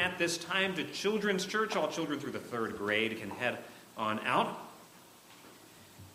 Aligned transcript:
at 0.00 0.16
this 0.16 0.38
time 0.38 0.74
to 0.76 0.84
Children's 0.84 1.44
Church. 1.44 1.76
All 1.76 1.86
children 1.88 2.18
through 2.18 2.32
the 2.32 2.38
third 2.38 2.78
grade 2.78 3.20
can 3.20 3.28
head 3.28 3.58
on 3.98 4.18
out. 4.20 4.58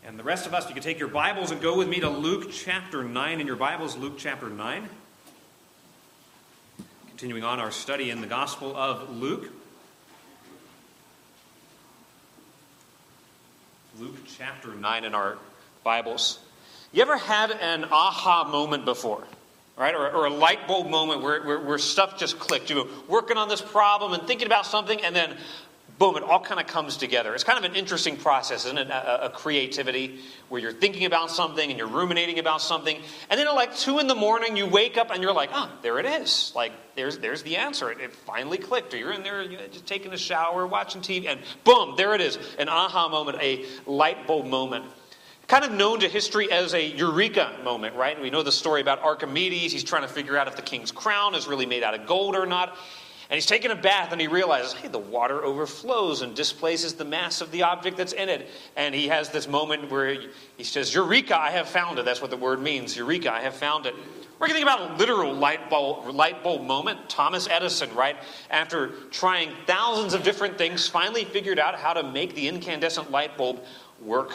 And 0.03 0.17
the 0.17 0.23
rest 0.23 0.47
of 0.47 0.55
us, 0.55 0.67
you 0.67 0.73
can 0.73 0.81
take 0.81 0.97
your 0.97 1.07
Bibles 1.07 1.51
and 1.51 1.61
go 1.61 1.77
with 1.77 1.87
me 1.87 1.99
to 1.99 2.09
Luke 2.09 2.51
chapter 2.51 3.03
9 3.03 3.39
in 3.39 3.45
your 3.45 3.55
Bibles, 3.55 3.95
Luke 3.95 4.15
chapter 4.17 4.49
9. 4.49 4.89
Continuing 7.09 7.43
on 7.43 7.59
our 7.59 7.69
study 7.69 8.09
in 8.09 8.21
the 8.21 8.27
Gospel 8.27 8.75
of 8.75 9.09
Luke. 9.09 9.51
Luke 13.99 14.17
chapter 14.35 14.73
9 14.73 15.05
in 15.05 15.13
our 15.13 15.37
Bibles. 15.83 16.39
You 16.91 17.03
ever 17.03 17.17
had 17.17 17.51
an 17.51 17.85
aha 17.85 18.49
moment 18.51 18.83
before? 18.85 19.23
Right? 19.77 19.93
Or, 19.93 20.09
or 20.09 20.25
a 20.25 20.29
light 20.29 20.67
bulb 20.67 20.87
moment 20.87 21.21
where, 21.21 21.41
where, 21.43 21.59
where 21.59 21.77
stuff 21.77 22.17
just 22.17 22.39
clicked. 22.39 22.69
You 22.69 22.77
were 22.77 22.87
working 23.09 23.35
on 23.35 23.49
this 23.49 23.61
problem 23.61 24.13
and 24.13 24.23
thinking 24.25 24.47
about 24.47 24.65
something, 24.65 25.03
and 25.03 25.13
then 25.13 25.37
boom, 25.97 26.17
it 26.17 26.23
all 26.23 26.39
kind 26.39 26.59
of 26.59 26.67
comes 26.67 26.97
together. 26.97 27.33
It's 27.33 27.43
kind 27.43 27.63
of 27.63 27.69
an 27.69 27.75
interesting 27.77 28.17
process, 28.17 28.65
isn't 28.65 28.77
it? 28.77 28.89
A, 28.89 29.25
a, 29.25 29.29
creativity 29.29 30.19
where 30.49 30.61
you're 30.61 30.73
thinking 30.73 31.05
about 31.05 31.31
something 31.31 31.69
and 31.69 31.79
you're 31.79 31.87
ruminating 31.87 32.39
about 32.39 32.61
something, 32.61 32.97
and 33.29 33.39
then 33.39 33.47
at 33.47 33.53
like 33.53 33.75
two 33.75 33.99
in 33.99 34.07
the 34.07 34.15
morning, 34.15 34.57
you 34.57 34.65
wake 34.65 34.97
up 34.97 35.11
and 35.11 35.23
you're 35.23 35.33
like, 35.33 35.49
oh, 35.53 35.71
there 35.81 35.99
it 35.99 36.05
is. 36.05 36.51
Like, 36.55 36.73
there's, 36.95 37.19
there's 37.19 37.43
the 37.43 37.57
answer. 37.57 37.91
It, 37.91 37.99
it 38.01 38.13
finally 38.13 38.57
clicked. 38.57 38.93
Or 38.93 38.97
you're 38.97 39.13
in 39.13 39.23
there 39.23 39.41
you're 39.43 39.61
just 39.67 39.85
taking 39.85 40.13
a 40.13 40.17
shower, 40.17 40.67
watching 40.67 41.01
TV, 41.01 41.27
and 41.27 41.39
boom, 41.63 41.95
there 41.97 42.13
it 42.13 42.21
is. 42.21 42.37
An 42.59 42.69
aha 42.69 43.07
moment, 43.07 43.37
a 43.41 43.65
light 43.85 44.27
bulb 44.27 44.45
moment. 44.45 44.85
Kind 45.47 45.63
of 45.63 45.71
known 45.71 45.99
to 45.99 46.09
history 46.09 46.51
as 46.51 46.73
a 46.73 46.83
eureka 46.83 47.55
moment, 47.63 47.95
right? 47.95 48.19
We 48.19 48.31
know 48.31 48.41
the 48.41 48.51
story 48.51 48.81
about 48.81 48.99
Archimedes. 49.03 49.71
He's 49.71 49.83
trying 49.83 50.01
to 50.01 50.07
figure 50.07 50.37
out 50.37 50.47
if 50.47 50.55
the 50.55 50.63
king's 50.63 50.91
crown 50.91 51.35
is 51.35 51.47
really 51.47 51.67
made 51.67 51.83
out 51.83 51.93
of 51.93 52.07
gold 52.07 52.35
or 52.35 52.47
not. 52.47 52.77
And 53.29 53.35
he's 53.35 53.45
taking 53.45 53.71
a 53.71 53.75
bath 53.75 54.11
and 54.11 54.19
he 54.19 54.27
realizes, 54.27 54.73
hey, 54.73 54.87
the 54.87 54.99
water 54.99 55.43
overflows 55.43 56.21
and 56.21 56.35
displaces 56.35 56.93
the 56.93 57.05
mass 57.05 57.41
of 57.41 57.51
the 57.51 57.63
object 57.63 57.97
that's 57.97 58.13
in 58.13 58.29
it. 58.29 58.49
And 58.75 58.93
he 58.93 59.07
has 59.07 59.29
this 59.29 59.47
moment 59.47 59.91
where 59.91 60.15
he 60.57 60.63
says, 60.63 60.93
Eureka, 60.93 61.39
I 61.39 61.51
have 61.51 61.67
found 61.67 61.99
it. 61.99 62.05
That's 62.05 62.21
what 62.21 62.31
the 62.31 62.37
word 62.37 62.61
means. 62.61 62.95
Eureka, 62.95 63.31
I 63.31 63.41
have 63.41 63.55
found 63.55 63.85
it. 63.85 63.95
We're 64.39 64.47
going 64.47 64.59
to 64.59 64.65
think 64.65 64.75
about 64.75 64.91
a 64.91 64.95
literal 64.97 65.33
light 65.33 65.69
bulb, 65.69 66.07
light 66.13 66.43
bulb 66.43 66.63
moment. 66.63 67.07
Thomas 67.07 67.47
Edison, 67.47 67.93
right? 67.95 68.17
After 68.49 68.89
trying 69.11 69.51
thousands 69.65 70.13
of 70.13 70.23
different 70.23 70.57
things, 70.57 70.87
finally 70.87 71.23
figured 71.23 71.57
out 71.57 71.75
how 71.75 71.93
to 71.93 72.03
make 72.03 72.35
the 72.35 72.47
incandescent 72.47 73.11
light 73.11 73.37
bulb 73.37 73.63
work. 74.01 74.33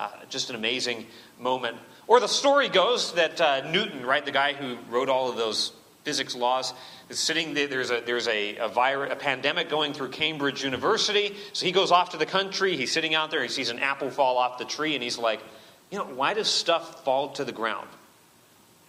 Uh, 0.00 0.08
just 0.30 0.48
an 0.48 0.56
amazing 0.56 1.04
moment. 1.38 1.76
Or 2.06 2.20
the 2.20 2.26
story 2.26 2.70
goes 2.70 3.12
that 3.16 3.38
uh, 3.38 3.70
Newton, 3.70 4.06
right, 4.06 4.24
the 4.24 4.32
guy 4.32 4.54
who 4.54 4.78
wrote 4.88 5.10
all 5.10 5.28
of 5.28 5.36
those 5.36 5.72
physics 6.04 6.34
laws, 6.34 6.72
is 7.10 7.18
sitting 7.18 7.52
there. 7.52 7.66
There's 7.66 7.90
a 7.90 8.00
there's 8.00 8.26
a, 8.26 8.56
a 8.56 8.68
virus, 8.68 9.12
a 9.12 9.16
pandemic 9.16 9.68
going 9.68 9.92
through 9.92 10.08
Cambridge 10.08 10.64
University. 10.64 11.36
So 11.52 11.66
he 11.66 11.72
goes 11.72 11.90
off 11.90 12.12
to 12.12 12.16
the 12.16 12.24
country. 12.24 12.78
He's 12.78 12.90
sitting 12.90 13.14
out 13.14 13.30
there. 13.30 13.42
He 13.42 13.50
sees 13.50 13.68
an 13.68 13.78
apple 13.78 14.08
fall 14.08 14.38
off 14.38 14.56
the 14.56 14.64
tree, 14.64 14.94
and 14.94 15.04
he's 15.04 15.18
like, 15.18 15.42
you 15.90 15.98
know, 15.98 16.06
why 16.06 16.32
does 16.32 16.48
stuff 16.48 17.04
fall 17.04 17.28
to 17.32 17.44
the 17.44 17.52
ground? 17.52 17.88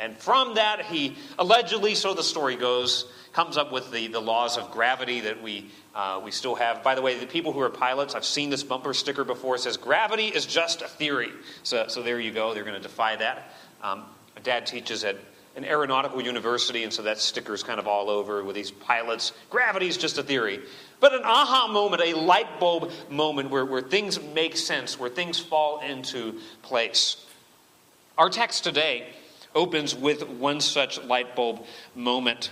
And 0.01 0.17
from 0.17 0.55
that, 0.55 0.85
he 0.85 1.15
allegedly, 1.37 1.93
so 1.93 2.15
the 2.15 2.23
story 2.23 2.55
goes, 2.55 3.05
comes 3.33 3.55
up 3.55 3.71
with 3.71 3.91
the, 3.91 4.07
the 4.07 4.19
laws 4.19 4.57
of 4.57 4.71
gravity 4.71 5.21
that 5.21 5.41
we, 5.41 5.69
uh, 5.93 6.19
we 6.23 6.31
still 6.31 6.55
have. 6.55 6.81
By 6.81 6.95
the 6.95 7.03
way, 7.03 7.19
the 7.19 7.27
people 7.27 7.53
who 7.53 7.61
are 7.61 7.69
pilots, 7.69 8.15
I've 8.15 8.25
seen 8.25 8.49
this 8.49 8.63
bumper 8.63 8.95
sticker 8.95 9.23
before. 9.23 9.55
It 9.55 9.59
says, 9.59 9.77
Gravity 9.77 10.27
is 10.27 10.47
just 10.47 10.81
a 10.81 10.87
theory. 10.87 11.29
So, 11.61 11.87
so 11.87 12.01
there 12.01 12.19
you 12.19 12.31
go. 12.31 12.53
They're 12.53 12.63
going 12.63 12.75
to 12.75 12.81
defy 12.81 13.15
that. 13.17 13.53
Um, 13.83 14.05
dad 14.43 14.65
teaches 14.65 15.03
at 15.03 15.17
an 15.55 15.65
aeronautical 15.65 16.21
university, 16.21 16.83
and 16.83 16.91
so 16.91 17.03
that 17.03 17.19
sticker's 17.19 17.61
kind 17.61 17.79
of 17.79 17.87
all 17.87 18.09
over 18.09 18.43
with 18.43 18.55
these 18.55 18.71
pilots. 18.71 19.33
Gravity 19.51 19.87
is 19.87 19.97
just 19.97 20.17
a 20.17 20.23
theory. 20.23 20.61
But 20.99 21.13
an 21.13 21.21
aha 21.23 21.67
moment, 21.67 22.01
a 22.03 22.13
light 22.15 22.59
bulb 22.59 22.91
moment 23.09 23.51
where, 23.51 23.65
where 23.65 23.81
things 23.81 24.19
make 24.33 24.57
sense, 24.57 24.99
where 24.99 25.09
things 25.09 25.37
fall 25.37 25.81
into 25.81 26.39
place. 26.63 27.25
Our 28.17 28.29
text 28.29 28.63
today 28.63 29.07
opens 29.55 29.95
with 29.95 30.27
one 30.27 30.61
such 30.61 31.01
light 31.03 31.35
bulb 31.35 31.65
moment. 31.95 32.51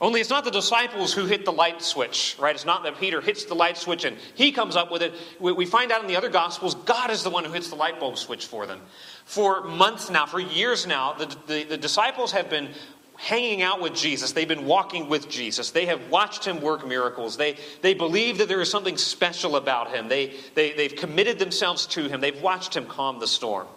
Only 0.00 0.20
it's 0.20 0.30
not 0.30 0.44
the 0.44 0.50
disciples 0.50 1.14
who 1.14 1.24
hit 1.24 1.44
the 1.44 1.52
light 1.52 1.80
switch, 1.80 2.36
right? 2.38 2.54
It's 2.54 2.64
not 2.64 2.82
that 2.82 2.98
Peter 2.98 3.20
hits 3.20 3.44
the 3.44 3.54
light 3.54 3.78
switch 3.78 4.04
and 4.04 4.18
he 4.34 4.50
comes 4.52 4.76
up 4.76 4.90
with 4.90 5.02
it. 5.02 5.14
We 5.40 5.64
find 5.66 5.92
out 5.92 6.02
in 6.02 6.08
the 6.08 6.16
other 6.16 6.28
Gospels, 6.28 6.74
God 6.74 7.10
is 7.10 7.22
the 7.22 7.30
one 7.30 7.44
who 7.44 7.52
hits 7.52 7.68
the 7.68 7.76
light 7.76 8.00
bulb 8.00 8.18
switch 8.18 8.46
for 8.46 8.66
them. 8.66 8.80
For 9.24 9.62
months 9.62 10.10
now, 10.10 10.26
for 10.26 10.40
years 10.40 10.86
now, 10.86 11.14
the, 11.14 11.34
the, 11.46 11.64
the 11.64 11.76
disciples 11.76 12.32
have 12.32 12.50
been 12.50 12.70
hanging 13.16 13.62
out 13.62 13.80
with 13.80 13.94
Jesus. 13.94 14.32
They've 14.32 14.48
been 14.48 14.66
walking 14.66 15.08
with 15.08 15.28
Jesus. 15.28 15.70
They 15.70 15.86
have 15.86 16.10
watched 16.10 16.44
him 16.44 16.60
work 16.60 16.86
miracles. 16.86 17.36
They, 17.36 17.56
they 17.80 17.94
believe 17.94 18.38
that 18.38 18.48
there 18.48 18.60
is 18.60 18.70
something 18.70 18.96
special 18.96 19.56
about 19.56 19.94
him. 19.94 20.08
They, 20.08 20.34
they, 20.54 20.72
they've 20.72 20.94
committed 20.94 21.38
themselves 21.38 21.86
to 21.88 22.08
him. 22.08 22.20
They've 22.20 22.42
watched 22.42 22.76
him 22.76 22.86
calm 22.86 23.20
the 23.20 23.28
storm. 23.28 23.68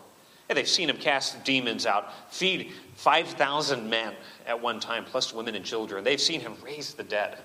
And 0.50 0.58
they've 0.58 0.68
seen 0.68 0.90
him 0.90 0.98
cast 0.98 1.44
demons 1.44 1.86
out, 1.86 2.14
feed 2.34 2.72
5,000 2.96 3.90
men 3.90 4.14
at 4.46 4.62
one 4.62 4.80
time, 4.80 5.04
plus 5.04 5.34
women 5.34 5.56
and 5.56 5.66
children. 5.66 6.04
They've 6.04 6.22
seen 6.22 6.40
him 6.40 6.56
raise 6.64 6.94
the 6.94 7.04
dead. 7.04 7.38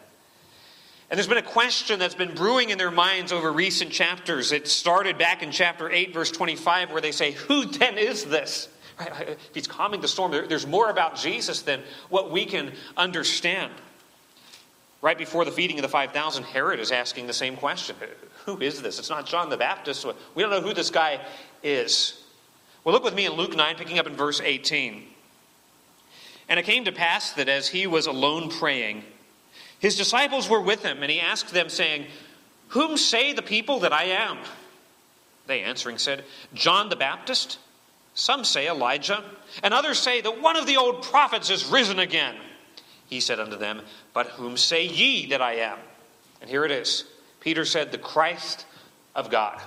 And 1.11 1.19
there's 1.19 1.29
been 1.29 1.37
a 1.37 1.43
question 1.43 1.99
that's 1.99 2.15
been 2.15 2.35
brewing 2.35 2.71
in 2.71 2.79
their 2.79 2.91
minds 2.91 3.33
over 3.33 3.53
recent 3.53 3.91
chapters. 3.91 4.51
It 4.51 4.67
started 4.67 5.19
back 5.19 5.43
in 5.43 5.51
chapter 5.51 5.91
8, 5.91 6.15
verse 6.15 6.31
25, 6.31 6.91
where 6.91 7.03
they 7.03 7.13
say, 7.13 7.33
Who 7.33 7.67
then 7.67 7.99
is 7.99 8.25
this? 8.25 8.69
If 8.99 9.39
he's 9.53 9.67
calming 9.67 10.01
the 10.01 10.09
storm, 10.09 10.31
there's 10.31 10.67
more 10.67 10.89
about 10.89 11.17
Jesus 11.17 11.63
than 11.63 11.83
what 12.09 12.31
we 12.31 12.47
can 12.47 12.73
understand. 12.97 13.73
Right 15.03 15.19
before 15.19 15.45
the 15.45 15.51
feeding 15.51 15.79
of 15.79 15.83
the 15.83 15.89
5,000, 15.89 16.45
Herod 16.45 16.79
is 16.79 16.93
asking 16.93 17.27
the 17.27 17.33
same 17.35 17.57
question 17.57 17.97
Who 18.47 18.59
is 18.61 18.81
this? 18.81 18.99
It's 18.99 19.11
not 19.11 19.27
John 19.27 19.51
the 19.51 19.57
Baptist. 19.57 20.07
We 20.35 20.43
don't 20.43 20.51
know 20.51 20.61
who 20.61 20.73
this 20.73 20.91
guy 20.91 21.21
is. 21.63 22.22
Well, 22.85 22.93
look 22.93 23.05
with 23.05 23.15
me 23.15 23.27
in 23.27 23.33
Luke 23.33 23.55
9, 23.55 23.77
picking 23.77 23.99
up 23.99 24.07
in 24.07 24.17
verse 24.17 24.41
18. 24.41 25.05
And 26.49 26.59
it 26.59 26.65
came 26.65 26.85
to 26.85 26.93
pass 26.93 27.33
that 27.33 27.49
as 27.49 27.69
he 27.69 27.87
was 27.87 28.07
alone 28.07 28.51
praying, 28.51 29.05
his 29.79 29.97
disciples 29.97 30.49
were 30.49 30.61
with 30.61 30.83
him, 30.83 31.03
and 31.03 31.11
he 31.11 31.21
asked 31.21 31.53
them, 31.53 31.69
saying, 31.69 32.07
Whom 32.69 32.97
say 32.97 33.33
the 33.33 33.43
people 33.43 33.81
that 33.81 33.93
I 33.93 34.05
am? 34.05 34.39
They 35.47 35.63
answering 35.63 35.99
said, 35.99 36.25
John 36.55 36.89
the 36.89 36.97
Baptist. 36.97 37.59
Some 38.15 38.45
say 38.45 38.69
Elijah, 38.69 39.25
and 39.63 39.73
others 39.73 39.99
say 39.99 40.21
that 40.21 40.43
one 40.43 40.57
of 40.57 40.67
the 40.67 40.77
old 40.77 41.03
prophets 41.03 41.49
is 41.49 41.67
risen 41.67 41.99
again. 41.99 42.37
He 43.07 43.21
said 43.21 43.41
unto 43.41 43.57
them, 43.57 43.81
But 44.13 44.27
whom 44.27 44.57
say 44.57 44.87
ye 44.87 45.27
that 45.27 45.41
I 45.41 45.55
am? 45.55 45.79
And 46.41 46.51
here 46.51 46.65
it 46.65 46.71
is. 46.71 47.05
Peter 47.41 47.65
said, 47.65 47.91
The 47.91 47.99
Christ 47.99 48.67
of 49.15 49.31
God. 49.31 49.61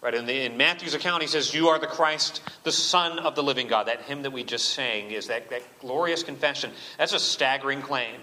Right 0.00 0.14
in, 0.14 0.24
the, 0.24 0.46
in 0.46 0.56
Matthew's 0.56 0.94
account, 0.94 1.22
he 1.22 1.28
says, 1.28 1.52
You 1.52 1.68
are 1.68 1.78
the 1.78 1.86
Christ, 1.86 2.40
the 2.62 2.72
Son 2.72 3.18
of 3.18 3.34
the 3.34 3.42
living 3.42 3.68
God. 3.68 3.86
That 3.86 4.00
hymn 4.02 4.22
that 4.22 4.32
we 4.32 4.44
just 4.44 4.70
sang 4.70 5.10
is 5.10 5.26
that, 5.26 5.50
that 5.50 5.62
glorious 5.80 6.22
confession. 6.22 6.70
That's 6.96 7.12
a 7.12 7.18
staggering 7.18 7.82
claim. 7.82 8.16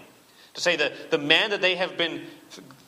To 0.54 0.60
say 0.60 0.74
that 0.76 1.12
the 1.12 1.18
man 1.18 1.50
that 1.50 1.60
they 1.60 1.76
have 1.76 1.96
been 1.96 2.22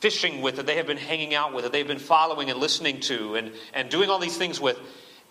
fishing 0.00 0.42
with, 0.42 0.56
that 0.56 0.66
they 0.66 0.76
have 0.76 0.88
been 0.88 0.96
hanging 0.96 1.34
out 1.34 1.54
with, 1.54 1.62
that 1.64 1.72
they've 1.72 1.86
been 1.86 2.00
following 2.00 2.50
and 2.50 2.58
listening 2.58 2.98
to, 3.00 3.36
and, 3.36 3.52
and 3.74 3.88
doing 3.90 4.10
all 4.10 4.18
these 4.18 4.36
things 4.36 4.60
with, 4.60 4.76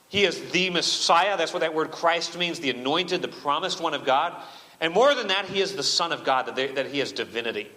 he 0.07 0.23
is 0.23 0.39
the 0.51 0.69
Messiah. 0.69 1.35
That's 1.35 1.53
what 1.53 1.59
that 1.59 1.73
word 1.73 1.91
Christ 1.91 2.37
means 2.37 2.61
the 2.61 2.69
anointed, 2.69 3.21
the 3.21 3.27
promised 3.27 3.81
one 3.81 3.93
of 3.93 4.05
God. 4.05 4.41
And 4.79 4.93
more 4.93 5.13
than 5.13 5.27
that, 5.27 5.45
he 5.45 5.59
is 5.59 5.75
the 5.75 5.83
Son 5.83 6.13
of 6.13 6.23
God, 6.23 6.45
that, 6.45 6.55
they, 6.55 6.67
that 6.67 6.87
he 6.87 7.01
is 7.01 7.11
divinity. 7.11 7.67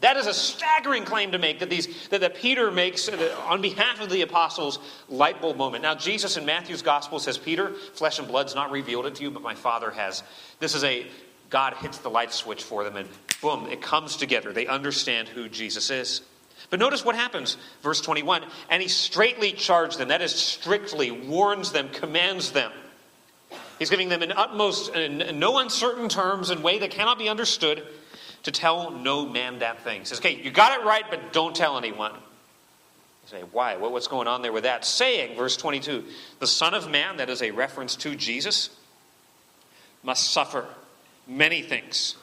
That 0.00 0.16
is 0.16 0.26
a 0.26 0.34
staggering 0.34 1.04
claim 1.04 1.32
to 1.32 1.38
make 1.38 1.58
that, 1.58 1.70
these, 1.70 2.08
that, 2.08 2.20
that 2.20 2.36
Peter 2.36 2.70
makes 2.70 3.08
uh, 3.08 3.36
on 3.46 3.60
behalf 3.60 4.00
of 4.00 4.10
the 4.10 4.22
apostles 4.22 4.78
light 5.08 5.40
bulb 5.40 5.56
moment. 5.56 5.82
Now, 5.82 5.96
Jesus 5.96 6.36
in 6.36 6.44
Matthew's 6.44 6.82
gospel 6.82 7.18
says, 7.18 7.36
Peter, 7.36 7.72
flesh 7.94 8.20
and 8.20 8.28
blood's 8.28 8.54
not 8.54 8.70
revealed 8.70 9.06
it 9.06 9.16
to 9.16 9.24
you, 9.24 9.30
but 9.30 9.42
my 9.42 9.56
Father 9.56 9.90
has. 9.90 10.22
This 10.60 10.76
is 10.76 10.84
a 10.84 11.06
God 11.50 11.74
hits 11.74 11.98
the 11.98 12.10
light 12.10 12.32
switch 12.32 12.62
for 12.62 12.84
them, 12.84 12.96
and 12.96 13.08
boom, 13.40 13.66
it 13.66 13.82
comes 13.82 14.16
together. 14.16 14.52
They 14.52 14.66
understand 14.66 15.28
who 15.28 15.48
Jesus 15.48 15.90
is. 15.90 16.22
But 16.70 16.80
notice 16.80 17.04
what 17.04 17.14
happens, 17.14 17.56
verse 17.82 18.00
21 18.00 18.44
and 18.68 18.82
he 18.82 18.88
straightly 18.88 19.52
charged 19.52 19.98
them, 19.98 20.08
that 20.08 20.22
is, 20.22 20.34
strictly 20.34 21.10
warns 21.10 21.72
them, 21.72 21.88
commands 21.88 22.52
them. 22.52 22.72
He's 23.78 23.90
giving 23.90 24.08
them 24.08 24.22
in 24.22 24.32
utmost, 24.32 24.94
in 24.94 25.38
no 25.38 25.58
uncertain 25.58 26.08
terms, 26.08 26.50
in 26.50 26.62
way 26.62 26.78
that 26.80 26.90
cannot 26.90 27.18
be 27.18 27.28
understood, 27.28 27.86
to 28.48 28.60
tell 28.60 28.90
no 28.90 29.26
man 29.26 29.58
that 29.58 29.82
thing. 29.82 30.00
He 30.00 30.06
says, 30.06 30.20
okay, 30.20 30.40
you 30.42 30.50
got 30.50 30.80
it 30.80 30.84
right, 30.84 31.04
but 31.10 31.34
don't 31.34 31.54
tell 31.54 31.76
anyone. 31.76 32.12
You 32.12 33.28
say, 33.28 33.42
why? 33.52 33.76
What's 33.76 34.08
going 34.08 34.26
on 34.26 34.40
there 34.40 34.52
with 34.52 34.62
that? 34.62 34.86
Saying, 34.86 35.36
verse 35.36 35.54
22, 35.58 36.02
the 36.38 36.46
Son 36.46 36.72
of 36.72 36.90
Man, 36.90 37.18
that 37.18 37.28
is 37.28 37.42
a 37.42 37.50
reference 37.50 37.94
to 37.96 38.16
Jesus, 38.16 38.70
must 40.02 40.30
suffer 40.30 40.66
many 41.26 41.60
things. 41.60 42.16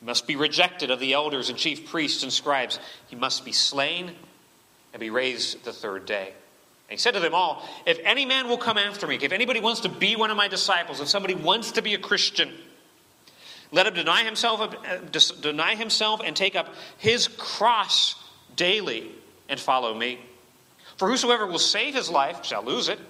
He 0.00 0.04
must 0.04 0.26
be 0.26 0.36
rejected 0.36 0.90
of 0.90 1.00
the 1.00 1.14
elders 1.14 1.48
and 1.48 1.56
chief 1.56 1.88
priests 1.88 2.22
and 2.22 2.30
scribes. 2.30 2.78
He 3.08 3.16
must 3.16 3.42
be 3.42 3.52
slain 3.52 4.12
and 4.92 5.00
be 5.00 5.08
raised 5.08 5.64
the 5.64 5.72
third 5.72 6.04
day. 6.04 6.34
And 6.90 6.90
he 6.90 6.96
said 6.98 7.14
to 7.14 7.20
them 7.20 7.34
all, 7.34 7.66
If 7.86 7.98
any 8.04 8.26
man 8.26 8.46
will 8.46 8.58
come 8.58 8.76
after 8.76 9.06
me, 9.06 9.18
if 9.22 9.32
anybody 9.32 9.60
wants 9.60 9.80
to 9.80 9.88
be 9.88 10.16
one 10.16 10.30
of 10.30 10.36
my 10.36 10.48
disciples, 10.48 11.00
if 11.00 11.08
somebody 11.08 11.34
wants 11.34 11.72
to 11.72 11.82
be 11.82 11.94
a 11.94 11.98
Christian, 11.98 12.52
Let 13.72 13.86
him 13.86 13.94
deny 13.94 14.22
himself, 14.22 14.60
uh, 14.60 14.98
deny 15.40 15.74
himself 15.74 16.20
and 16.22 16.36
take 16.36 16.54
up 16.54 16.74
his 16.98 17.26
cross 17.26 18.14
daily 18.54 19.10
and 19.48 19.58
follow 19.58 19.94
me. 19.94 20.20
For 20.98 21.08
whosoever 21.08 21.46
will 21.46 21.58
save 21.58 21.94
his 21.94 22.10
life 22.10 22.44
shall 22.44 22.62
lose 22.62 22.88
it, 22.88 23.00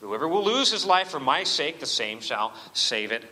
but 0.00 0.08
whoever 0.08 0.26
will 0.26 0.44
lose 0.44 0.72
his 0.72 0.84
life 0.84 1.08
for 1.08 1.20
my 1.20 1.44
sake, 1.44 1.78
the 1.78 1.86
same 1.86 2.20
shall 2.20 2.52
save 2.72 3.12
it. 3.12 3.24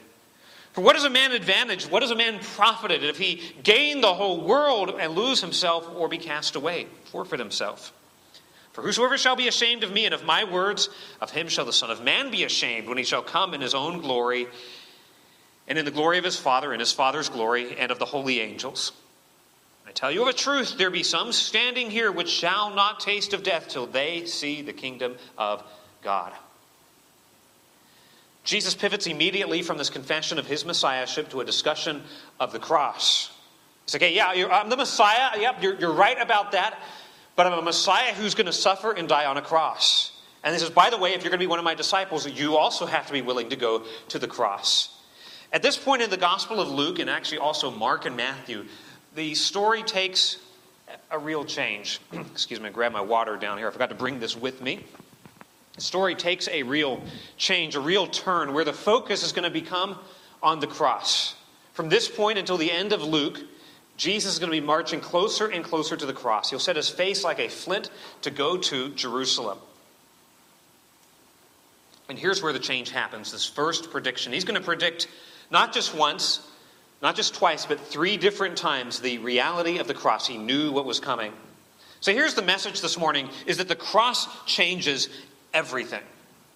For 0.72 0.80
what 0.80 0.94
is 0.94 1.04
a 1.04 1.10
man 1.10 1.32
advantage? 1.32 1.90
What 1.90 2.02
is 2.02 2.10
a 2.10 2.16
man 2.16 2.38
profited 2.38 3.02
if 3.02 3.18
he 3.18 3.42
gain 3.62 4.00
the 4.00 4.14
whole 4.14 4.40
world 4.42 4.94
and 5.00 5.14
lose 5.14 5.40
himself 5.40 5.90
or 5.96 6.08
be 6.08 6.18
cast 6.18 6.54
away, 6.54 6.86
forfeit 7.06 7.40
himself? 7.40 7.92
For 8.74 8.82
whosoever 8.82 9.16
shall 9.16 9.36
be 9.36 9.48
ashamed 9.48 9.84
of 9.84 9.92
me 9.92 10.04
and 10.04 10.12
of 10.12 10.24
my 10.24 10.44
words, 10.44 10.90
of 11.20 11.30
him 11.30 11.48
shall 11.48 11.64
the 11.64 11.72
Son 11.72 11.90
of 11.90 12.04
Man 12.04 12.30
be 12.30 12.44
ashamed 12.44 12.88
when 12.88 12.98
he 12.98 13.04
shall 13.04 13.22
come 13.22 13.54
in 13.54 13.62
his 13.62 13.74
own 13.74 14.02
glory 14.02 14.48
and 15.68 15.78
in 15.78 15.84
the 15.84 15.90
glory 15.90 16.18
of 16.18 16.24
his 16.24 16.38
Father, 16.38 16.72
and 16.72 16.80
his 16.80 16.92
Father's 16.92 17.28
glory, 17.28 17.76
and 17.78 17.90
of 17.90 17.98
the 17.98 18.04
holy 18.04 18.40
angels. 18.40 18.92
I 19.86 19.92
tell 19.92 20.10
you 20.10 20.22
of 20.22 20.28
a 20.28 20.32
truth, 20.32 20.76
there 20.78 20.90
be 20.90 21.02
some 21.02 21.32
standing 21.32 21.90
here 21.90 22.10
which 22.10 22.28
shall 22.28 22.74
not 22.74 23.00
taste 23.00 23.32
of 23.32 23.42
death 23.42 23.68
till 23.68 23.86
they 23.86 24.26
see 24.26 24.62
the 24.62 24.72
kingdom 24.72 25.16
of 25.38 25.62
God. 26.02 26.32
Jesus 28.44 28.74
pivots 28.74 29.06
immediately 29.08 29.62
from 29.62 29.76
this 29.76 29.90
confession 29.90 30.38
of 30.38 30.46
his 30.46 30.64
messiahship 30.64 31.30
to 31.30 31.40
a 31.40 31.44
discussion 31.44 32.02
of 32.38 32.52
the 32.52 32.60
cross. 32.60 33.32
He's 33.84 33.94
like, 33.94 34.02
okay, 34.02 34.14
yeah, 34.14 34.28
I'm 34.50 34.68
the 34.68 34.76
Messiah. 34.76 35.38
Yep, 35.38 35.62
you're, 35.62 35.74
you're 35.74 35.92
right 35.92 36.20
about 36.20 36.52
that. 36.52 36.78
But 37.34 37.46
I'm 37.46 37.52
a 37.52 37.62
Messiah 37.62 38.14
who's 38.14 38.34
going 38.34 38.46
to 38.46 38.52
suffer 38.52 38.92
and 38.92 39.08
die 39.08 39.26
on 39.26 39.36
a 39.36 39.42
cross. 39.42 40.12
And 40.42 40.54
he 40.54 40.60
says, 40.60 40.70
by 40.70 40.90
the 40.90 40.96
way, 40.96 41.12
if 41.14 41.22
you're 41.22 41.30
going 41.30 41.40
to 41.40 41.44
be 41.44 41.48
one 41.48 41.58
of 41.58 41.64
my 41.64 41.74
disciples, 41.74 42.26
you 42.26 42.56
also 42.56 42.86
have 42.86 43.06
to 43.08 43.12
be 43.12 43.20
willing 43.20 43.48
to 43.50 43.56
go 43.56 43.84
to 44.08 44.18
the 44.18 44.28
cross. 44.28 44.95
At 45.52 45.62
this 45.62 45.76
point 45.76 46.02
in 46.02 46.10
the 46.10 46.16
Gospel 46.16 46.60
of 46.60 46.68
Luke, 46.70 46.98
and 46.98 47.08
actually 47.08 47.38
also 47.38 47.70
Mark 47.70 48.04
and 48.04 48.16
Matthew, 48.16 48.66
the 49.14 49.34
story 49.34 49.82
takes 49.82 50.38
a 51.10 51.18
real 51.18 51.44
change. 51.44 52.00
Excuse 52.12 52.60
me, 52.60 52.68
I 52.68 52.72
grab 52.72 52.92
my 52.92 53.00
water 53.00 53.36
down 53.36 53.58
here. 53.58 53.68
I 53.68 53.70
forgot 53.70 53.88
to 53.90 53.94
bring 53.94 54.18
this 54.18 54.36
with 54.36 54.60
me. 54.60 54.84
The 55.74 55.82
story 55.82 56.14
takes 56.14 56.48
a 56.48 56.62
real 56.62 57.02
change, 57.36 57.76
a 57.76 57.80
real 57.80 58.06
turn, 58.06 58.54
where 58.54 58.64
the 58.64 58.72
focus 58.72 59.22
is 59.22 59.32
going 59.32 59.44
to 59.44 59.50
become 59.50 59.98
on 60.42 60.60
the 60.60 60.66
cross. 60.66 61.34
From 61.74 61.88
this 61.88 62.08
point 62.08 62.38
until 62.38 62.56
the 62.56 62.70
end 62.70 62.92
of 62.92 63.02
Luke, 63.02 63.38
Jesus 63.96 64.34
is 64.34 64.38
going 64.38 64.50
to 64.50 64.60
be 64.60 64.66
marching 64.66 65.00
closer 65.00 65.46
and 65.46 65.64
closer 65.64 65.96
to 65.96 66.06
the 66.06 66.12
cross. 66.12 66.50
He'll 66.50 66.58
set 66.58 66.76
his 66.76 66.88
face 66.88 67.24
like 67.24 67.38
a 67.38 67.48
flint 67.48 67.90
to 68.22 68.30
go 68.30 68.56
to 68.56 68.90
Jerusalem. 68.90 69.58
And 72.08 72.18
here's 72.18 72.42
where 72.42 72.52
the 72.52 72.58
change 72.58 72.90
happens 72.90 73.32
this 73.32 73.46
first 73.46 73.90
prediction. 73.90 74.32
He's 74.32 74.44
going 74.44 74.58
to 74.58 74.64
predict 74.64 75.08
not 75.50 75.72
just 75.72 75.94
once, 75.94 76.46
not 77.02 77.16
just 77.16 77.34
twice, 77.34 77.66
but 77.66 77.80
three 77.80 78.16
different 78.16 78.56
times 78.56 79.00
the 79.00 79.18
reality 79.18 79.78
of 79.78 79.86
the 79.86 79.94
cross. 79.94 80.26
He 80.26 80.38
knew 80.38 80.72
what 80.72 80.84
was 80.84 81.00
coming. 81.00 81.32
So 82.00 82.12
here's 82.12 82.34
the 82.34 82.42
message 82.42 82.80
this 82.80 82.98
morning 82.98 83.28
is 83.46 83.58
that 83.58 83.68
the 83.68 83.76
cross 83.76 84.28
changes 84.44 85.08
everything. 85.52 86.02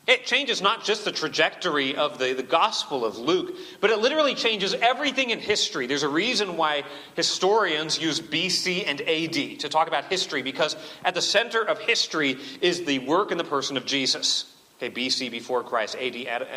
It 0.06 0.24
changes 0.24 0.60
not 0.60 0.82
just 0.82 1.04
the 1.04 1.12
trajectory 1.12 1.94
of 1.94 2.18
the, 2.18 2.32
the 2.32 2.42
Gospel 2.42 3.04
of 3.04 3.18
Luke, 3.18 3.54
but 3.80 3.90
it 3.90 3.98
literally 3.98 4.34
changes 4.34 4.74
everything 4.74 5.30
in 5.30 5.38
history. 5.38 5.86
There's 5.86 6.02
a 6.02 6.08
reason 6.08 6.56
why 6.56 6.84
historians 7.14 8.00
use 8.00 8.20
BC 8.20 8.84
and 8.86 9.00
AD 9.02 9.60
to 9.60 9.68
talk 9.68 9.88
about 9.88 10.06
history, 10.06 10.42
because 10.42 10.74
at 11.04 11.14
the 11.14 11.22
center 11.22 11.62
of 11.62 11.78
history 11.78 12.38
is 12.60 12.84
the 12.84 12.98
work 13.00 13.30
and 13.30 13.38
the 13.38 13.44
person 13.44 13.76
of 13.76 13.84
Jesus. 13.84 14.52
Okay, 14.82 14.90
BC 14.90 15.30
before 15.30 15.62
Christ, 15.62 15.94
AD 16.00 16.16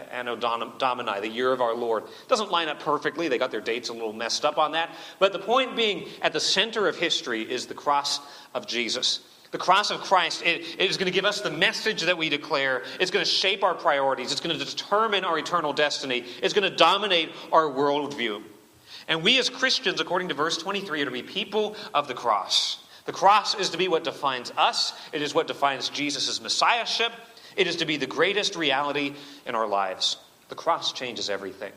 Anno 0.10 0.38
Domini, 0.38 1.20
the 1.20 1.28
year 1.28 1.52
of 1.52 1.60
our 1.60 1.76
Lord. 1.76 2.06
Doesn't 2.30 2.52
line 2.52 2.70
up 2.70 2.80
perfectly. 2.80 3.28
They 3.28 3.38
got 3.38 3.52
their 3.52 3.60
dates 3.60 3.90
a 3.90 3.94
little 3.94 4.14
messed 4.14 4.46
up 4.46 4.58
on 4.58 4.72
that. 4.72 4.92
But 5.20 5.34
the 5.34 5.40
point 5.40 5.76
being, 5.76 6.08
at 6.22 6.32
the 6.32 6.40
center 6.40 6.88
of 6.88 6.96
history 6.96 7.42
is 7.42 7.66
the 7.66 7.74
cross 7.74 8.22
of 8.54 8.66
Jesus. 8.66 9.20
The 9.52 9.58
cross 9.58 9.92
of 9.92 10.00
Christ 10.00 10.42
it, 10.42 10.62
it 10.80 10.90
is 10.90 10.96
going 10.96 11.08
to 11.08 11.14
give 11.14 11.26
us 11.26 11.42
the 11.42 11.52
message 11.52 12.04
that 12.04 12.18
we 12.18 12.30
declare. 12.30 12.84
It's 12.98 13.12
going 13.12 13.26
to 13.26 13.30
shape 13.30 13.62
our 13.62 13.76
priorities. 13.76 14.32
It's 14.32 14.40
going 14.40 14.58
to 14.58 14.66
determine 14.66 15.26
our 15.26 15.38
eternal 15.38 15.74
destiny. 15.74 16.24
It's 16.42 16.54
going 16.54 16.70
to 16.70 16.76
dominate 16.76 17.30
our 17.52 17.66
worldview. 17.66 18.42
And 19.10 19.22
we 19.22 19.38
as 19.38 19.50
Christians, 19.50 20.00
according 20.00 20.30
to 20.30 20.34
verse 20.34 20.58
23, 20.58 21.02
are 21.02 21.06
to 21.06 21.12
be 21.12 21.24
people 21.24 21.76
of 21.94 22.08
the 22.08 22.14
cross. 22.14 22.80
The 23.06 23.12
cross 23.12 23.54
is 23.54 23.72
to 23.72 23.78
be 23.78 23.90
what 23.90 24.06
defines 24.06 24.54
us, 24.56 24.94
it 25.12 25.22
is 25.22 25.36
what 25.36 25.48
defines 25.48 25.90
Jesus' 25.90 26.40
messiahship. 26.40 27.12
It 27.56 27.68
is 27.68 27.78
to 27.78 27.86
be 27.86 27.98
the 27.98 28.08
greatest 28.08 28.56
reality 28.56 29.14
in 29.46 29.56
our 29.56 29.68
lives. 29.68 30.18
The 30.50 30.56
cross 30.56 30.94
changes 30.94 31.30
everything. 31.30 31.72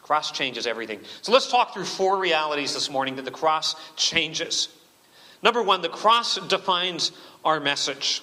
The 0.00 0.06
cross 0.06 0.30
changes 0.30 0.66
everything. 0.66 1.00
So 1.22 1.32
let's 1.32 1.50
talk 1.50 1.74
through 1.74 1.84
four 1.84 2.18
realities 2.18 2.74
this 2.74 2.90
morning 2.90 3.16
that 3.16 3.24
the 3.24 3.30
cross 3.30 3.74
changes. 3.96 4.68
Number 5.42 5.62
one, 5.62 5.82
the 5.82 5.88
cross 5.88 6.38
defines 6.48 7.12
our 7.44 7.60
message. 7.60 8.22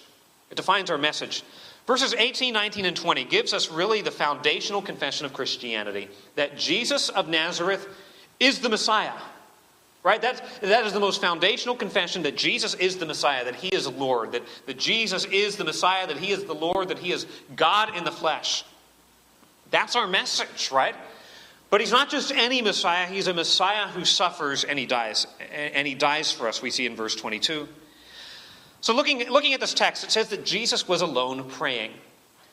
It 0.51 0.55
defines 0.55 0.89
our 0.89 0.97
message. 0.97 1.43
Verses 1.87 2.13
18, 2.15 2.53
19, 2.53 2.85
and 2.85 2.97
20 2.97 3.25
gives 3.25 3.53
us 3.53 3.69
really 3.69 4.01
the 4.01 4.11
foundational 4.11 4.81
confession 4.81 5.25
of 5.25 5.33
Christianity 5.33 6.09
that 6.35 6.57
Jesus 6.57 7.09
of 7.09 7.29
Nazareth 7.29 7.87
is 8.39 8.59
the 8.59 8.69
Messiah. 8.69 9.13
Right? 10.05 10.21
That's, 10.21 10.39
that 10.59 10.85
is 10.85 10.93
the 10.93 10.99
most 10.99 11.19
foundational 11.19 11.75
confession 11.75 12.21
that 12.23 12.37
Jesus 12.37 12.75
is 12.75 12.97
the 12.97 13.07
Messiah, 13.07 13.43
that 13.43 13.55
He 13.55 13.69
is 13.69 13.87
Lord, 13.87 14.33
that, 14.33 14.43
that 14.67 14.77
Jesus 14.77 15.25
is 15.25 15.55
the 15.55 15.63
Messiah, 15.63 16.05
that 16.05 16.17
He 16.17 16.29
is 16.29 16.43
the 16.43 16.53
Lord, 16.53 16.89
that 16.89 16.99
He 16.99 17.11
is 17.11 17.25
God 17.55 17.97
in 17.97 18.03
the 18.03 18.11
flesh. 18.11 18.63
That's 19.71 19.95
our 19.95 20.05
message, 20.05 20.69
right? 20.71 20.93
But 21.71 21.81
He's 21.81 21.91
not 21.91 22.11
just 22.11 22.31
any 22.31 22.61
Messiah, 22.61 23.07
He's 23.07 23.25
a 23.25 23.33
Messiah 23.33 23.87
who 23.87 24.05
suffers 24.05 24.63
and 24.63 24.77
He 24.77 24.85
dies. 24.85 25.25
And 25.51 25.87
He 25.87 25.95
dies 25.95 26.31
for 26.31 26.47
us, 26.47 26.61
we 26.61 26.69
see 26.69 26.85
in 26.85 26.95
verse 26.95 27.15
22. 27.15 27.67
So, 28.81 28.93
looking, 28.93 29.27
looking 29.31 29.55
at 29.55 29.59
this 29.59 29.73
text, 29.73 30.03
it 30.03 30.11
says 30.11 30.29
that 30.29 30.45
Jesus 30.45 30.87
was 30.87 31.01
alone 31.01 31.49
praying. 31.49 31.89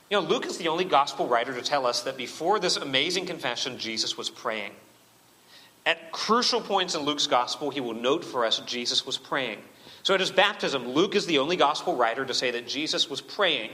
You 0.08 0.22
know, 0.22 0.26
Luke 0.26 0.46
is 0.46 0.56
the 0.56 0.68
only 0.68 0.86
gospel 0.86 1.28
writer 1.28 1.52
to 1.52 1.60
tell 1.60 1.84
us 1.84 2.00
that 2.04 2.16
before 2.16 2.58
this 2.58 2.78
amazing 2.78 3.26
confession, 3.26 3.76
Jesus 3.76 4.16
was 4.16 4.30
praying. 4.30 4.72
At 5.84 6.12
crucial 6.12 6.60
points 6.60 6.94
in 6.94 7.02
Luke's 7.02 7.26
gospel, 7.26 7.70
he 7.70 7.80
will 7.80 7.94
note 7.94 8.24
for 8.24 8.44
us 8.44 8.60
Jesus 8.60 9.04
was 9.04 9.18
praying. 9.18 9.58
So 10.02 10.14
at 10.14 10.20
his 10.20 10.30
baptism, 10.30 10.88
Luke 10.88 11.14
is 11.14 11.26
the 11.26 11.38
only 11.38 11.56
gospel 11.56 11.96
writer 11.96 12.24
to 12.24 12.34
say 12.34 12.52
that 12.52 12.68
Jesus 12.68 13.08
was 13.10 13.20
praying 13.20 13.70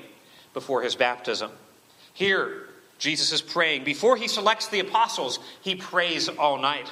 before 0.55 0.83
his 0.83 0.95
baptism. 0.95 1.51
Here, 2.13 2.69
Jesus 2.99 3.33
is 3.33 3.43
praying. 3.43 3.85
Before 3.85 4.17
he 4.17 4.29
selects 4.29 4.69
the 4.69 4.81
apostles, 4.81 5.39
he 5.63 5.75
prays 5.75 6.29
all 6.29 6.59
night. 6.59 6.91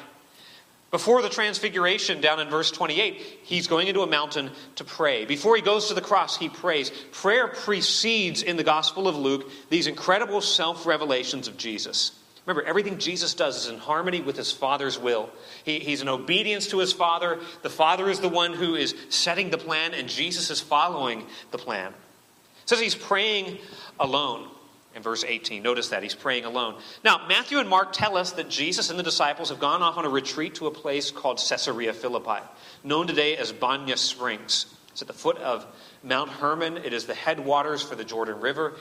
Before 0.91 1.21
the 1.21 1.29
transfiguration, 1.29 2.21
down 2.21 2.39
in 2.39 2.49
verse 2.49 2.71
28, 2.71 3.41
he's 3.43 3.67
going 3.67 3.89
into 3.89 4.03
a 4.03 4.07
mountain 4.07 4.51
to 4.77 4.85
pray. 4.85 5.25
Before 5.25 5.57
he 5.57 5.63
goes 5.63 5.89
to 5.89 5.95
the 5.95 6.01
cross, 6.01 6.39
he 6.39 6.49
prays. 6.49 6.91
Prayer 7.11 7.49
precedes 7.49 8.43
in 8.43 8.57
the 8.57 8.63
Gospel 8.63 9.09
of 9.09 9.17
Luke 9.17 9.51
these 9.69 9.89
incredible 9.89 10.41
self 10.41 10.87
revelations 10.87 11.49
of 11.49 11.57
Jesus. 11.57 12.13
Remember, 12.47 12.67
everything 12.69 12.99
Jesus 12.99 13.35
does 13.35 13.65
is 13.65 13.71
in 13.71 13.79
harmony 13.79 14.21
with 14.21 14.37
his 14.37 14.53
Father's 14.53 14.99
will. 14.99 15.31
He, 15.65 15.81
he's 15.81 16.01
in 16.01 16.09
obedience 16.09 16.69
to 16.69 16.79
his 16.79 16.93
Father. 16.93 17.41
The 17.63 17.71
Father 17.71 18.09
is 18.09 18.21
the 18.21 18.29
one 18.29 18.53
who 18.53 18.77
is 18.77 18.95
setting 19.09 19.51
the 19.51 19.59
plan, 19.59 19.95
and 19.95 20.09
Jesus 20.09 20.49
is 20.49 20.61
following 20.61 21.27
the 21.51 21.59
plan. 21.59 21.89
It 21.89 22.69
says 22.69 22.81
he's 22.81 22.95
praying 22.95 23.59
alone 23.99 24.49
in 24.95 25.03
verse 25.03 25.25
18. 25.25 25.61
Notice 25.61 25.89
that 25.89 26.05
he's 26.05 26.15
praying 26.15 26.45
alone. 26.45 26.81
Now, 27.05 27.27
Matthew 27.29 27.59
and 27.59 27.69
Mark 27.69 27.93
tell 27.93 28.17
us 28.17 28.33
that 28.33 28.49
Jesus 28.49 28.91
and 28.91 28.99
the 28.99 29.03
disciples 29.03 29.49
have 29.49 29.59
gone 29.59 29.83
off 29.83 29.99
on 29.99 30.05
a 30.05 30.09
retreat 30.09 30.55
to 30.57 30.69
a 30.69 30.71
place 30.71 31.11
called 31.11 31.39
Caesarea 31.39 31.93
Philippi, 31.93 32.45
known 32.85 33.09
today 33.09 33.37
as 33.37 33.53
Banias 33.53 33.99
Springs. 33.99 34.67
It's 34.97 35.03
at 35.03 35.09
the 35.09 35.15
foot 35.15 35.37
of 35.37 35.67
Mount 36.03 36.31
Hermon. 36.31 36.79
It 36.79 36.95
is 36.95 37.05
the 37.05 37.15
headwaters 37.15 37.83
for 37.83 37.97
the 37.97 38.05
Jordan 38.05 38.41
River. 38.41 38.77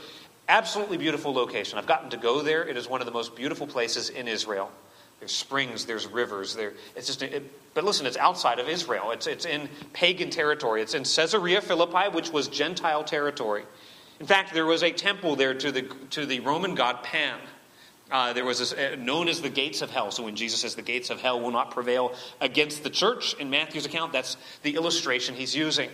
Absolutely 0.47 0.97
beautiful 0.97 1.33
location. 1.33 1.79
I've 1.79 1.87
gotten 1.87 2.11
to 2.11 2.17
go 2.17 2.41
there. 2.41 2.67
It 2.67 2.77
is 2.77 2.87
one 2.87 3.01
of 3.01 3.07
the 3.07 3.13
most 3.13 3.35
beautiful 3.35 3.65
places 3.65 4.09
in 4.09 4.27
Israel. 4.27 4.71
There's 5.19 5.31
springs, 5.31 5.85
there's 5.85 6.05
rivers. 6.05 6.55
There, 6.55 6.73
it's 6.95 7.07
just, 7.07 7.23
it, 7.23 7.51
but 7.73 7.83
listen, 7.83 8.05
it's 8.05 8.17
outside 8.17 8.59
of 8.59 8.67
Israel. 8.67 9.11
It's, 9.11 9.27
it's 9.27 9.45
in 9.45 9.69
pagan 9.93 10.29
territory. 10.29 10.81
It's 10.81 10.93
in 10.93 11.03
Caesarea 11.03 11.61
Philippi, 11.61 12.09
which 12.11 12.31
was 12.31 12.47
Gentile 12.47 13.03
territory. 13.03 13.63
In 14.19 14.27
fact, 14.27 14.53
there 14.53 14.65
was 14.65 14.83
a 14.83 14.91
temple 14.91 15.35
there 15.35 15.53
to 15.53 15.71
the, 15.71 15.81
to 16.11 16.25
the 16.25 16.41
Roman 16.41 16.75
god 16.75 17.03
Pan. 17.03 17.39
Uh, 18.11 18.33
there 18.33 18.45
was 18.45 18.59
this, 18.59 18.71
uh, 18.71 18.95
known 18.99 19.27
as 19.27 19.41
the 19.41 19.49
gates 19.49 19.81
of 19.81 19.89
hell. 19.89 20.11
So 20.11 20.23
when 20.23 20.35
Jesus 20.35 20.61
says 20.61 20.75
the 20.75 20.83
gates 20.83 21.09
of 21.09 21.19
hell 21.19 21.41
will 21.41 21.51
not 21.51 21.71
prevail 21.71 22.13
against 22.39 22.83
the 22.83 22.89
church 22.91 23.33
in 23.35 23.49
Matthew's 23.49 23.85
account, 23.85 24.13
that's 24.13 24.37
the 24.61 24.75
illustration 24.75 25.33
he's 25.33 25.55
using. 25.55 25.89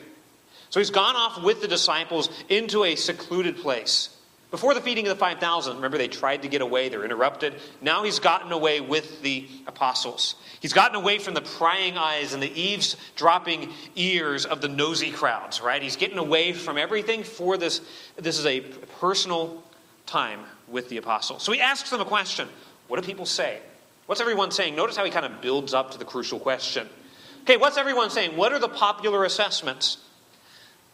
So 0.71 0.79
he's 0.79 0.89
gone 0.89 1.15
off 1.15 1.41
with 1.41 1.61
the 1.61 1.67
disciples 1.67 2.29
into 2.49 2.83
a 2.83 2.95
secluded 2.95 3.57
place. 3.57 4.09
Before 4.51 4.73
the 4.73 4.81
feeding 4.81 5.07
of 5.07 5.15
the 5.15 5.19
5,000, 5.19 5.75
remember 5.75 5.97
they 5.97 6.09
tried 6.09 6.41
to 6.41 6.49
get 6.49 6.61
away, 6.61 6.89
they're 6.89 7.05
interrupted. 7.05 7.55
Now 7.81 8.03
he's 8.03 8.19
gotten 8.19 8.51
away 8.51 8.81
with 8.81 9.21
the 9.21 9.47
apostles. 9.65 10.35
He's 10.59 10.73
gotten 10.73 10.97
away 10.97 11.19
from 11.19 11.33
the 11.33 11.41
prying 11.41 11.97
eyes 11.97 12.33
and 12.33 12.43
the 12.43 12.51
eavesdropping 12.61 13.71
ears 13.95 14.45
of 14.45 14.59
the 14.59 14.67
nosy 14.67 15.09
crowds, 15.09 15.61
right? 15.61 15.81
He's 15.81 15.95
getting 15.95 16.17
away 16.17 16.51
from 16.51 16.77
everything 16.77 17.23
for 17.23 17.55
this. 17.57 17.79
This 18.17 18.37
is 18.37 18.45
a 18.45 18.59
personal 18.99 19.63
time 20.05 20.41
with 20.67 20.89
the 20.89 20.97
apostles. 20.97 21.43
So 21.43 21.53
he 21.53 21.61
asks 21.61 21.89
them 21.89 22.01
a 22.01 22.05
question 22.05 22.49
What 22.89 22.99
do 22.99 23.05
people 23.05 23.25
say? 23.25 23.59
What's 24.05 24.19
everyone 24.19 24.51
saying? 24.51 24.75
Notice 24.75 24.97
how 24.97 25.05
he 25.05 25.11
kind 25.11 25.25
of 25.25 25.39
builds 25.41 25.73
up 25.73 25.91
to 25.91 25.97
the 25.97 26.03
crucial 26.03 26.39
question. 26.39 26.89
Okay, 27.43 27.55
what's 27.55 27.77
everyone 27.77 28.09
saying? 28.09 28.35
What 28.35 28.51
are 28.51 28.59
the 28.59 28.67
popular 28.67 29.23
assessments? 29.23 29.97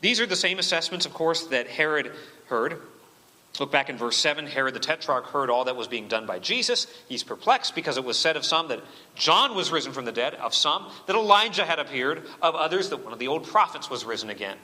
These 0.02 0.20
are 0.20 0.28
the 0.28 0.36
same 0.36 0.60
assessments, 0.60 1.08
of 1.08 1.14
course, 1.16 1.48
that 1.48 1.68
Herod 1.68 2.12
heard. 2.46 2.80
Look 3.60 3.72
back 3.72 3.90
in 3.90 3.98
verse 3.98 4.18
7. 4.18 4.46
Herod 4.46 4.74
the 4.74 4.80
Tetrarch 4.80 5.28
heard 5.28 5.50
all 5.50 5.66
that 5.66 5.76
was 5.76 5.88
being 5.88 6.08
done 6.08 6.26
by 6.26 6.40
Jesus. 6.40 6.88
He's 7.10 7.24
perplexed 7.24 7.74
because 7.76 7.98
it 7.98 8.04
was 8.04 8.18
said 8.18 8.38
of 8.38 8.46
some 8.46 8.68
that 8.68 8.84
John 9.16 9.56
was 9.56 9.72
risen 9.72 9.94
from 9.94 10.06
the 10.06 10.12
dead, 10.12 10.36
of 10.36 10.54
some 10.54 10.92
that 11.08 11.16
Elijah 11.16 11.66
had 11.66 11.80
appeared, 11.80 12.24
of 12.42 12.56
others 12.56 12.90
that 12.90 13.04
one 13.04 13.14
of 13.14 13.20
the 13.20 13.28
old 13.28 13.48
prophets 13.48 13.90
was 13.90 14.06
risen 14.06 14.30
again. 14.30 14.58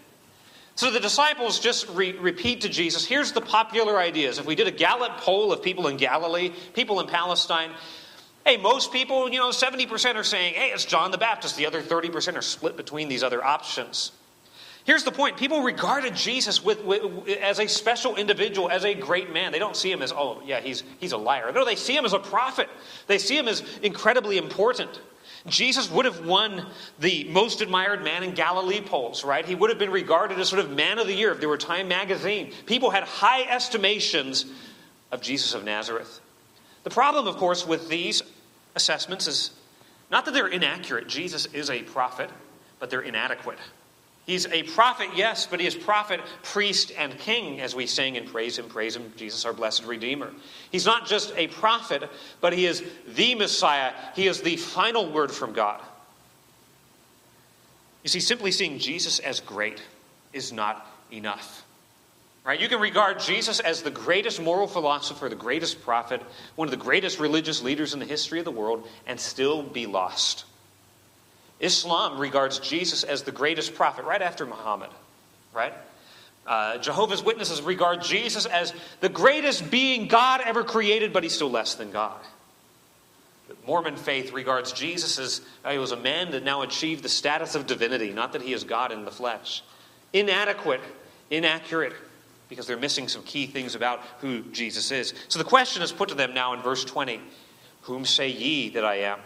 So 0.75 0.89
the 0.89 0.99
disciples 0.99 1.59
just 1.59 1.87
re- 1.89 2.13
repeat 2.13 2.61
to 2.61 2.69
Jesus 2.69 3.05
here's 3.05 3.31
the 3.31 3.41
popular 3.41 3.97
ideas. 3.97 4.39
If 4.39 4.45
we 4.45 4.55
did 4.55 4.67
a 4.67 4.71
Gallup 4.71 5.17
poll 5.17 5.51
of 5.51 5.61
people 5.61 5.87
in 5.87 5.97
Galilee, 5.97 6.51
people 6.73 6.99
in 6.99 7.07
Palestine, 7.07 7.71
hey, 8.45 8.57
most 8.57 8.91
people, 8.91 9.31
you 9.31 9.39
know, 9.39 9.49
70% 9.49 10.15
are 10.15 10.23
saying, 10.23 10.55
hey, 10.55 10.69
it's 10.69 10.85
John 10.85 11.11
the 11.11 11.17
Baptist. 11.17 11.57
The 11.57 11.65
other 11.65 11.81
30% 11.81 12.35
are 12.35 12.41
split 12.41 12.75
between 12.75 13.07
these 13.07 13.23
other 13.23 13.43
options. 13.43 14.11
Here's 14.85 15.03
the 15.03 15.11
point 15.11 15.37
people 15.37 15.61
regarded 15.61 16.15
Jesus 16.15 16.63
with, 16.63 16.83
with, 16.83 17.27
as 17.29 17.59
a 17.59 17.67
special 17.67 18.15
individual, 18.15 18.69
as 18.69 18.83
a 18.83 18.93
great 18.93 19.31
man. 19.31 19.51
They 19.51 19.59
don't 19.59 19.77
see 19.77 19.91
him 19.91 20.01
as, 20.01 20.11
oh, 20.11 20.41
yeah, 20.45 20.59
he's, 20.59 20.83
he's 20.99 21.13
a 21.13 21.17
liar. 21.17 21.51
No, 21.53 21.63
they 21.63 21.75
see 21.75 21.95
him 21.95 22.05
as 22.05 22.13
a 22.13 22.19
prophet, 22.19 22.67
they 23.07 23.17
see 23.17 23.37
him 23.37 23.47
as 23.47 23.63
incredibly 23.81 24.37
important. 24.37 24.99
Jesus 25.47 25.91
would 25.91 26.05
have 26.05 26.25
won 26.25 26.67
the 26.99 27.25
most 27.25 27.61
admired 27.61 28.01
man 28.01 28.23
in 28.23 28.33
Galilee 28.33 28.79
polls, 28.79 29.25
right? 29.25 29.45
He 29.45 29.55
would 29.55 29.69
have 29.69 29.79
been 29.79 29.91
regarded 29.91 30.39
as 30.39 30.47
sort 30.47 30.63
of 30.63 30.71
man 30.71 30.99
of 30.99 31.07
the 31.07 31.13
year 31.13 31.31
if 31.31 31.41
there 31.41 31.49
were 31.49 31.57
Time 31.57 31.89
magazine. 31.89 32.53
People 32.65 32.89
had 32.91 33.03
high 33.03 33.43
estimations 33.43 34.45
of 35.11 35.21
Jesus 35.21 35.53
of 35.53 35.65
Nazareth. 35.65 36.21
The 36.83 36.89
problem, 36.89 37.27
of 37.27 37.35
course, 37.35 37.67
with 37.67 37.89
these 37.89 38.23
assessments 38.75 39.27
is 39.27 39.51
not 40.09 40.25
that 40.25 40.33
they're 40.33 40.47
inaccurate. 40.47 41.07
Jesus 41.07 41.45
is 41.47 41.69
a 41.69 41.83
prophet, 41.83 42.29
but 42.79 42.89
they're 42.89 43.01
inadequate. 43.01 43.59
He's 44.25 44.47
a 44.47 44.63
prophet, 44.63 45.09
yes, 45.15 45.45
but 45.45 45.59
he 45.59 45.67
is 45.67 45.75
prophet, 45.75 46.21
priest, 46.43 46.93
and 46.97 47.17
king, 47.19 47.59
as 47.59 47.75
we 47.75 47.85
sing 47.85 48.15
and 48.15 48.25
praise 48.25 48.57
him, 48.57 48.69
praise 48.69 48.95
him, 48.95 49.11
Jesus, 49.17 49.43
our 49.43 49.51
blessed 49.51 49.83
Redeemer. 49.83 50.31
He's 50.71 50.85
not 50.85 51.05
just 51.05 51.33
a 51.35 51.47
prophet, 51.47 52.09
but 52.39 52.53
he 52.53 52.65
is 52.65 52.83
the 53.15 53.35
Messiah. 53.35 53.91
He 54.15 54.27
is 54.27 54.41
the 54.41 54.55
final 54.55 55.11
word 55.11 55.31
from 55.31 55.51
God. 55.51 55.81
You 58.03 58.09
see, 58.09 58.21
simply 58.21 58.51
seeing 58.51 58.79
Jesus 58.79 59.19
as 59.19 59.41
great 59.41 59.81
is 60.31 60.53
not 60.53 60.87
enough. 61.11 61.65
Right? 62.45 62.59
You 62.59 62.67
can 62.67 62.81
regard 62.81 63.19
Jesus 63.19 63.59
as 63.59 63.81
the 63.81 63.91
greatest 63.91 64.41
moral 64.41 64.67
philosopher, 64.67 65.29
the 65.29 65.35
greatest 65.35 65.81
prophet, 65.81 66.21
one 66.55 66.67
of 66.67 66.71
the 66.71 66.77
greatest 66.77 67.19
religious 67.19 67.61
leaders 67.61 67.93
in 67.93 67.99
the 67.99 68.05
history 68.05 68.39
of 68.39 68.45
the 68.45 68.51
world, 68.51 68.87
and 69.05 69.19
still 69.19 69.63
be 69.63 69.85
lost. 69.85 70.45
Islam 71.63 72.19
regards 72.19 72.59
Jesus 72.59 73.03
as 73.03 73.23
the 73.23 73.31
greatest 73.31 73.73
prophet 73.73 74.05
right 74.05 74.21
after 74.21 74.45
Muhammad, 74.45 74.89
right? 75.53 75.73
Uh, 76.45 76.77
Jehovah's 76.77 77.23
Witnesses 77.23 77.61
regard 77.61 78.03
Jesus 78.03 78.45
as 78.45 78.73
the 78.99 79.07
greatest 79.07 79.71
being 79.71 80.09
God 80.09 80.41
ever 80.43 80.63
created, 80.63 81.13
but 81.13 81.23
he's 81.23 81.33
still 81.33 81.49
less 81.49 81.75
than 81.75 81.89
God. 81.91 82.19
The 83.47 83.55
Mormon 83.65 83.95
faith 83.95 84.33
regards 84.33 84.73
Jesus 84.73 85.17
as 85.17 85.41
uh, 85.63 85.71
he 85.71 85.77
was 85.77 85.93
a 85.93 85.97
man 85.97 86.31
that 86.31 86.43
now 86.43 86.63
achieved 86.63 87.01
the 87.01 87.09
status 87.09 87.55
of 87.55 87.65
divinity, 87.65 88.11
not 88.11 88.33
that 88.33 88.41
he 88.41 88.51
is 88.51 88.65
God 88.65 88.91
in 88.91 89.05
the 89.05 89.11
flesh. 89.11 89.63
Inadequate, 90.11 90.81
inaccurate, 91.31 91.93
because 92.49 92.67
they're 92.67 92.77
missing 92.77 93.07
some 93.07 93.23
key 93.23 93.47
things 93.47 93.73
about 93.73 94.01
who 94.19 94.41
Jesus 94.51 94.91
is. 94.91 95.13
So 95.29 95.39
the 95.39 95.45
question 95.45 95.81
is 95.81 95.93
put 95.93 96.09
to 96.09 96.15
them 96.15 96.33
now 96.33 96.53
in 96.53 96.61
verse 96.61 96.83
20 96.83 97.21
Whom 97.83 98.05
say 98.05 98.29
ye 98.29 98.69
that 98.69 98.83
I 98.83 98.95
am? 98.95 99.19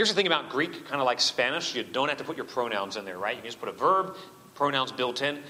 Here's 0.00 0.08
the 0.08 0.14
thing 0.14 0.26
about 0.26 0.48
Greek, 0.48 0.88
kind 0.88 1.02
of 1.02 1.04
like 1.04 1.20
Spanish, 1.20 1.74
you 1.74 1.82
don't 1.82 2.08
have 2.08 2.16
to 2.16 2.24
put 2.24 2.34
your 2.34 2.46
pronouns 2.46 2.96
in 2.96 3.04
there, 3.04 3.18
right? 3.18 3.36
You 3.36 3.42
can 3.42 3.48
just 3.48 3.60
put 3.60 3.68
a 3.68 3.72
verb, 3.72 4.16
pronouns 4.54 4.92
built 4.92 5.20
in. 5.20 5.40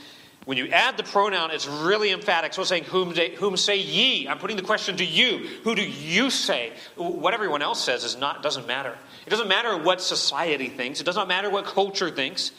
When 0.44 0.58
you 0.58 0.66
add 0.70 0.96
the 0.96 1.04
pronoun, 1.04 1.52
it's 1.52 1.68
really 1.68 2.10
emphatic. 2.10 2.52
So 2.52 2.62
it's 2.62 2.68
saying, 2.68 2.82
whom, 2.82 3.14
whom 3.14 3.56
say 3.56 3.78
ye? 3.78 4.26
I'm 4.26 4.38
putting 4.38 4.56
the 4.56 4.64
question 4.64 4.96
to 4.96 5.04
you. 5.04 5.46
Who 5.62 5.76
do 5.76 5.88
you 5.88 6.30
say? 6.30 6.72
What 6.96 7.32
everyone 7.32 7.62
else 7.62 7.80
says 7.80 8.02
is 8.02 8.16
not, 8.16 8.42
doesn't 8.42 8.66
matter. 8.66 8.98
It 9.24 9.30
doesn't 9.30 9.46
matter 9.46 9.78
what 9.78 10.00
society 10.00 10.68
thinks. 10.68 11.00
It 11.00 11.04
does 11.04 11.14
not 11.14 11.28
matter 11.28 11.48
what 11.48 11.64
culture 11.64 12.10
thinks. 12.10 12.50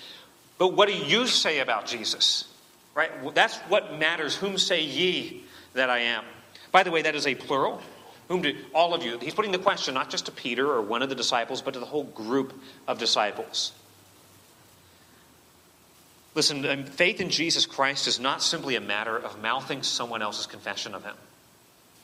But 0.57 0.69
what 0.69 0.87
do 0.87 0.95
you 0.95 1.27
say 1.27 1.59
about 1.59 1.87
Jesus? 1.87 2.47
Right? 2.95 3.11
That's 3.35 3.57
what 3.67 3.99
matters. 3.99 4.33
Whom 4.33 4.57
say 4.57 4.81
ye 4.81 5.43
that 5.73 5.89
I 5.89 5.99
am? 5.99 6.23
By 6.71 6.83
the 6.83 6.91
way, 6.91 7.01
that 7.01 7.15
is 7.15 7.27
a 7.27 7.35
plural. 7.35 7.81
Whom 8.31 8.41
do 8.41 8.55
all 8.73 8.93
of 8.93 9.03
you? 9.03 9.19
He's 9.19 9.33
putting 9.33 9.51
the 9.51 9.59
question 9.59 9.93
not 9.93 10.09
just 10.09 10.27
to 10.27 10.31
Peter 10.31 10.71
or 10.71 10.81
one 10.81 11.01
of 11.01 11.09
the 11.09 11.15
disciples, 11.15 11.61
but 11.61 11.73
to 11.73 11.81
the 11.81 11.85
whole 11.85 12.05
group 12.05 12.53
of 12.87 12.97
disciples. 12.97 13.73
Listen, 16.33 16.65
um, 16.65 16.85
faith 16.85 17.19
in 17.19 17.29
Jesus 17.29 17.65
Christ 17.65 18.07
is 18.07 18.21
not 18.21 18.41
simply 18.41 18.77
a 18.77 18.81
matter 18.81 19.17
of 19.17 19.41
mouthing 19.41 19.83
someone 19.83 20.21
else's 20.21 20.45
confession 20.45 20.95
of 20.95 21.03
him. 21.03 21.15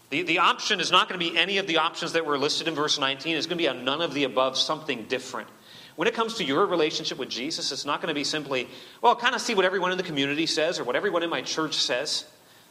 The, 0.10 0.24
the 0.24 0.40
option 0.40 0.82
is 0.82 0.92
not 0.92 1.08
going 1.08 1.18
to 1.18 1.32
be 1.32 1.38
any 1.38 1.60
of 1.60 1.68
the 1.68 1.78
options 1.78 2.12
that 2.12 2.26
were 2.26 2.38
listed 2.38 2.68
in 2.68 2.76
verse 2.76 3.00
19. 3.00 3.38
It's 3.38 3.46
going 3.46 3.58
to 3.58 3.64
be 3.64 3.68
a 3.68 3.74
none 3.74 4.02
of 4.02 4.14
the 4.14 4.26
above, 4.26 4.58
something 4.58 5.04
different. 5.04 5.48
When 5.96 6.10
it 6.10 6.14
comes 6.14 6.34
to 6.36 6.44
your 6.44 6.66
relationship 6.66 7.18
with 7.18 7.30
Jesus, 7.30 7.72
it's 7.72 7.86
not 7.86 8.02
going 8.02 8.10
to 8.10 8.14
be 8.14 8.26
simply, 8.26 8.68
well, 9.02 9.16
kind 9.16 9.34
of 9.34 9.40
see 9.40 9.56
what 9.56 9.64
everyone 9.64 9.94
in 9.94 9.98
the 9.98 10.04
community 10.04 10.46
says 10.46 10.78
or 10.78 10.84
what 10.84 10.98
everyone 10.98 11.24
in 11.24 11.30
my 11.30 11.42
church 11.42 11.76
says. 11.76 12.26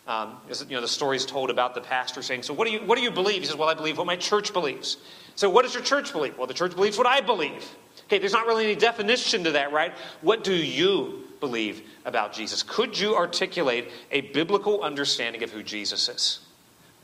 Um, 0.06 0.36
you 0.68 0.76
know, 0.76 0.80
the 0.80 0.88
story 0.88 1.16
is 1.16 1.26
told 1.26 1.50
about 1.50 1.74
the 1.74 1.80
pastor 1.80 2.22
saying, 2.22 2.44
So, 2.44 2.54
what 2.54 2.66
do, 2.66 2.72
you, 2.72 2.78
what 2.80 2.96
do 2.96 3.02
you 3.02 3.10
believe? 3.10 3.40
He 3.40 3.46
says, 3.46 3.56
Well, 3.56 3.68
I 3.68 3.74
believe 3.74 3.98
what 3.98 4.06
my 4.06 4.16
church 4.16 4.52
believes. 4.52 4.98
So, 5.34 5.50
what 5.50 5.62
does 5.62 5.74
your 5.74 5.82
church 5.82 6.12
believe? 6.12 6.38
Well, 6.38 6.46
the 6.46 6.54
church 6.54 6.74
believes 6.74 6.96
what 6.96 7.06
I 7.06 7.20
believe. 7.20 7.64
Okay, 8.04 8.18
there's 8.18 8.32
not 8.32 8.46
really 8.46 8.64
any 8.64 8.76
definition 8.76 9.44
to 9.44 9.52
that, 9.52 9.72
right? 9.72 9.92
What 10.20 10.44
do 10.44 10.54
you 10.54 11.24
believe 11.40 11.82
about 12.04 12.32
Jesus? 12.32 12.62
Could 12.62 12.98
you 12.98 13.16
articulate 13.16 13.90
a 14.12 14.20
biblical 14.20 14.82
understanding 14.82 15.42
of 15.42 15.50
who 15.50 15.62
Jesus 15.62 16.08
is? 16.08 16.38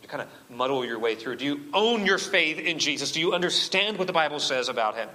You 0.00 0.08
kind 0.08 0.22
of 0.22 0.28
muddle 0.48 0.84
your 0.84 1.00
way 1.00 1.16
through. 1.16 1.36
Do 1.36 1.44
you 1.44 1.60
own 1.74 2.06
your 2.06 2.18
faith 2.18 2.58
in 2.58 2.78
Jesus? 2.78 3.10
Do 3.10 3.20
you 3.20 3.34
understand 3.34 3.98
what 3.98 4.06
the 4.06 4.12
Bible 4.12 4.38
says 4.38 4.68
about 4.68 4.94
him? 4.94 5.08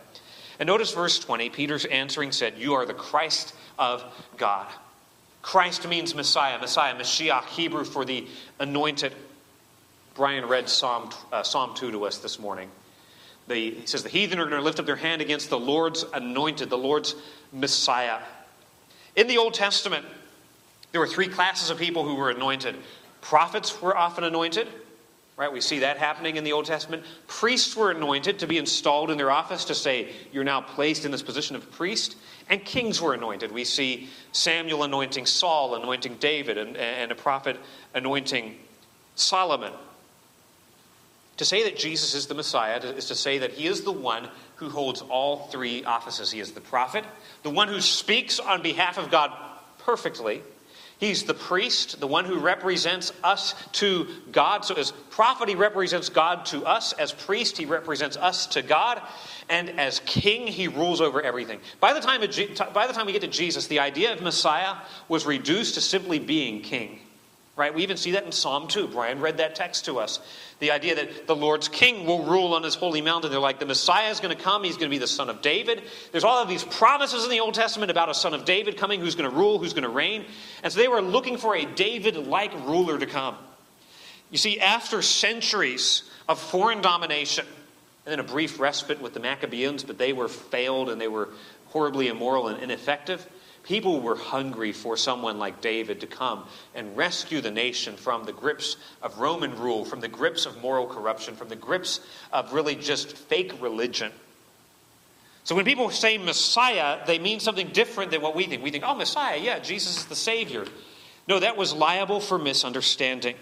And 0.59 0.67
notice 0.67 0.91
verse 0.93 1.19
20 1.19 1.49
Peter's 1.49 1.85
answering 1.85 2.33
said, 2.33 2.55
You 2.57 2.73
are 2.73 2.85
the 2.85 2.93
Christ 2.93 3.53
of 3.79 4.03
God. 4.35 4.67
Christ 5.41 5.87
means 5.87 6.13
Messiah. 6.13 6.59
Messiah, 6.59 6.95
Mashiach, 6.95 7.45
Hebrew 7.45 7.83
for 7.83 8.05
the 8.05 8.27
anointed. 8.59 9.13
Brian 10.15 10.45
read 10.47 10.67
Psalm, 10.67 11.09
uh, 11.31 11.43
Psalm 11.43 11.75
2 11.75 11.91
to 11.91 12.05
us 12.05 12.17
this 12.17 12.39
morning. 12.39 12.69
The, 13.47 13.71
he 13.71 13.85
says, 13.85 14.03
The 14.03 14.09
heathen 14.09 14.39
are 14.39 14.45
going 14.45 14.59
to 14.59 14.65
lift 14.65 14.79
up 14.79 14.85
their 14.85 14.95
hand 14.95 15.21
against 15.21 15.49
the 15.49 15.59
Lord's 15.59 16.03
anointed, 16.13 16.69
the 16.69 16.77
Lord's 16.77 17.15
Messiah. 17.53 18.19
In 19.15 19.27
the 19.27 19.37
Old 19.37 19.53
Testament, 19.53 20.05
there 20.91 21.01
were 21.01 21.07
three 21.07 21.27
classes 21.27 21.69
of 21.69 21.77
people 21.77 22.03
who 22.03 22.15
were 22.15 22.29
anointed. 22.29 22.75
Prophets 23.21 23.81
were 23.81 23.95
often 23.95 24.23
anointed, 24.23 24.67
right? 25.37 25.51
We 25.51 25.61
see 25.61 25.79
that 25.79 25.97
happening 25.97 26.35
in 26.35 26.43
the 26.43 26.51
Old 26.51 26.65
Testament. 26.65 27.03
Priests 27.27 27.75
were 27.75 27.91
anointed 27.91 28.39
to 28.39 28.47
be 28.47 28.57
installed 28.57 29.11
in 29.11 29.17
their 29.17 29.31
office 29.31 29.65
to 29.65 29.75
say, 29.75 30.09
You're 30.33 30.43
now 30.43 30.61
placed 30.61 31.05
in 31.05 31.11
this 31.11 31.21
position 31.21 31.55
of 31.55 31.71
priest. 31.71 32.17
And 32.49 32.63
kings 32.63 33.01
were 33.01 33.13
anointed. 33.13 33.51
We 33.51 33.63
see 33.63 34.09
Samuel 34.31 34.83
anointing 34.83 35.25
Saul, 35.25 35.75
anointing 35.75 36.15
David, 36.15 36.57
and, 36.57 36.75
and 36.75 37.11
a 37.11 37.15
prophet 37.15 37.57
anointing 37.93 38.57
Solomon. 39.15 39.73
To 41.37 41.45
say 41.45 41.63
that 41.65 41.77
Jesus 41.77 42.15
is 42.15 42.25
the 42.25 42.33
Messiah 42.33 42.79
is 42.79 43.05
to 43.05 43.15
say 43.15 43.37
that 43.39 43.51
he 43.51 43.67
is 43.67 43.81
the 43.81 43.91
one 43.91 44.29
who 44.55 44.69
holds 44.69 45.01
all 45.01 45.47
three 45.47 45.83
offices. 45.83 46.31
He 46.31 46.39
is 46.39 46.53
the 46.53 46.61
prophet, 46.61 47.05
the 47.43 47.49
one 47.51 47.67
who 47.67 47.79
speaks 47.79 48.39
on 48.39 48.63
behalf 48.63 48.97
of 48.97 49.11
God 49.11 49.31
perfectly. 49.79 50.41
He's 50.99 51.23
the 51.23 51.33
priest, 51.35 51.99
the 51.99 52.07
one 52.07 52.25
who 52.25 52.39
represents 52.39 53.13
us 53.23 53.53
to 53.73 54.07
God. 54.31 54.65
So, 54.65 54.73
as 54.73 54.91
prophet, 54.91 55.47
he 55.47 55.53
represents 55.53 56.09
God 56.09 56.45
to 56.47 56.65
us. 56.65 56.91
As 56.93 57.11
priest, 57.11 57.55
he 57.55 57.65
represents 57.65 58.17
us 58.17 58.47
to 58.47 58.63
God. 58.63 59.01
And 59.47 59.79
as 59.79 59.99
king, 60.05 60.47
he 60.47 60.67
rules 60.67 60.99
over 60.99 61.21
everything. 61.21 61.59
By 61.79 61.93
the 61.93 61.99
time, 61.99 62.21
by 62.73 62.87
the 62.87 62.93
time 62.93 63.05
we 63.05 63.11
get 63.11 63.21
to 63.21 63.27
Jesus, 63.27 63.67
the 63.67 63.79
idea 63.79 64.11
of 64.11 64.21
Messiah 64.21 64.75
was 65.07 65.25
reduced 65.27 65.75
to 65.75 65.81
simply 65.81 66.17
being 66.17 66.61
king. 66.61 66.99
Right? 67.55 67.73
We 67.73 67.83
even 67.83 67.97
see 67.97 68.11
that 68.11 68.23
in 68.23 68.31
Psalm 68.31 68.67
2. 68.67 68.87
Brian 68.87 69.19
read 69.19 69.37
that 69.37 69.55
text 69.55 69.85
to 69.85 69.99
us. 69.99 70.19
The 70.59 70.71
idea 70.71 70.95
that 70.95 71.27
the 71.27 71.35
Lord's 71.35 71.67
king 71.67 72.05
will 72.05 72.23
rule 72.23 72.53
on 72.53 72.63
his 72.63 72.73
holy 72.73 73.01
mountain. 73.01 73.29
They're 73.29 73.39
like, 73.39 73.59
the 73.59 73.65
Messiah 73.65 74.09
is 74.09 74.19
going 74.19 74.35
to 74.35 74.43
come. 74.43 74.63
He's 74.63 74.75
going 74.75 74.89
to 74.89 74.95
be 74.95 74.97
the 74.97 75.07
son 75.07 75.29
of 75.29 75.41
David. 75.41 75.83
There's 76.11 76.23
all 76.23 76.41
of 76.41 76.49
these 76.49 76.63
promises 76.63 77.23
in 77.23 77.29
the 77.29 77.41
Old 77.41 77.53
Testament 77.53 77.91
about 77.91 78.09
a 78.09 78.15
son 78.15 78.33
of 78.33 78.43
David 78.43 78.77
coming 78.77 78.99
who's 78.99 79.15
going 79.15 79.29
to 79.29 79.35
rule, 79.35 79.59
who's 79.59 79.73
going 79.73 79.83
to 79.83 79.89
reign. 79.89 80.25
And 80.63 80.73
so 80.73 80.79
they 80.79 80.87
were 80.87 81.01
looking 81.01 81.37
for 81.37 81.55
a 81.55 81.65
David 81.65 82.15
like 82.15 82.53
ruler 82.65 82.97
to 82.97 83.05
come. 83.05 83.37
You 84.31 84.37
see, 84.37 84.59
after 84.59 85.01
centuries 85.01 86.03
of 86.27 86.39
foreign 86.39 86.81
domination, 86.81 87.45
and 88.05 88.11
then 88.11 88.19
a 88.19 88.23
brief 88.23 88.59
respite 88.59 89.01
with 89.01 89.13
the 89.13 89.19
Maccabees, 89.19 89.83
but 89.83 89.97
they 89.97 90.13
were 90.13 90.27
failed 90.27 90.89
and 90.89 90.99
they 90.99 91.07
were 91.07 91.29
horribly 91.67 92.07
immoral 92.07 92.47
and 92.47 92.63
ineffective. 92.63 93.25
People 93.67 93.99
were 93.99 94.15
hungry 94.15 94.71
for 94.71 94.95
someone 94.95 95.39
like 95.39 95.59
David 95.59 95.99
to 95.99 96.07
come 96.07 96.45
and 96.73 96.95
rescue 96.95 97.41
the 97.41 97.51
nation 97.51 97.97
from 97.97 98.23
the 98.23 98.31
grips 98.31 98.77
of 99.01 99.19
Roman 99.19 99.59
rule, 99.59 99.83
from 99.83 99.99
the 99.99 100.07
grips 100.07 100.45
of 100.45 100.61
moral 100.61 100.87
corruption, 100.87 101.35
from 101.35 101.49
the 101.49 101.57
grips 101.57 101.99
of 102.31 102.53
really 102.53 102.75
just 102.75 103.17
fake 103.17 103.61
religion. 103.61 104.13
So 105.43 105.53
when 105.53 105.65
people 105.65 105.89
say 105.89 106.17
Messiah, 106.17 107.05
they 107.05 107.19
mean 107.19 107.41
something 107.41 107.67
different 107.67 108.11
than 108.11 108.21
what 108.21 108.35
we 108.35 108.45
think. 108.45 108.63
We 108.63 108.71
think, 108.71 108.85
oh, 108.87 108.95
Messiah, 108.95 109.37
yeah, 109.37 109.59
Jesus 109.59 109.97
is 109.97 110.05
the 110.05 110.15
Savior. 110.15 110.65
No, 111.27 111.41
that 111.41 111.57
was 111.57 111.73
liable 111.73 112.21
for 112.21 112.37
misunderstanding. 112.37 113.35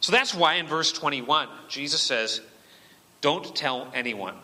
So 0.00 0.10
that's 0.10 0.34
why 0.34 0.54
in 0.54 0.66
verse 0.66 0.90
21, 0.90 1.48
Jesus 1.68 2.00
says, 2.00 2.40
Don't 3.20 3.54
tell 3.54 3.88
anyone. 3.94 4.34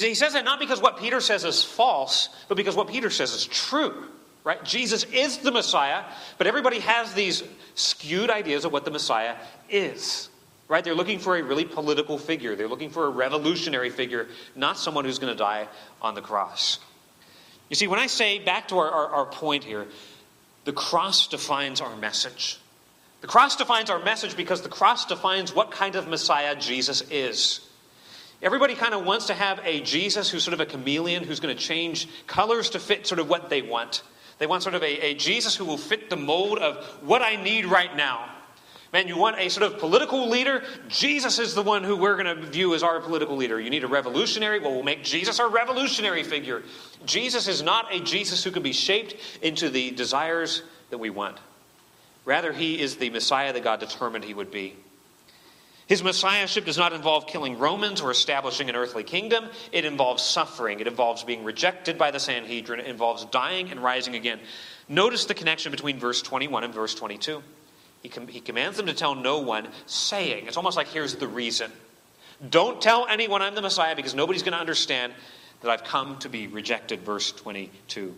He 0.00 0.14
says 0.14 0.32
that 0.34 0.44
not 0.44 0.58
because 0.58 0.80
what 0.80 0.98
Peter 0.98 1.20
says 1.20 1.44
is 1.44 1.62
false, 1.62 2.28
but 2.48 2.56
because 2.56 2.76
what 2.76 2.88
Peter 2.88 3.10
says 3.10 3.32
is 3.32 3.46
true. 3.46 4.08
Right? 4.44 4.62
Jesus 4.64 5.04
is 5.04 5.38
the 5.38 5.52
Messiah, 5.52 6.04
but 6.36 6.48
everybody 6.48 6.80
has 6.80 7.14
these 7.14 7.44
skewed 7.76 8.28
ideas 8.28 8.64
of 8.64 8.72
what 8.72 8.84
the 8.84 8.90
Messiah 8.90 9.36
is. 9.70 10.28
Right? 10.68 10.82
They're 10.82 10.94
looking 10.94 11.20
for 11.20 11.36
a 11.36 11.42
really 11.42 11.64
political 11.64 12.18
figure. 12.18 12.56
They're 12.56 12.68
looking 12.68 12.90
for 12.90 13.06
a 13.06 13.10
revolutionary 13.10 13.90
figure, 13.90 14.26
not 14.56 14.78
someone 14.78 15.04
who's 15.04 15.20
going 15.20 15.32
to 15.32 15.38
die 15.38 15.68
on 16.00 16.14
the 16.14 16.22
cross. 16.22 16.80
You 17.68 17.76
see, 17.76 17.86
when 17.86 18.00
I 18.00 18.06
say, 18.06 18.38
back 18.38 18.68
to 18.68 18.78
our, 18.78 18.90
our, 18.90 19.06
our 19.08 19.26
point 19.26 19.64
here, 19.64 19.86
the 20.64 20.72
cross 20.72 21.28
defines 21.28 21.80
our 21.80 21.96
message. 21.96 22.58
The 23.20 23.28
cross 23.28 23.54
defines 23.56 23.90
our 23.90 24.00
message 24.00 24.36
because 24.36 24.62
the 24.62 24.68
cross 24.68 25.06
defines 25.06 25.54
what 25.54 25.70
kind 25.70 25.94
of 25.94 26.08
Messiah 26.08 26.56
Jesus 26.56 27.02
is. 27.10 27.60
Everybody 28.42 28.74
kind 28.74 28.92
of 28.92 29.04
wants 29.04 29.26
to 29.26 29.34
have 29.34 29.60
a 29.64 29.80
Jesus 29.80 30.28
who's 30.28 30.42
sort 30.42 30.54
of 30.54 30.60
a 30.60 30.66
chameleon, 30.66 31.22
who's 31.22 31.38
going 31.38 31.56
to 31.56 31.62
change 31.62 32.08
colors 32.26 32.70
to 32.70 32.80
fit 32.80 33.06
sort 33.06 33.20
of 33.20 33.28
what 33.28 33.48
they 33.48 33.62
want. 33.62 34.02
They 34.38 34.46
want 34.46 34.64
sort 34.64 34.74
of 34.74 34.82
a, 34.82 35.06
a 35.06 35.14
Jesus 35.14 35.54
who 35.54 35.64
will 35.64 35.78
fit 35.78 36.10
the 36.10 36.16
mold 36.16 36.58
of 36.58 36.84
what 37.02 37.22
I 37.22 37.36
need 37.36 37.66
right 37.66 37.94
now. 37.96 38.28
Man, 38.92 39.08
you 39.08 39.16
want 39.16 39.38
a 39.38 39.48
sort 39.48 39.72
of 39.72 39.78
political 39.78 40.28
leader? 40.28 40.64
Jesus 40.88 41.38
is 41.38 41.54
the 41.54 41.62
one 41.62 41.82
who 41.82 41.96
we're 41.96 42.22
going 42.22 42.36
to 42.36 42.46
view 42.46 42.74
as 42.74 42.82
our 42.82 43.00
political 43.00 43.36
leader. 43.36 43.58
You 43.58 43.70
need 43.70 43.84
a 43.84 43.88
revolutionary? 43.88 44.58
Well, 44.58 44.72
we'll 44.72 44.82
make 44.82 45.02
Jesus 45.02 45.40
our 45.40 45.48
revolutionary 45.48 46.24
figure. 46.24 46.62
Jesus 47.06 47.48
is 47.48 47.62
not 47.62 47.94
a 47.94 48.00
Jesus 48.00 48.44
who 48.44 48.50
can 48.50 48.62
be 48.62 48.72
shaped 48.72 49.14
into 49.40 49.70
the 49.70 49.92
desires 49.92 50.62
that 50.90 50.98
we 50.98 51.08
want. 51.08 51.38
Rather, 52.24 52.52
he 52.52 52.80
is 52.80 52.96
the 52.96 53.08
Messiah 53.08 53.52
that 53.52 53.64
God 53.64 53.80
determined 53.80 54.24
he 54.24 54.34
would 54.34 54.50
be. 54.50 54.74
His 55.92 56.02
messiahship 56.02 56.64
does 56.64 56.78
not 56.78 56.94
involve 56.94 57.26
killing 57.26 57.58
Romans 57.58 58.00
or 58.00 58.10
establishing 58.10 58.70
an 58.70 58.76
earthly 58.76 59.04
kingdom. 59.04 59.44
It 59.72 59.84
involves 59.84 60.22
suffering. 60.22 60.80
It 60.80 60.86
involves 60.86 61.22
being 61.22 61.44
rejected 61.44 61.98
by 61.98 62.10
the 62.10 62.18
Sanhedrin. 62.18 62.80
It 62.80 62.86
involves 62.86 63.26
dying 63.26 63.70
and 63.70 63.78
rising 63.78 64.14
again. 64.14 64.40
Notice 64.88 65.26
the 65.26 65.34
connection 65.34 65.70
between 65.70 65.98
verse 65.98 66.22
21 66.22 66.64
and 66.64 66.72
verse 66.72 66.94
22. 66.94 67.42
He, 68.02 68.08
com- 68.08 68.26
he 68.26 68.40
commands 68.40 68.78
them 68.78 68.86
to 68.86 68.94
tell 68.94 69.14
no 69.14 69.40
one, 69.40 69.68
saying, 69.84 70.46
it's 70.46 70.56
almost 70.56 70.78
like 70.78 70.88
here's 70.88 71.16
the 71.16 71.28
reason. 71.28 71.70
Don't 72.48 72.80
tell 72.80 73.06
anyone 73.06 73.42
I'm 73.42 73.54
the 73.54 73.60
Messiah 73.60 73.94
because 73.94 74.14
nobody's 74.14 74.42
going 74.42 74.54
to 74.54 74.60
understand 74.60 75.12
that 75.60 75.70
I've 75.70 75.84
come 75.84 76.18
to 76.20 76.30
be 76.30 76.46
rejected. 76.46 77.02
Verse 77.02 77.32
22. 77.32 78.16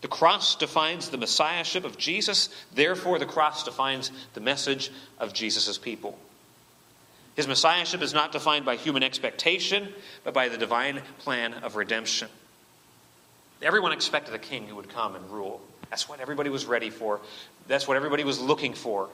The 0.00 0.06
cross 0.06 0.54
defines 0.54 1.08
the 1.08 1.18
messiahship 1.18 1.82
of 1.82 1.98
Jesus, 1.98 2.50
therefore, 2.72 3.18
the 3.18 3.26
cross 3.26 3.64
defines 3.64 4.12
the 4.34 4.40
message 4.40 4.92
of 5.18 5.32
Jesus' 5.32 5.76
people. 5.76 6.16
His 7.36 7.46
messiahship 7.46 8.00
is 8.00 8.14
not 8.14 8.32
defined 8.32 8.64
by 8.64 8.76
human 8.76 9.02
expectation, 9.02 9.92
but 10.24 10.32
by 10.32 10.48
the 10.48 10.56
divine 10.56 11.02
plan 11.18 11.52
of 11.52 11.76
redemption. 11.76 12.28
Everyone 13.62 13.92
expected 13.92 14.34
a 14.34 14.38
king 14.38 14.66
who 14.66 14.76
would 14.76 14.88
come 14.88 15.14
and 15.14 15.30
rule. 15.30 15.60
That's 15.90 16.08
what 16.08 16.20
everybody 16.20 16.50
was 16.50 16.64
ready 16.64 16.90
for. 16.90 17.20
That's 17.68 17.86
what 17.86 17.96
everybody 17.96 18.24
was 18.24 18.40
looking 18.40 18.72
for. 18.72 19.08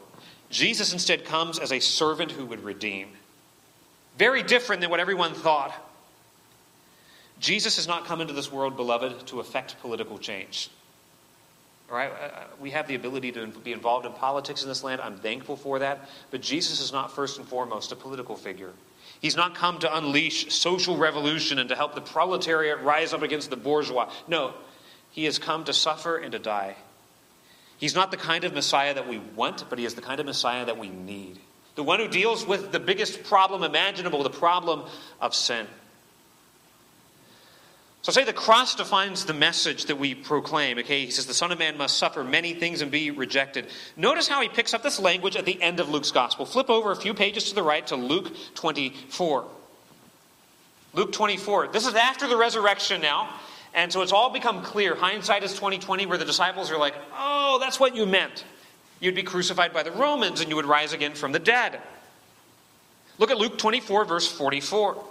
Jesus 0.50 0.92
instead 0.92 1.24
comes 1.24 1.58
as 1.58 1.72
a 1.72 1.80
servant 1.80 2.30
who 2.30 2.46
would 2.46 2.62
redeem. 2.62 3.08
Very 4.18 4.42
different 4.42 4.80
than 4.82 4.90
what 4.90 5.00
everyone 5.00 5.34
thought. 5.34 5.72
Jesus 7.40 7.76
has 7.76 7.88
not 7.88 8.04
come 8.04 8.20
into 8.20 8.32
this 8.32 8.52
world, 8.52 8.76
beloved, 8.76 9.26
to 9.28 9.40
effect 9.40 9.80
political 9.80 10.18
change. 10.18 10.70
Right? 11.90 12.10
Uh, 12.10 12.24
uh, 12.24 12.44
we 12.60 12.70
have 12.70 12.88
the 12.88 12.94
ability 12.94 13.32
to 13.32 13.46
be 13.48 13.72
involved 13.72 14.06
in 14.06 14.12
politics 14.12 14.62
in 14.62 14.68
this 14.68 14.82
land. 14.82 15.00
I'm 15.00 15.16
thankful 15.16 15.56
for 15.56 15.80
that. 15.80 16.08
But 16.30 16.40
Jesus 16.40 16.80
is 16.80 16.92
not 16.92 17.14
first 17.14 17.38
and 17.38 17.46
foremost 17.46 17.92
a 17.92 17.96
political 17.96 18.36
figure. 18.36 18.72
He's 19.20 19.36
not 19.36 19.54
come 19.54 19.78
to 19.80 19.96
unleash 19.96 20.52
social 20.52 20.96
revolution 20.96 21.58
and 21.58 21.68
to 21.68 21.76
help 21.76 21.94
the 21.94 22.00
proletariat 22.00 22.80
rise 22.80 23.12
up 23.12 23.22
against 23.22 23.50
the 23.50 23.56
bourgeois. 23.56 24.10
No, 24.26 24.54
he 25.10 25.24
has 25.26 25.38
come 25.38 25.64
to 25.64 25.72
suffer 25.72 26.16
and 26.16 26.32
to 26.32 26.38
die. 26.38 26.76
He's 27.78 27.94
not 27.94 28.10
the 28.10 28.16
kind 28.16 28.44
of 28.44 28.54
Messiah 28.54 28.94
that 28.94 29.08
we 29.08 29.18
want, 29.18 29.68
but 29.68 29.78
he 29.78 29.84
is 29.84 29.94
the 29.94 30.02
kind 30.02 30.18
of 30.18 30.26
Messiah 30.26 30.64
that 30.64 30.78
we 30.78 30.88
need. 30.88 31.38
The 31.74 31.82
one 31.82 32.00
who 32.00 32.08
deals 32.08 32.46
with 32.46 32.72
the 32.72 32.80
biggest 32.80 33.24
problem 33.24 33.62
imaginable, 33.62 34.22
the 34.22 34.30
problem 34.30 34.84
of 35.20 35.34
sin. 35.34 35.66
So 38.02 38.10
say 38.10 38.24
the 38.24 38.32
cross 38.32 38.74
defines 38.74 39.24
the 39.24 39.32
message 39.32 39.84
that 39.84 39.96
we 39.96 40.14
proclaim. 40.16 40.76
Okay, 40.78 41.04
he 41.04 41.10
says 41.12 41.26
the 41.26 41.34
Son 41.34 41.52
of 41.52 41.58
Man 41.60 41.78
must 41.78 41.98
suffer 41.98 42.24
many 42.24 42.52
things 42.52 42.82
and 42.82 42.90
be 42.90 43.12
rejected. 43.12 43.68
Notice 43.96 44.26
how 44.26 44.42
he 44.42 44.48
picks 44.48 44.74
up 44.74 44.82
this 44.82 44.98
language 44.98 45.36
at 45.36 45.44
the 45.44 45.60
end 45.62 45.78
of 45.78 45.88
Luke's 45.88 46.10
gospel. 46.10 46.44
Flip 46.44 46.68
over 46.68 46.90
a 46.90 46.96
few 46.96 47.14
pages 47.14 47.48
to 47.50 47.54
the 47.54 47.62
right 47.62 47.86
to 47.86 47.96
Luke 47.96 48.32
24. 48.54 49.44
Luke 50.94 51.12
24. 51.12 51.68
This 51.68 51.86
is 51.86 51.94
after 51.94 52.26
the 52.26 52.36
resurrection 52.36 53.00
now. 53.00 53.30
And 53.72 53.92
so 53.92 54.02
it's 54.02 54.12
all 54.12 54.30
become 54.30 54.62
clear. 54.62 54.96
Hindsight 54.96 55.44
is 55.44 55.52
2020, 55.52 56.04
where 56.06 56.18
the 56.18 56.24
disciples 56.24 56.70
are 56.70 56.78
like, 56.78 56.94
oh, 57.16 57.58
that's 57.60 57.78
what 57.78 57.94
you 57.94 58.04
meant. 58.04 58.44
You'd 59.00 59.14
be 59.14 59.22
crucified 59.22 59.72
by 59.72 59.84
the 59.84 59.92
Romans 59.92 60.40
and 60.40 60.50
you 60.50 60.56
would 60.56 60.66
rise 60.66 60.92
again 60.92 61.14
from 61.14 61.32
the 61.32 61.38
dead. 61.38 61.80
Look 63.18 63.30
at 63.30 63.38
Luke 63.38 63.58
24, 63.58 64.04
verse 64.04 64.30
44. 64.30 65.04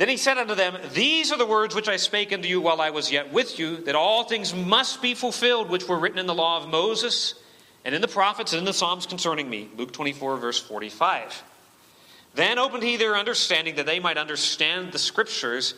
Then 0.00 0.08
he 0.08 0.16
said 0.16 0.38
unto 0.38 0.54
them, 0.54 0.78
These 0.94 1.30
are 1.30 1.36
the 1.36 1.44
words 1.44 1.74
which 1.74 1.86
I 1.86 1.98
spake 1.98 2.32
unto 2.32 2.48
you 2.48 2.62
while 2.62 2.80
I 2.80 2.88
was 2.88 3.12
yet 3.12 3.34
with 3.34 3.58
you, 3.58 3.76
that 3.84 3.94
all 3.94 4.24
things 4.24 4.54
must 4.54 5.02
be 5.02 5.12
fulfilled 5.12 5.68
which 5.68 5.86
were 5.86 5.98
written 5.98 6.18
in 6.18 6.24
the 6.24 6.34
law 6.34 6.56
of 6.56 6.70
Moses, 6.70 7.34
and 7.84 7.94
in 7.94 8.00
the 8.00 8.08
prophets, 8.08 8.54
and 8.54 8.60
in 8.60 8.64
the 8.64 8.72
Psalms 8.72 9.04
concerning 9.04 9.50
me. 9.50 9.68
Luke 9.76 9.92
24, 9.92 10.38
verse 10.38 10.58
45. 10.58 11.42
Then 12.34 12.58
opened 12.58 12.82
he 12.82 12.96
their 12.96 13.14
understanding 13.14 13.74
that 13.74 13.84
they 13.84 14.00
might 14.00 14.16
understand 14.16 14.90
the 14.90 14.98
scriptures. 14.98 15.74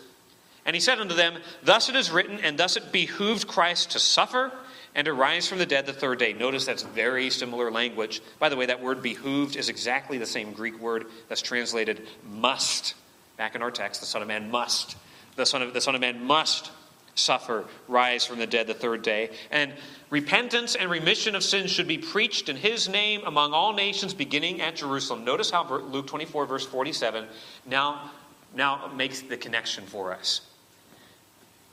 And 0.64 0.76
he 0.76 0.80
said 0.80 1.00
unto 1.00 1.16
them, 1.16 1.34
Thus 1.64 1.88
it 1.88 1.96
is 1.96 2.12
written, 2.12 2.38
and 2.44 2.56
thus 2.56 2.76
it 2.76 2.92
behooved 2.92 3.48
Christ 3.48 3.90
to 3.90 3.98
suffer 3.98 4.52
and 4.94 5.06
to 5.06 5.14
rise 5.14 5.48
from 5.48 5.58
the 5.58 5.66
dead 5.66 5.84
the 5.84 5.92
third 5.92 6.20
day. 6.20 6.32
Notice 6.32 6.64
that's 6.64 6.84
very 6.84 7.28
similar 7.28 7.72
language. 7.72 8.22
By 8.38 8.50
the 8.50 8.56
way, 8.56 8.66
that 8.66 8.80
word 8.80 9.02
behooved 9.02 9.56
is 9.56 9.68
exactly 9.68 10.18
the 10.18 10.26
same 10.26 10.52
Greek 10.52 10.78
word 10.78 11.06
that's 11.28 11.42
translated 11.42 12.06
must 12.24 12.94
Back 13.42 13.56
in 13.56 13.62
our 13.62 13.72
text, 13.72 14.00
the 14.00 14.06
Son 14.06 14.22
of 14.22 14.28
Man 14.28 14.52
must. 14.52 14.96
The 15.34 15.44
Son 15.44 15.62
of, 15.62 15.74
the 15.74 15.80
Son 15.80 15.96
of 15.96 16.00
Man 16.00 16.22
must 16.22 16.70
suffer, 17.16 17.64
rise 17.88 18.24
from 18.24 18.38
the 18.38 18.46
dead 18.46 18.68
the 18.68 18.74
third 18.74 19.02
day. 19.02 19.30
And 19.50 19.72
repentance 20.10 20.76
and 20.76 20.88
remission 20.88 21.34
of 21.34 21.42
sins 21.42 21.72
should 21.72 21.88
be 21.88 21.98
preached 21.98 22.48
in 22.48 22.54
his 22.54 22.88
name 22.88 23.22
among 23.26 23.52
all 23.52 23.72
nations, 23.72 24.14
beginning 24.14 24.60
at 24.60 24.76
Jerusalem. 24.76 25.24
Notice 25.24 25.50
how 25.50 25.66
Luke 25.68 26.06
24, 26.06 26.46
verse 26.46 26.64
47, 26.64 27.26
now, 27.66 28.12
now 28.54 28.88
makes 28.94 29.22
the 29.22 29.36
connection 29.36 29.86
for 29.86 30.14
us. 30.14 30.42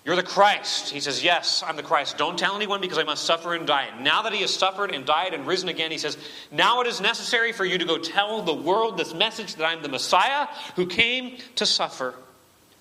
You're 0.09 0.15
the 0.15 0.23
Christ. 0.23 0.89
He 0.89 1.01
says, 1.01 1.23
Yes, 1.23 1.61
I'm 1.63 1.75
the 1.75 1.83
Christ. 1.83 2.17
Don't 2.17 2.35
tell 2.35 2.55
anyone 2.55 2.81
because 2.81 2.97
I 2.97 3.03
must 3.03 3.25
suffer 3.25 3.53
and 3.53 3.67
die. 3.67 3.89
Now 4.01 4.23
that 4.23 4.33
he 4.33 4.41
has 4.41 4.51
suffered 4.51 4.89
and 4.89 5.05
died 5.05 5.35
and 5.35 5.45
risen 5.45 5.69
again, 5.69 5.91
he 5.91 5.99
says, 5.99 6.17
Now 6.51 6.81
it 6.81 6.87
is 6.87 6.99
necessary 6.99 7.51
for 7.51 7.63
you 7.63 7.77
to 7.77 7.85
go 7.85 7.99
tell 7.99 8.41
the 8.41 8.51
world 8.51 8.97
this 8.97 9.13
message 9.13 9.53
that 9.53 9.65
I'm 9.65 9.83
the 9.83 9.87
Messiah 9.87 10.47
who 10.75 10.87
came 10.87 11.37
to 11.57 11.65
suffer. 11.67 12.15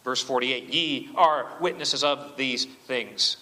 Verse 0.05 0.23
48 0.23 0.73
Ye 0.73 1.11
are 1.17 1.53
witnesses 1.61 2.03
of 2.03 2.35
these 2.38 2.64
things. 2.64 3.37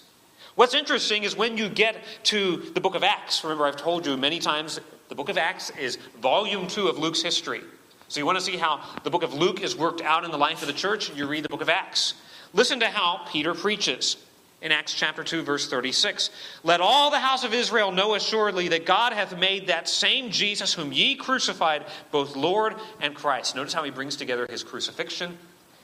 What's 0.55 0.73
interesting 0.73 1.23
is 1.23 1.37
when 1.37 1.57
you 1.57 1.69
get 1.69 1.95
to 2.23 2.57
the 2.57 2.81
book 2.81 2.95
of 2.95 3.05
Acts, 3.05 3.41
remember 3.45 3.67
I've 3.67 3.77
told 3.77 4.05
you 4.05 4.17
many 4.17 4.39
times 4.39 4.81
the 5.07 5.15
book 5.15 5.29
of 5.29 5.37
Acts 5.37 5.69
is 5.79 5.97
volume 6.21 6.67
two 6.67 6.89
of 6.89 6.97
Luke's 6.97 7.21
history. 7.21 7.61
So 8.09 8.19
you 8.19 8.25
want 8.25 8.37
to 8.37 8.43
see 8.43 8.57
how 8.57 8.83
the 9.05 9.09
book 9.09 9.23
of 9.23 9.33
Luke 9.33 9.61
is 9.61 9.77
worked 9.77 10.01
out 10.01 10.25
in 10.25 10.31
the 10.31 10.37
life 10.37 10.61
of 10.61 10.67
the 10.67 10.73
church, 10.73 11.15
you 11.15 11.25
read 11.25 11.45
the 11.45 11.49
book 11.49 11.61
of 11.61 11.69
Acts. 11.69 12.15
Listen 12.57 12.79
to 12.79 12.89
how 12.89 13.21
Peter 13.31 13.53
preaches 13.53 14.17
in 14.63 14.71
Acts 14.71 14.91
chapter 14.91 15.23
2, 15.23 15.43
verse 15.43 15.69
36. 15.69 16.31
Let 16.63 16.81
all 16.81 17.11
the 17.11 17.19
house 17.19 17.43
of 17.43 17.53
Israel 17.53 17.91
know 17.91 18.15
assuredly 18.15 18.69
that 18.69 18.83
God 18.83 19.13
hath 19.13 19.37
made 19.37 19.67
that 19.67 19.87
same 19.87 20.31
Jesus 20.31 20.73
whom 20.73 20.91
ye 20.91 21.13
crucified, 21.13 21.85
both 22.09 22.35
Lord 22.35 22.73
and 22.99 23.13
Christ. 23.13 23.55
Notice 23.55 23.73
how 23.73 23.83
he 23.83 23.91
brings 23.91 24.15
together 24.15 24.47
his 24.49 24.63
crucifixion 24.63 25.37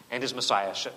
and 0.09 0.23
his 0.23 0.33
messiahship. 0.33 0.95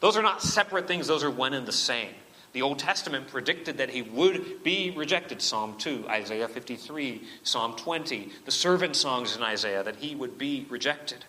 Those 0.00 0.16
are 0.16 0.22
not 0.22 0.42
separate 0.42 0.88
things, 0.88 1.08
those 1.08 1.22
are 1.22 1.30
one 1.30 1.52
and 1.52 1.66
the 1.66 1.72
same. 1.72 2.14
The 2.54 2.62
Old 2.62 2.78
Testament 2.78 3.28
predicted 3.28 3.76
that 3.76 3.90
he 3.90 4.00
would 4.00 4.64
be 4.64 4.94
rejected. 4.96 5.42
Psalm 5.42 5.76
2, 5.76 6.06
Isaiah 6.08 6.48
53, 6.48 7.22
Psalm 7.42 7.76
20, 7.76 8.30
the 8.46 8.50
servant 8.50 8.96
songs 8.96 9.36
in 9.36 9.42
Isaiah, 9.42 9.82
that 9.82 9.96
he 9.96 10.14
would 10.14 10.38
be 10.38 10.66
rejected. 10.70 11.26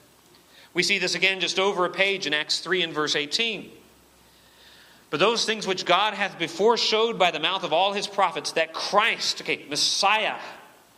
We 0.73 0.83
see 0.83 0.97
this 0.97 1.15
again 1.15 1.39
just 1.39 1.59
over 1.59 1.85
a 1.85 1.89
page 1.89 2.25
in 2.25 2.33
Acts 2.33 2.59
3 2.59 2.81
and 2.83 2.93
verse 2.93 3.15
18. 3.15 3.69
But 5.09 5.19
those 5.19 5.45
things 5.45 5.67
which 5.67 5.85
God 5.85 6.15
hath 6.15 6.39
before 6.39 6.75
showed 6.77 7.19
by 7.19 7.29
the 7.29 7.39
mouth 7.39 7.63
of 7.63 7.71
all 7.71 7.93
his 7.93 8.07
prophets 8.07 8.53
that 8.53 8.73
Christ, 8.73 9.41
okay, 9.41 9.63
Messiah, 9.69 10.37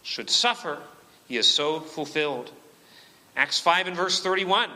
should 0.03 0.29
suffer, 0.29 0.79
he 1.27 1.35
is 1.35 1.51
so 1.51 1.81
fulfilled. 1.81 2.51
Acts 3.35 3.59
5 3.59 3.87
and 3.87 3.95
verse 3.97 4.21
31, 4.21 4.69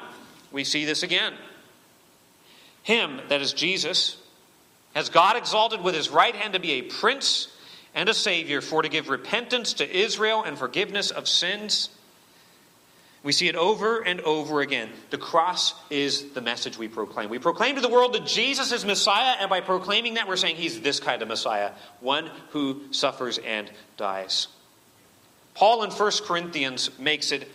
we 0.52 0.66
see 0.66 0.84
this 0.84 1.04
again. 1.04 1.34
Him, 2.84 3.22
that 3.30 3.40
is 3.40 3.54
Jesus, 3.54 4.18
has 4.94 5.08
God 5.08 5.38
exalted 5.38 5.82
with 5.82 5.96
his 5.96 6.10
right 6.10 6.36
hand 6.36 6.54
to 6.54 6.60
be 6.60 6.74
a 6.74 6.82
prince 6.82 7.48
and 7.96 8.10
a 8.10 8.14
savior, 8.14 8.60
for 8.60 8.82
to 8.82 8.90
give 8.90 9.08
repentance 9.08 9.74
to 9.74 9.98
Israel 9.98 10.44
and 10.44 10.58
forgiveness 10.58 11.12
of 11.12 11.28
sins 11.28 11.90
we 13.22 13.32
see 13.34 13.50
it 13.50 13.56
over 13.56 14.00
and 14.00 14.22
over 14.22 14.62
again. 14.62 14.90
The 15.10 15.18
cross 15.18 15.76
is 15.90 16.32
the 16.32 16.42
message 16.42 16.78
we 16.78 16.88
proclaim. 16.88 17.30
We 17.30 17.40
proclaim 17.40 17.76
to 17.76 17.82
the 17.82 17.90
world 17.90 18.14
that 18.14 18.26
Jesus 18.26 18.72
is 18.72 18.86
Messiah, 18.86 19.36
and 19.40 19.50
by 19.50 19.60
proclaiming 19.60 20.14
that, 20.14 20.28
we're 20.28 20.38
saying 20.38 20.56
he's 20.56 20.80
this 20.80 21.00
kind 21.00 21.22
of 21.22 21.28
Messiah, 21.28 21.72
one 22.00 22.32
who 22.52 22.82
suffers 22.92 23.38
and 23.40 23.70
dies. 23.98 24.48
Paul 25.54 25.84
in 25.84 25.92
1 25.92 26.12
Corinthians 26.26 26.98
makes 26.98 27.34
it 27.34 27.50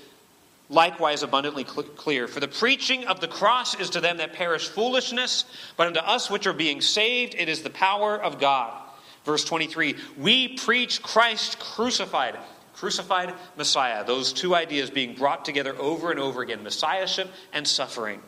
likewise 0.68 1.22
abundantly 1.22 1.64
cl- 1.64 1.85
clear. 1.85 2.29
For 2.29 2.40
the 2.40 2.48
preaching 2.48 3.07
of 3.07 3.20
the 3.20 3.29
cross 3.29 3.79
is 3.81 3.90
to 3.90 4.00
them 4.00 4.18
that 4.18 4.35
perish 4.35 4.68
foolishness, 4.68 5.46
but 5.79 5.87
unto 5.87 6.00
us 6.00 6.31
which 6.31 6.46
are 6.46 6.53
being 6.53 6.83
saved, 6.83 7.35
it 7.38 7.48
is 7.48 7.62
the 7.62 7.70
power 7.70 8.20
of 8.20 8.38
God. 8.38 8.83
Verse 9.24 9.44
23 9.44 9.96
We 10.18 10.48
preach 10.48 11.03
Christ 11.03 11.59
crucified 11.59 12.38
crucified 12.76 13.34
Messiah. 13.56 14.04
Those 14.04 14.32
two 14.32 14.54
ideas 14.54 14.90
being 14.90 15.14
brought 15.14 15.44
together 15.44 15.76
over 15.76 16.10
and 16.10 16.20
over 16.20 16.42
again 16.42 16.62
Messiahship 16.62 17.30
and 17.52 17.66
suffering. 17.66 18.20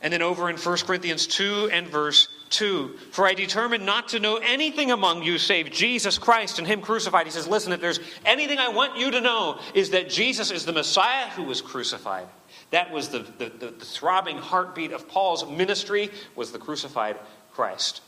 And 0.00 0.12
then 0.12 0.20
over 0.20 0.50
in 0.50 0.56
1 0.56 0.76
Corinthians 0.78 1.26
2 1.26 1.70
and 1.72 1.88
verse 1.88 2.28
2 2.50 2.94
For 3.10 3.26
I 3.26 3.32
determined 3.32 3.86
not 3.86 4.08
to 4.08 4.20
know 4.20 4.36
anything 4.36 4.90
among 4.90 5.22
you 5.22 5.38
save 5.38 5.70
Jesus 5.70 6.18
Christ 6.18 6.58
and 6.58 6.68
Him 6.68 6.82
crucified. 6.82 7.26
He 7.26 7.32
says, 7.32 7.48
Listen, 7.48 7.72
if 7.72 7.80
there's 7.80 8.00
anything 8.24 8.58
I 8.58 8.68
want 8.68 8.98
you 8.98 9.10
to 9.12 9.20
know, 9.22 9.58
is 9.72 9.90
that 9.90 10.10
Jesus 10.10 10.50
is 10.50 10.66
the 10.66 10.74
Messiah 10.74 11.30
who 11.30 11.44
was 11.44 11.62
crucified. 11.62 12.28
That 12.70 12.90
was 12.90 13.08
the, 13.08 13.20
the, 13.20 13.50
the, 13.58 13.70
the 13.70 13.84
throbbing 13.84 14.36
heartbeat 14.36 14.92
of 14.92 15.08
Paul's 15.08 15.48
ministry, 15.48 16.10
was 16.36 16.52
the 16.52 16.58
crucified 16.58 17.16
Christ. 17.52 18.02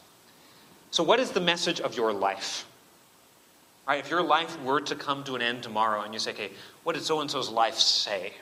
So, 0.90 1.02
what 1.02 1.18
is 1.18 1.30
the 1.30 1.40
message 1.40 1.80
of 1.80 1.96
your 1.96 2.12
life? 2.12 2.66
Right? 3.86 4.00
If 4.00 4.10
your 4.10 4.22
life 4.22 4.60
were 4.62 4.80
to 4.80 4.94
come 4.96 5.22
to 5.24 5.36
an 5.36 5.42
end 5.42 5.62
tomorrow 5.62 6.02
and 6.02 6.12
you 6.12 6.18
say, 6.18 6.32
okay, 6.32 6.50
what 6.82 6.94
did 6.94 7.04
so 7.04 7.20
and 7.20 7.30
so's 7.30 7.48
life 7.48 7.76
say? 7.76 8.32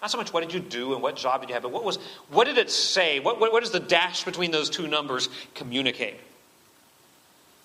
Not 0.00 0.10
so 0.10 0.18
much 0.18 0.32
what 0.32 0.42
did 0.42 0.52
you 0.52 0.60
do 0.60 0.92
and 0.92 1.02
what 1.02 1.16
job 1.16 1.40
did 1.40 1.48
you 1.48 1.54
have, 1.54 1.62
but 1.62 1.72
what, 1.72 1.82
was, 1.82 1.98
what 2.30 2.46
did 2.46 2.58
it 2.58 2.70
say? 2.70 3.18
What, 3.18 3.40
what, 3.40 3.52
what 3.52 3.62
does 3.62 3.72
the 3.72 3.80
dash 3.80 4.24
between 4.24 4.50
those 4.50 4.70
two 4.70 4.86
numbers 4.86 5.28
communicate? 5.54 6.16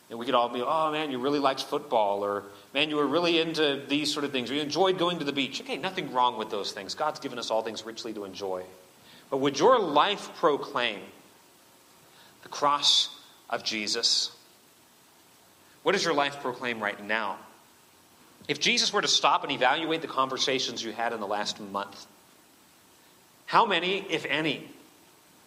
And 0.09 0.19
we 0.19 0.25
could 0.25 0.35
all 0.35 0.49
be, 0.49 0.61
oh 0.61 0.91
man, 0.91 1.11
you 1.11 1.19
really 1.19 1.39
liked 1.39 1.63
football, 1.63 2.23
or 2.25 2.43
man, 2.73 2.89
you 2.89 2.97
were 2.97 3.07
really 3.07 3.39
into 3.39 3.81
these 3.87 4.11
sort 4.11 4.25
of 4.25 4.31
things, 4.31 4.51
or 4.51 4.55
you 4.55 4.61
enjoyed 4.61 4.97
going 4.97 5.19
to 5.19 5.25
the 5.25 5.31
beach. 5.31 5.61
Okay, 5.61 5.77
nothing 5.77 6.11
wrong 6.11 6.37
with 6.37 6.49
those 6.49 6.73
things. 6.73 6.95
God's 6.95 7.19
given 7.19 7.39
us 7.39 7.49
all 7.49 7.61
things 7.61 7.85
richly 7.85 8.11
to 8.13 8.25
enjoy. 8.25 8.63
But 9.29 9.37
would 9.37 9.57
your 9.57 9.79
life 9.79 10.29
proclaim 10.35 10.99
the 12.43 12.49
cross 12.49 13.07
of 13.49 13.63
Jesus? 13.63 14.31
What 15.83 15.93
does 15.93 16.03
your 16.03 16.13
life 16.13 16.41
proclaim 16.41 16.81
right 16.81 17.01
now? 17.03 17.37
If 18.47 18.59
Jesus 18.59 18.91
were 18.91 19.01
to 19.01 19.07
stop 19.07 19.43
and 19.43 19.51
evaluate 19.51 20.01
the 20.01 20.07
conversations 20.07 20.83
you 20.83 20.91
had 20.91 21.13
in 21.13 21.19
the 21.19 21.27
last 21.27 21.59
month, 21.59 22.05
how 23.45 23.65
many, 23.65 24.05
if 24.09 24.25
any, 24.25 24.69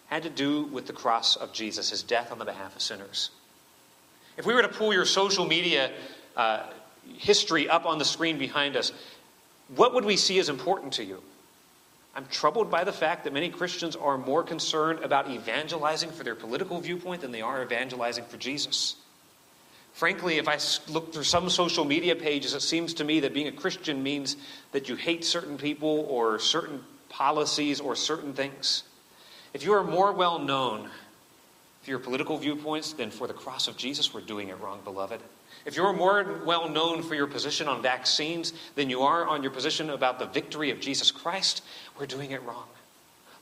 had 0.07 0.25
to 0.25 0.31
do 0.31 0.65
with 0.65 0.87
the 0.87 0.93
cross 0.93 1.37
of 1.37 1.53
Jesus, 1.53 1.91
his 1.91 2.03
death 2.03 2.31
on 2.31 2.39
the 2.39 2.45
behalf 2.45 2.77
of 2.77 2.83
sinners? 2.83 3.31
If 4.37 4.47
we 4.47 4.55
were 4.55 4.63
to 4.63 4.69
pull 4.69 4.93
your 4.93 5.05
social 5.05 5.47
media 5.47 5.91
uh, 6.37 6.65
history 7.19 7.69
up 7.69 7.87
on 7.87 7.99
the 7.99 8.05
screen 8.05 8.39
behind 8.39 8.77
us, 8.77 8.93
what 9.75 9.95
would 9.95 10.05
we 10.05 10.17
see 10.17 10.39
as 10.39 10.49
important 10.49 10.95
to 10.95 11.05
you? 11.05 11.23
I'm 12.15 12.27
troubled 12.27 12.71
by 12.71 12.85
the 12.85 12.93
fact 12.93 13.25
that 13.25 13.33
many 13.33 13.49
Christians 13.49 13.97
are 13.97 14.17
more 14.17 14.45
concerned 14.45 15.01
about 15.01 15.31
evangelizing 15.31 16.11
for 16.11 16.23
their 16.23 16.37
political 16.37 16.81
viewpoint 16.81 17.23
than 17.23 17.33
they 17.33 17.43
are 17.43 17.63
evangelizing 17.63 18.25
for 18.25 18.37
Jesus. 18.37 18.97
Frankly, 19.95 20.39
if 20.39 20.49
I 20.49 20.59
look 20.93 21.13
through 21.13 21.23
some 21.23 21.49
social 21.49 21.85
media 21.85 22.17
pages, 22.17 22.53
it 22.53 22.63
seems 22.63 22.95
to 22.95 23.05
me 23.05 23.21
that 23.21 23.33
being 23.33 23.47
a 23.47 23.53
Christian 23.53 24.03
means 24.03 24.37
that 24.73 24.89
you 24.89 24.97
hate 24.97 25.25
certain 25.25 25.57
people 25.57 26.07
or 26.11 26.41
certain 26.41 26.83
policies 27.09 27.81
or 27.81 27.95
certain 27.95 28.33
things. 28.33 28.83
If 29.53 29.65
you 29.65 29.73
are 29.73 29.85
more 29.85 30.13
well 30.13 30.41
known 30.41 30.91
for 31.83 31.91
your 31.91 32.01
political 32.01 32.37
viewpoints 32.37 32.93
than 32.93 33.13
for 33.13 33.29
the 33.29 33.33
cross 33.33 33.69
of 33.69 33.77
Jesus, 33.77 34.13
we're 34.13 34.21
doing 34.21 34.49
it 34.49 34.59
wrong, 34.61 34.81
beloved. 34.83 35.21
If 35.65 35.77
you're 35.77 35.93
more 35.93 36.41
well 36.45 36.69
known 36.69 37.05
for 37.05 37.15
your 37.15 37.29
position 37.29 37.69
on 37.69 37.81
vaccines 37.81 38.53
than 38.75 38.91
you 38.91 39.03
are 39.03 39.25
on 39.29 39.43
your 39.43 39.53
position 39.53 39.91
about 39.91 40.19
the 40.19 40.27
victory 40.27 40.73
of 40.73 40.81
Jesus 40.81 41.13
Christ, 41.13 41.63
we're 41.97 42.07
doing 42.07 42.33
it 42.33 42.43
wrong. 42.43 42.67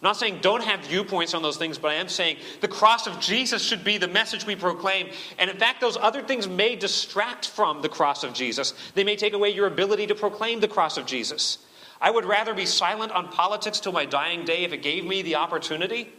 I'm 0.03 0.09
not 0.09 0.17
saying 0.17 0.39
don't 0.41 0.65
have 0.65 0.81
viewpoints 0.81 1.33
on 1.33 1.43
those 1.43 1.57
things, 1.57 1.79
but 1.79 1.93
I 1.93 1.95
am 1.95 2.09
saying 2.09 2.39
the 2.61 2.67
cross 2.67 3.07
of 3.07 3.21
Jesus 3.21 3.63
should 3.63 3.85
be 3.85 3.99
the 3.99 4.09
message 4.09 4.45
we 4.45 4.57
proclaim. 4.57 5.09
And 5.39 5.49
in 5.49 5.57
fact, 5.57 5.81
those 5.81 5.97
other 5.97 6.23
things 6.23 6.49
may 6.49 6.75
distract 6.75 7.47
from 7.47 7.83
the 7.83 7.89
cross 7.89 8.25
of 8.25 8.35
Jesus. 8.35 8.75
They 8.97 9.05
may 9.05 9.15
take 9.15 9.33
away 9.33 9.51
your 9.51 9.69
ability 9.69 10.09
to 10.09 10.17
proclaim 10.17 10.59
the 10.59 10.67
cross 10.67 10.97
of 10.97 11.07
Jesus. 11.07 11.59
I 12.01 12.11
would 12.11 12.25
rather 12.25 12.53
be 12.53 12.67
silent 12.67 13.13
on 13.13 13.29
politics 13.29 13.79
till 13.79 13.93
my 13.93 14.05
dying 14.05 14.45
day 14.45 14.65
if 14.65 14.73
it 14.73 14.83
gave 14.83 15.05
me 15.05 15.23
the 15.23 15.37
opportunity 15.37 16.13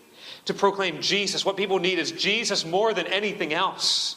to 0.46 0.54
proclaim 0.54 1.02
Jesus. 1.02 1.44
What 1.44 1.58
people 1.58 1.78
need 1.78 2.00
is 2.00 2.14
Jesus 2.14 2.64
more 2.66 2.94
than 2.94 3.08
anything 3.08 3.54
else. 3.54 4.16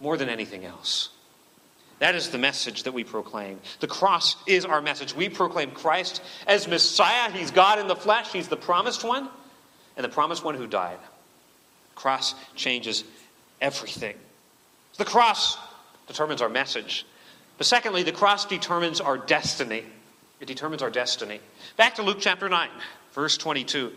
More 0.00 0.16
than 0.16 0.28
anything 0.28 0.64
else. 0.64 1.10
That 1.98 2.14
is 2.14 2.30
the 2.30 2.38
message 2.38 2.84
that 2.84 2.92
we 2.92 3.02
proclaim. 3.02 3.58
The 3.80 3.88
cross 3.88 4.36
is 4.46 4.64
our 4.64 4.80
message. 4.80 5.14
We 5.14 5.28
proclaim 5.28 5.72
Christ 5.72 6.22
as 6.46 6.68
Messiah. 6.68 7.30
He's 7.32 7.50
God 7.50 7.78
in 7.78 7.88
the 7.88 7.96
flesh, 7.96 8.32
He's 8.32 8.48
the 8.48 8.56
promised 8.56 9.04
one, 9.04 9.28
and 9.96 10.04
the 10.04 10.08
promised 10.08 10.44
one 10.44 10.54
who 10.54 10.66
died. 10.66 10.98
The 11.90 12.00
cross 12.00 12.34
changes 12.54 13.04
everything. 13.60 14.16
The 14.96 15.04
cross 15.04 15.58
determines 16.06 16.40
our 16.40 16.48
message. 16.48 17.04
But 17.56 17.66
secondly, 17.66 18.04
the 18.04 18.12
cross 18.12 18.46
determines 18.46 19.00
our 19.00 19.18
destiny. 19.18 19.82
It 20.40 20.46
determines 20.46 20.82
our 20.82 20.90
destiny. 20.90 21.40
Back 21.76 21.96
to 21.96 22.02
Luke 22.02 22.18
chapter 22.20 22.48
9, 22.48 22.68
verse 23.12 23.36
22. 23.36 23.88
I 23.88 23.92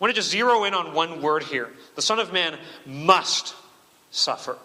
want 0.00 0.12
to 0.12 0.14
just 0.14 0.30
zero 0.30 0.64
in 0.64 0.74
on 0.74 0.92
one 0.92 1.22
word 1.22 1.44
here. 1.44 1.70
The 1.94 2.02
Son 2.02 2.18
of 2.18 2.32
Man 2.32 2.58
must 2.84 3.54
suffer. 4.10 4.58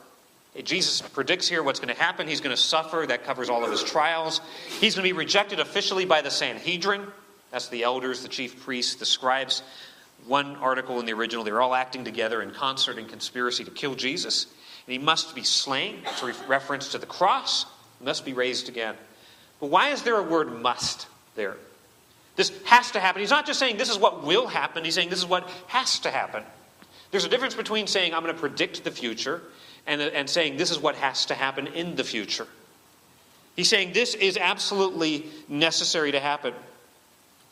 Jesus 0.63 1.01
predicts 1.01 1.47
here 1.47 1.61
what's 1.61 1.79
going 1.79 1.93
to 1.93 2.01
happen. 2.01 2.27
He's 2.27 2.41
going 2.41 2.55
to 2.55 2.61
suffer. 2.61 3.05
That 3.07 3.23
covers 3.23 3.49
all 3.49 3.63
of 3.63 3.71
his 3.71 3.83
trials. 3.83 4.41
He's 4.79 4.95
going 4.95 5.07
to 5.07 5.13
be 5.13 5.17
rejected 5.17 5.59
officially 5.59 6.05
by 6.05 6.21
the 6.21 6.31
Sanhedrin. 6.31 7.05
That's 7.51 7.69
the 7.69 7.83
elders, 7.83 8.23
the 8.23 8.27
chief 8.27 8.63
priests, 8.63 8.95
the 8.95 9.05
scribes. 9.05 9.61
One 10.25 10.55
article 10.57 10.99
in 10.99 11.05
the 11.05 11.13
original, 11.13 11.43
they're 11.43 11.61
all 11.61 11.75
acting 11.75 12.03
together 12.03 12.41
in 12.41 12.51
concert 12.51 12.97
and 12.97 13.07
conspiracy 13.07 13.63
to 13.63 13.71
kill 13.71 13.95
Jesus. 13.95 14.45
And 14.85 14.93
he 14.93 14.97
must 14.97 15.35
be 15.35 15.43
slain. 15.43 16.01
It's 16.05 16.23
a 16.23 16.33
reference 16.47 16.91
to 16.91 16.97
the 16.97 17.05
cross. 17.05 17.65
He 17.99 18.05
must 18.05 18.25
be 18.25 18.33
raised 18.33 18.67
again. 18.67 18.95
But 19.59 19.69
why 19.69 19.89
is 19.89 20.03
there 20.03 20.17
a 20.17 20.23
word 20.23 20.61
must 20.61 21.07
there? 21.35 21.55
This 22.35 22.51
has 22.65 22.91
to 22.91 22.99
happen. 22.99 23.21
He's 23.21 23.31
not 23.31 23.45
just 23.45 23.59
saying 23.59 23.77
this 23.77 23.89
is 23.89 23.97
what 23.97 24.23
will 24.23 24.47
happen, 24.47 24.85
he's 24.85 24.95
saying 24.95 25.09
this 25.09 25.19
is 25.19 25.25
what 25.25 25.49
has 25.67 25.99
to 25.99 26.11
happen. 26.11 26.43
There's 27.11 27.25
a 27.25 27.29
difference 27.29 27.55
between 27.55 27.87
saying 27.87 28.13
I'm 28.13 28.21
going 28.21 28.33
to 28.33 28.39
predict 28.39 28.83
the 28.83 28.91
future 28.91 29.41
and, 29.87 30.01
and 30.01 30.29
saying 30.29 30.57
this 30.57 30.71
is 30.71 30.79
what 30.79 30.95
has 30.95 31.25
to 31.27 31.33
happen 31.33 31.67
in 31.67 31.95
the 31.95 32.03
future. 32.03 32.47
He's 33.55 33.69
saying 33.69 33.93
this 33.93 34.13
is 34.13 34.37
absolutely 34.37 35.25
necessary 35.47 36.11
to 36.11 36.19
happen. 36.19 36.53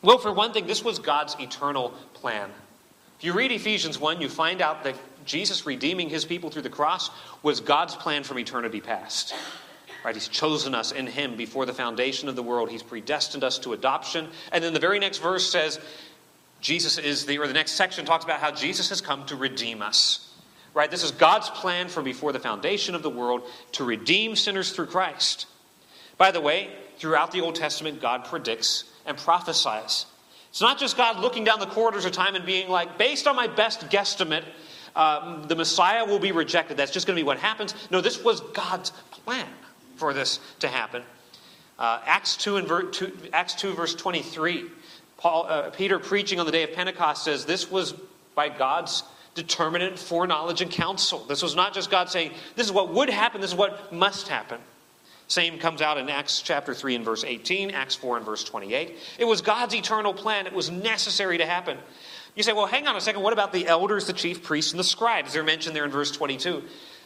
Well, 0.02 0.18
for 0.18 0.32
one 0.32 0.52
thing, 0.52 0.66
this 0.66 0.84
was 0.84 1.00
God's 1.00 1.34
eternal 1.40 1.90
plan. 2.14 2.50
If 3.18 3.24
you 3.24 3.32
read 3.32 3.50
Ephesians 3.50 3.98
1, 3.98 4.20
you 4.20 4.28
find 4.28 4.60
out 4.60 4.84
that 4.84 4.94
Jesus 5.24 5.66
redeeming 5.66 6.08
his 6.08 6.24
people 6.24 6.50
through 6.50 6.62
the 6.62 6.70
cross 6.70 7.10
was 7.42 7.60
God's 7.60 7.96
plan 7.96 8.22
from 8.22 8.38
eternity 8.38 8.80
past. 8.80 9.34
Right? 10.04 10.14
He's 10.14 10.28
chosen 10.28 10.74
us 10.74 10.92
in 10.92 11.08
him 11.08 11.36
before 11.36 11.66
the 11.66 11.72
foundation 11.72 12.28
of 12.28 12.36
the 12.36 12.42
world. 12.42 12.70
He's 12.70 12.82
predestined 12.82 13.42
us 13.42 13.58
to 13.60 13.72
adoption. 13.72 14.28
And 14.52 14.62
then 14.62 14.72
the 14.72 14.78
very 14.78 15.00
next 15.00 15.18
verse 15.18 15.50
says, 15.50 15.80
Jesus 16.60 16.98
is 16.98 17.26
the, 17.26 17.38
or 17.38 17.48
the 17.48 17.52
next 17.52 17.72
section 17.72 18.04
talks 18.04 18.24
about 18.24 18.38
how 18.38 18.52
Jesus 18.52 18.90
has 18.90 19.00
come 19.00 19.26
to 19.26 19.36
redeem 19.36 19.82
us. 19.82 20.32
Right? 20.76 20.90
This 20.90 21.02
is 21.02 21.10
God's 21.10 21.48
plan 21.48 21.88
from 21.88 22.04
before 22.04 22.32
the 22.32 22.38
foundation 22.38 22.94
of 22.94 23.02
the 23.02 23.08
world 23.08 23.48
to 23.72 23.84
redeem 23.84 24.36
sinners 24.36 24.72
through 24.72 24.88
Christ. 24.88 25.46
By 26.18 26.32
the 26.32 26.40
way, 26.42 26.68
throughout 26.98 27.32
the 27.32 27.40
Old 27.40 27.54
Testament, 27.54 28.02
God 28.02 28.26
predicts 28.26 28.84
and 29.06 29.16
prophesies. 29.16 30.04
It's 30.50 30.60
not 30.60 30.78
just 30.78 30.98
God 30.98 31.18
looking 31.20 31.44
down 31.44 31.60
the 31.60 31.66
corridors 31.66 32.04
of 32.04 32.12
time 32.12 32.34
and 32.34 32.44
being 32.44 32.68
like, 32.68 32.98
based 32.98 33.26
on 33.26 33.34
my 33.34 33.46
best 33.46 33.88
guesstimate, 33.88 34.44
um, 34.94 35.44
the 35.48 35.56
Messiah 35.56 36.04
will 36.04 36.18
be 36.18 36.32
rejected. 36.32 36.76
That's 36.76 36.92
just 36.92 37.06
going 37.06 37.16
to 37.16 37.22
be 37.22 37.26
what 37.26 37.38
happens. 37.38 37.74
No, 37.90 38.02
this 38.02 38.22
was 38.22 38.42
God's 38.42 38.90
plan 39.10 39.48
for 39.96 40.12
this 40.12 40.40
to 40.58 40.68
happen. 40.68 41.02
Uh, 41.78 42.00
Acts, 42.04 42.36
2 42.36 42.58
and 42.58 42.68
ver- 42.68 42.90
2, 42.90 43.30
Acts 43.32 43.54
2, 43.54 43.72
verse 43.72 43.94
23, 43.94 44.66
Paul, 45.16 45.46
uh, 45.48 45.70
Peter 45.70 45.98
preaching 45.98 46.38
on 46.38 46.44
the 46.44 46.52
day 46.52 46.64
of 46.64 46.74
Pentecost 46.74 47.24
says 47.24 47.46
this 47.46 47.70
was 47.70 47.94
by 48.34 48.50
God's 48.50 49.04
determinate 49.36 49.98
foreknowledge 49.98 50.60
and 50.62 50.70
counsel. 50.70 51.24
This 51.26 51.42
was 51.42 51.54
not 51.54 51.72
just 51.72 51.90
God 51.90 52.08
saying, 52.08 52.32
this 52.56 52.66
is 52.66 52.72
what 52.72 52.92
would 52.92 53.08
happen, 53.08 53.40
this 53.40 53.50
is 53.50 53.56
what 53.56 53.92
must 53.92 54.26
happen. 54.26 54.58
Same 55.28 55.58
comes 55.58 55.82
out 55.82 55.98
in 55.98 56.08
Acts 56.08 56.40
chapter 56.40 56.72
3 56.72 56.96
and 56.96 57.04
verse 57.04 57.24
18, 57.24 57.70
Acts 57.70 57.94
4 57.94 58.16
and 58.18 58.26
verse 58.26 58.42
28. 58.44 58.96
It 59.18 59.24
was 59.24 59.42
God's 59.42 59.74
eternal 59.74 60.14
plan. 60.14 60.46
It 60.46 60.52
was 60.52 60.70
necessary 60.70 61.38
to 61.38 61.46
happen. 61.46 61.78
You 62.34 62.42
say, 62.42 62.52
well, 62.52 62.66
hang 62.66 62.86
on 62.86 62.96
a 62.96 63.00
second. 63.00 63.22
What 63.22 63.32
about 63.32 63.52
the 63.52 63.66
elders, 63.66 64.06
the 64.06 64.12
chief 64.12 64.42
priests, 64.42 64.72
and 64.72 64.78
the 64.78 64.84
scribes? 64.84 65.32
They're 65.32 65.42
mentioned 65.42 65.74
there 65.74 65.84
in 65.84 65.90
verse 65.90 66.12
22. 66.12 66.62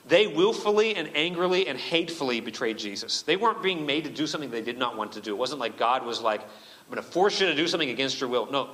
They 0.06 0.26
willfully 0.26 0.96
and 0.96 1.10
angrily 1.14 1.66
and 1.66 1.78
hatefully 1.78 2.40
betrayed 2.40 2.78
Jesus. 2.78 3.22
They 3.22 3.36
weren't 3.36 3.62
being 3.62 3.86
made 3.86 4.04
to 4.04 4.10
do 4.10 4.26
something 4.26 4.50
they 4.50 4.62
did 4.62 4.78
not 4.78 4.96
want 4.96 5.12
to 5.12 5.20
do. 5.20 5.34
It 5.34 5.38
wasn't 5.38 5.60
like 5.60 5.78
God 5.78 6.04
was 6.04 6.20
like, 6.20 6.42
I'm 6.42 6.94
going 6.94 7.02
to 7.04 7.10
force 7.10 7.40
you 7.40 7.46
to 7.46 7.54
do 7.54 7.68
something 7.68 7.90
against 7.90 8.20
your 8.20 8.28
will. 8.28 8.50
No, 8.50 8.70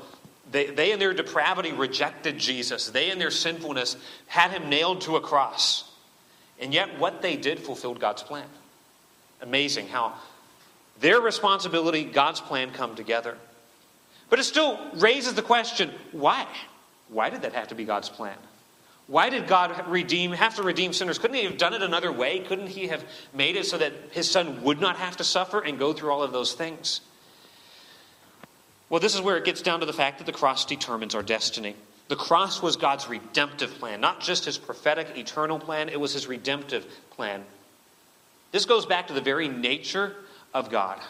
they, 0.50 0.66
they 0.66 0.92
in 0.92 0.98
their 0.98 1.12
depravity 1.12 1.72
rejected 1.72 2.38
Jesus. 2.38 2.90
They 2.90 3.10
in 3.10 3.18
their 3.18 3.30
sinfulness 3.30 3.96
had 4.26 4.50
him 4.52 4.68
nailed 4.68 5.02
to 5.02 5.16
a 5.16 5.20
cross. 5.20 5.90
And 6.58 6.72
yet, 6.72 6.98
what 6.98 7.20
they 7.20 7.36
did 7.36 7.60
fulfilled 7.60 8.00
God's 8.00 8.22
plan. 8.22 8.46
Amazing 9.42 9.88
how 9.88 10.14
their 11.00 11.20
responsibility, 11.20 12.04
God's 12.04 12.40
plan 12.40 12.70
come 12.70 12.94
together. 12.94 13.36
But 14.30 14.38
it 14.38 14.44
still 14.44 14.78
raises 14.94 15.34
the 15.34 15.42
question 15.42 15.90
why? 16.12 16.46
Why 17.08 17.30
did 17.30 17.42
that 17.42 17.52
have 17.52 17.68
to 17.68 17.74
be 17.74 17.84
God's 17.84 18.08
plan? 18.08 18.36
Why 19.06 19.30
did 19.30 19.46
God 19.46 19.86
redeem, 19.88 20.32
have 20.32 20.56
to 20.56 20.64
redeem 20.64 20.92
sinners? 20.92 21.18
Couldn't 21.18 21.36
he 21.36 21.44
have 21.44 21.58
done 21.58 21.74
it 21.74 21.82
another 21.82 22.10
way? 22.10 22.40
Couldn't 22.40 22.66
he 22.66 22.88
have 22.88 23.04
made 23.32 23.54
it 23.54 23.66
so 23.66 23.78
that 23.78 23.92
his 24.10 24.28
son 24.28 24.62
would 24.64 24.80
not 24.80 24.96
have 24.96 25.18
to 25.18 25.24
suffer 25.24 25.60
and 25.60 25.78
go 25.78 25.92
through 25.92 26.10
all 26.10 26.24
of 26.24 26.32
those 26.32 26.54
things? 26.54 27.02
Well, 28.88 29.00
this 29.00 29.14
is 29.14 29.20
where 29.20 29.36
it 29.36 29.44
gets 29.44 29.62
down 29.62 29.80
to 29.80 29.86
the 29.86 29.92
fact 29.92 30.18
that 30.18 30.24
the 30.24 30.32
cross 30.32 30.64
determines 30.64 31.14
our 31.14 31.22
destiny. 31.22 31.74
The 32.08 32.16
cross 32.16 32.62
was 32.62 32.76
God's 32.76 33.08
redemptive 33.08 33.74
plan, 33.78 34.00
not 34.00 34.20
just 34.20 34.44
his 34.44 34.58
prophetic, 34.58 35.16
eternal 35.16 35.58
plan, 35.58 35.88
it 35.88 35.98
was 35.98 36.12
his 36.12 36.28
redemptive 36.28 36.86
plan. 37.10 37.44
This 38.52 38.64
goes 38.64 38.86
back 38.86 39.08
to 39.08 39.12
the 39.12 39.20
very 39.20 39.48
nature 39.48 40.14
of 40.54 40.70
God. 40.70 41.00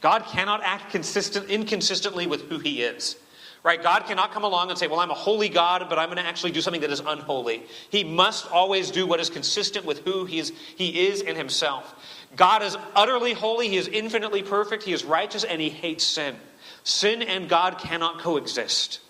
God 0.00 0.24
cannot 0.24 0.62
act 0.64 0.90
consistent, 0.90 1.50
inconsistently 1.50 2.26
with 2.26 2.48
who 2.48 2.58
he 2.58 2.82
is. 2.82 3.16
Right? 3.62 3.82
God 3.82 4.06
cannot 4.06 4.32
come 4.32 4.44
along 4.44 4.70
and 4.70 4.78
say, 4.78 4.86
Well, 4.86 5.00
I'm 5.00 5.10
a 5.10 5.14
holy 5.14 5.50
God, 5.50 5.84
but 5.90 5.98
I'm 5.98 6.06
going 6.06 6.16
to 6.16 6.24
actually 6.24 6.52
do 6.52 6.62
something 6.62 6.80
that 6.80 6.90
is 6.90 7.00
unholy. 7.00 7.62
He 7.90 8.04
must 8.04 8.50
always 8.50 8.90
do 8.90 9.06
what 9.06 9.20
is 9.20 9.28
consistent 9.28 9.84
with 9.84 9.98
who 9.98 10.24
he 10.24 10.38
is, 10.38 10.52
he 10.76 11.08
is 11.08 11.20
in 11.20 11.36
himself. 11.36 11.94
God 12.34 12.62
is 12.62 12.78
utterly 12.96 13.34
holy, 13.34 13.68
he 13.68 13.76
is 13.76 13.86
infinitely 13.88 14.42
perfect, 14.42 14.84
he 14.84 14.94
is 14.94 15.04
righteous, 15.04 15.44
and 15.44 15.60
he 15.60 15.68
hates 15.68 16.04
sin. 16.04 16.36
Sin 16.84 17.22
and 17.22 17.48
God 17.48 17.78
cannot 17.78 18.20
coexist. 18.20 19.00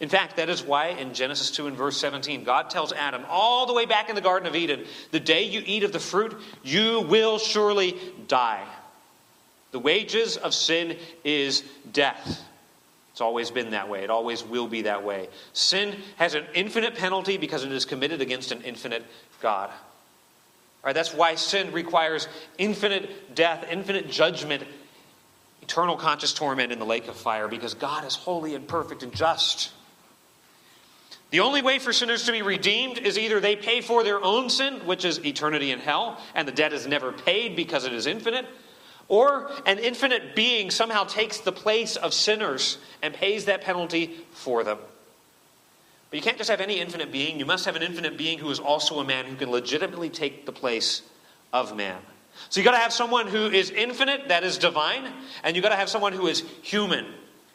In 0.00 0.08
fact, 0.08 0.36
that 0.36 0.48
is 0.48 0.62
why 0.62 0.88
in 0.88 1.14
Genesis 1.14 1.50
2 1.52 1.68
and 1.68 1.76
verse 1.76 1.96
17, 1.96 2.44
God 2.44 2.68
tells 2.68 2.92
Adam, 2.92 3.24
all 3.28 3.66
the 3.66 3.72
way 3.72 3.86
back 3.86 4.08
in 4.08 4.14
the 4.14 4.20
Garden 4.20 4.48
of 4.48 4.56
Eden, 4.56 4.84
the 5.12 5.20
day 5.20 5.44
you 5.44 5.62
eat 5.64 5.84
of 5.84 5.92
the 5.92 6.00
fruit, 6.00 6.36
you 6.62 7.02
will 7.02 7.38
surely 7.38 7.96
die. 8.26 8.66
The 9.70 9.78
wages 9.78 10.36
of 10.36 10.52
sin 10.52 10.96
is 11.24 11.62
death. 11.92 12.42
It's 13.12 13.20
always 13.20 13.52
been 13.52 13.70
that 13.70 13.88
way. 13.88 14.02
It 14.02 14.10
always 14.10 14.42
will 14.42 14.66
be 14.66 14.82
that 14.82 15.04
way. 15.04 15.28
Sin 15.52 15.96
has 16.16 16.34
an 16.34 16.44
infinite 16.54 16.96
penalty 16.96 17.36
because 17.36 17.64
it 17.64 17.70
is 17.70 17.84
committed 17.84 18.20
against 18.20 18.50
an 18.50 18.62
infinite 18.62 19.04
God. 19.40 19.70
All 19.70 19.76
right, 20.88 20.92
that's 20.92 21.14
why 21.14 21.36
sin 21.36 21.72
requires 21.72 22.28
infinite 22.58 23.34
death, 23.34 23.64
infinite 23.70 24.10
judgment, 24.10 24.64
eternal 25.64 25.96
conscious 25.96 26.34
torment 26.34 26.72
in 26.72 26.78
the 26.78 26.84
lake 26.84 27.08
of 27.08 27.16
fire 27.16 27.48
because 27.48 27.72
God 27.72 28.04
is 28.04 28.14
holy 28.14 28.54
and 28.54 28.68
perfect 28.68 29.02
and 29.02 29.14
just. 29.14 29.72
The 31.30 31.40
only 31.40 31.62
way 31.62 31.78
for 31.78 31.90
sinners 31.90 32.24
to 32.24 32.32
be 32.32 32.42
redeemed 32.42 32.98
is 32.98 33.18
either 33.18 33.40
they 33.40 33.56
pay 33.56 33.80
for 33.80 34.04
their 34.04 34.22
own 34.22 34.50
sin, 34.50 34.74
which 34.84 35.06
is 35.06 35.24
eternity 35.24 35.70
in 35.70 35.78
hell, 35.78 36.20
and 36.34 36.46
the 36.46 36.52
debt 36.52 36.74
is 36.74 36.86
never 36.86 37.12
paid 37.12 37.56
because 37.56 37.86
it 37.86 37.94
is 37.94 38.06
infinite, 38.06 38.46
or 39.08 39.50
an 39.64 39.78
infinite 39.78 40.36
being 40.36 40.70
somehow 40.70 41.04
takes 41.04 41.38
the 41.38 41.50
place 41.50 41.96
of 41.96 42.12
sinners 42.12 42.76
and 43.02 43.14
pays 43.14 43.46
that 43.46 43.62
penalty 43.62 44.18
for 44.32 44.64
them. 44.64 44.78
But 46.10 46.18
you 46.18 46.22
can't 46.22 46.36
just 46.36 46.50
have 46.50 46.60
any 46.60 46.78
infinite 46.78 47.10
being, 47.10 47.38
you 47.38 47.46
must 47.46 47.64
have 47.64 47.74
an 47.74 47.82
infinite 47.82 48.18
being 48.18 48.38
who 48.38 48.50
is 48.50 48.60
also 48.60 49.00
a 49.00 49.04
man 49.04 49.24
who 49.24 49.34
can 49.34 49.50
legitimately 49.50 50.10
take 50.10 50.44
the 50.44 50.52
place 50.52 51.00
of 51.54 51.74
man. 51.74 52.00
So 52.54 52.60
you 52.60 52.64
got 52.64 52.70
to 52.70 52.78
have 52.78 52.92
someone 52.92 53.26
who 53.26 53.46
is 53.46 53.70
infinite, 53.70 54.28
that 54.28 54.44
is 54.44 54.58
divine, 54.58 55.12
and 55.42 55.56
you 55.56 55.60
got 55.60 55.70
to 55.70 55.74
have 55.74 55.88
someone 55.88 56.12
who 56.12 56.28
is 56.28 56.44
human, 56.62 57.04
and 57.04 57.14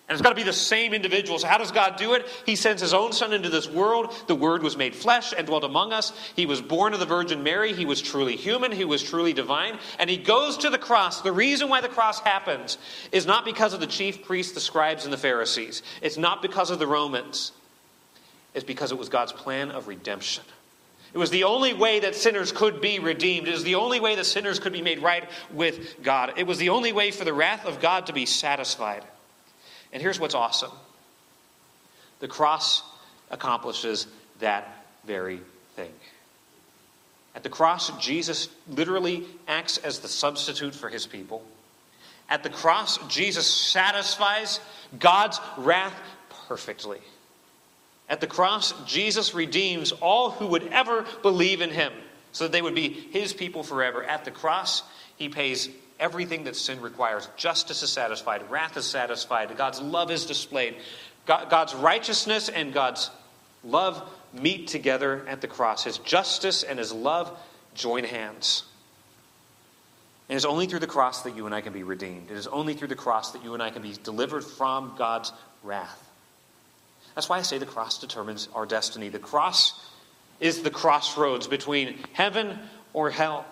it's 0.10 0.22
got 0.22 0.32
to 0.32 0.36
be 0.36 0.44
the 0.44 0.52
same 0.52 0.94
individual. 0.94 1.40
So, 1.40 1.48
how 1.48 1.58
does 1.58 1.72
God 1.72 1.96
do 1.96 2.16
it? 2.16 2.28
He 2.46 2.58
sends 2.58 2.82
His 2.82 2.94
own 2.94 3.14
Son 3.14 3.32
into 3.32 3.48
this 3.48 3.70
world. 3.70 4.14
The 4.28 4.36
Word 4.36 4.62
was 4.62 4.76
made 4.76 4.94
flesh 4.94 5.34
and 5.38 5.48
dwelt 5.48 5.64
among 5.64 5.94
us. 5.94 6.12
He 6.36 6.46
was 6.46 6.62
born 6.62 6.94
of 6.94 7.00
the 7.00 7.06
Virgin 7.06 7.44
Mary. 7.44 7.72
He 7.72 7.86
was 7.86 8.02
truly 8.02 8.36
human. 8.36 8.74
He 8.74 8.84
was 8.84 9.02
truly 9.02 9.32
divine. 9.32 9.80
And 10.00 10.10
He 10.10 10.18
goes 10.18 10.58
to 10.58 10.70
the 10.70 10.78
cross. 10.78 11.22
The 11.22 11.32
reason 11.32 11.70
why 11.70 11.80
the 11.80 11.88
cross 11.88 12.20
happens 12.20 12.78
is 13.14 13.26
not 13.26 13.46
because 13.46 13.74
of 13.74 13.80
the 13.80 13.88
chief 13.88 14.26
priests, 14.26 14.52
the 14.52 14.60
scribes, 14.60 15.06
and 15.06 15.14
the 15.14 15.18
Pharisees. 15.18 15.82
It's 16.02 16.18
not 16.18 16.42
because 16.42 16.72
of 16.72 16.80
the 16.80 16.88
Romans. 16.88 17.54
It's 18.54 18.66
because 18.66 18.92
it 18.92 18.98
was 18.98 19.08
God's 19.08 19.32
plan 19.32 19.72
of 19.72 19.88
redemption. 19.88 20.44
It 21.14 21.18
was 21.18 21.32
the 21.32 21.46
only 21.46 21.74
way 21.74 22.02
that 22.02 22.16
sinners 22.16 22.52
could 22.52 22.82
be 22.82 23.00
redeemed. 23.00 23.48
It 23.48 23.52
was 23.52 23.64
the 23.64 23.76
only 23.76 24.00
way 24.00 24.16
that 24.16 24.26
sinners 24.26 24.60
could 24.60 24.74
be 24.74 24.82
made 24.82 25.00
right 25.00 25.28
with 25.52 26.02
God. 26.04 26.34
It 26.38 26.46
was 26.46 26.60
the 26.60 26.70
only 26.70 26.92
way 26.92 27.12
for 27.12 27.26
the 27.26 27.34
wrath 27.34 27.66
of 27.66 27.80
God 27.80 28.08
to 28.08 28.14
be 28.14 28.26
satisfied. 28.26 29.04
And 29.92 30.02
here's 30.02 30.20
what's 30.20 30.36
awesome 30.36 30.72
the 32.20 32.28
cross 32.28 32.84
accomplishes 33.32 34.08
that 34.40 34.86
very 35.06 35.40
thing. 35.76 35.92
At 37.36 37.44
the 37.44 37.50
cross, 37.50 37.90
Jesus 38.00 38.50
literally 38.68 39.26
acts 39.48 39.78
as 39.78 40.00
the 40.00 40.08
substitute 40.08 40.76
for 40.76 40.90
his 40.90 41.06
people. 41.06 41.44
At 42.30 42.44
the 42.44 42.50
cross, 42.50 42.98
Jesus 43.08 43.48
satisfies 43.48 44.60
God's 45.00 45.40
wrath 45.58 45.94
perfectly. 46.48 47.00
At 48.10 48.22
the 48.22 48.28
cross, 48.28 48.74
Jesus 48.86 49.34
redeems 49.36 49.92
all 49.92 50.32
who 50.32 50.48
would 50.48 50.68
ever 50.68 51.06
believe 51.22 51.62
in 51.62 51.70
him 51.70 51.94
so 52.32 52.46
that 52.46 52.52
they 52.52 52.62
would 52.62 52.76
be 52.76 52.90
his 52.90 53.34
people 53.34 53.64
forever. 53.64 54.04
At 54.04 54.26
the 54.26 54.32
cross, 54.32 54.84
he 55.16 55.30
pays 55.30 55.70
everything 56.00 56.46
that 56.46 56.56
sin 56.56 56.82
requires. 56.82 57.30
Justice 57.38 57.84
is 57.84 57.90
satisfied, 57.90 58.50
wrath 58.50 58.78
is 58.78 58.86
satisfied, 58.86 59.56
God's 59.56 59.82
love 59.82 60.12
is 60.12 60.26
displayed. 60.26 60.76
God's 61.26 61.76
righteousness 61.76 62.50
and 62.50 62.74
God's 62.74 63.12
love 63.64 64.02
meet 64.34 64.68
together 64.68 65.24
at 65.28 65.42
the 65.42 65.48
cross. 65.48 65.84
His 65.84 66.00
justice 66.00 66.64
and 66.64 66.80
his 66.80 66.92
love 66.92 67.38
join 67.76 68.04
hands. 68.04 68.64
And 70.28 70.34
it 70.34 70.38
is 70.38 70.46
only 70.46 70.66
through 70.66 70.80
the 70.80 70.88
cross 70.88 71.22
that 71.24 71.36
you 71.36 71.46
and 71.46 71.54
I 71.54 71.62
can 71.62 71.74
be 71.74 71.84
redeemed. 71.84 72.32
It 72.32 72.38
is 72.38 72.48
only 72.48 72.74
through 72.74 72.88
the 72.88 72.96
cross 72.96 73.32
that 73.34 73.44
you 73.44 73.54
and 73.54 73.62
I 73.62 73.70
can 73.70 73.84
be 73.84 73.94
delivered 74.04 74.44
from 74.44 74.96
God's 74.98 75.32
wrath. 75.64 76.09
That's 77.20 77.28
why 77.28 77.40
I 77.40 77.42
say 77.42 77.58
the 77.58 77.66
cross 77.66 77.98
determines 77.98 78.48
our 78.56 78.66
destiny. 78.66 79.10
The 79.10 79.20
cross 79.20 79.78
is 80.40 80.64
the 80.64 80.72
crossroads 80.72 81.48
between 81.48 81.98
heaven 82.14 82.58
or 82.94 83.10
hell. 83.10 83.44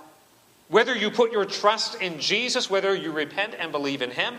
Whether 0.70 0.96
you 0.96 1.12
put 1.12 1.34
your 1.34 1.44
trust 1.44 2.02
in 2.02 2.18
Jesus, 2.22 2.70
whether 2.70 2.96
you 2.96 3.12
repent 3.12 3.56
and 3.60 3.74
believe 3.74 4.02
in 4.02 4.10
Him, 4.10 4.36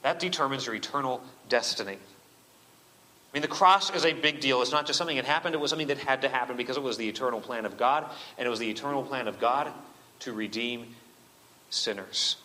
that 0.00 0.18
determines 0.18 0.64
your 0.64 0.74
eternal 0.74 1.22
destiny. 1.50 1.98
I 1.98 3.34
mean, 3.34 3.42
the 3.42 3.48
cross 3.48 3.94
is 3.94 4.06
a 4.06 4.14
big 4.14 4.40
deal. 4.40 4.62
It's 4.62 4.72
not 4.72 4.86
just 4.86 4.96
something 4.96 5.16
that 5.16 5.26
happened, 5.26 5.54
it 5.54 5.60
was 5.60 5.68
something 5.68 5.88
that 5.88 5.98
had 5.98 6.22
to 6.22 6.30
happen 6.30 6.56
because 6.56 6.78
it 6.78 6.82
was 6.82 6.96
the 6.96 7.06
eternal 7.06 7.42
plan 7.42 7.66
of 7.66 7.76
God, 7.76 8.06
and 8.38 8.46
it 8.46 8.48
was 8.48 8.60
the 8.60 8.70
eternal 8.70 9.02
plan 9.02 9.28
of 9.28 9.38
God 9.38 9.70
to 10.20 10.32
redeem 10.32 10.94
sinners. 11.68 12.36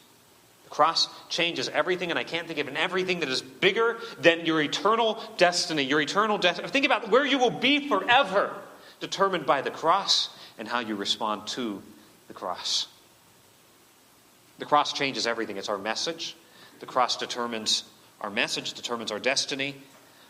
Cross 0.75 1.07
changes 1.29 1.69
everything, 1.69 2.09
and 2.09 2.19
I 2.19 2.25
can't 2.25 2.47
think 2.47 2.59
of 2.59 2.67
an 2.67 2.75
everything 2.75 3.21
that 3.21 3.29
is 3.29 3.41
bigger 3.41 3.95
than 4.19 4.45
your 4.45 4.61
eternal 4.61 5.23
destiny. 5.37 5.83
Your 5.83 6.01
eternal 6.01 6.37
destiny. 6.37 6.67
Think 6.67 6.85
about 6.85 7.09
where 7.09 7.25
you 7.25 7.37
will 7.37 7.49
be 7.49 7.87
forever, 7.87 8.53
determined 8.99 9.45
by 9.45 9.61
the 9.61 9.71
cross 9.71 10.27
and 10.57 10.67
how 10.67 10.79
you 10.79 10.95
respond 10.95 11.47
to 11.47 11.81
the 12.27 12.33
cross. 12.33 12.89
The 14.59 14.65
cross 14.65 14.91
changes 14.91 15.25
everything. 15.25 15.55
It's 15.55 15.69
our 15.69 15.77
message. 15.77 16.35
The 16.81 16.85
cross 16.85 17.15
determines 17.15 17.85
our 18.19 18.29
message, 18.29 18.73
determines 18.73 19.13
our 19.13 19.19
destiny. 19.19 19.75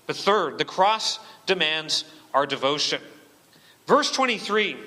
But 0.05 0.15
third, 0.15 0.59
the 0.59 0.65
cross 0.65 1.17
demands 1.47 2.05
our 2.35 2.45
devotion. 2.45 3.01
Verse 3.87 4.11
23 4.11 4.77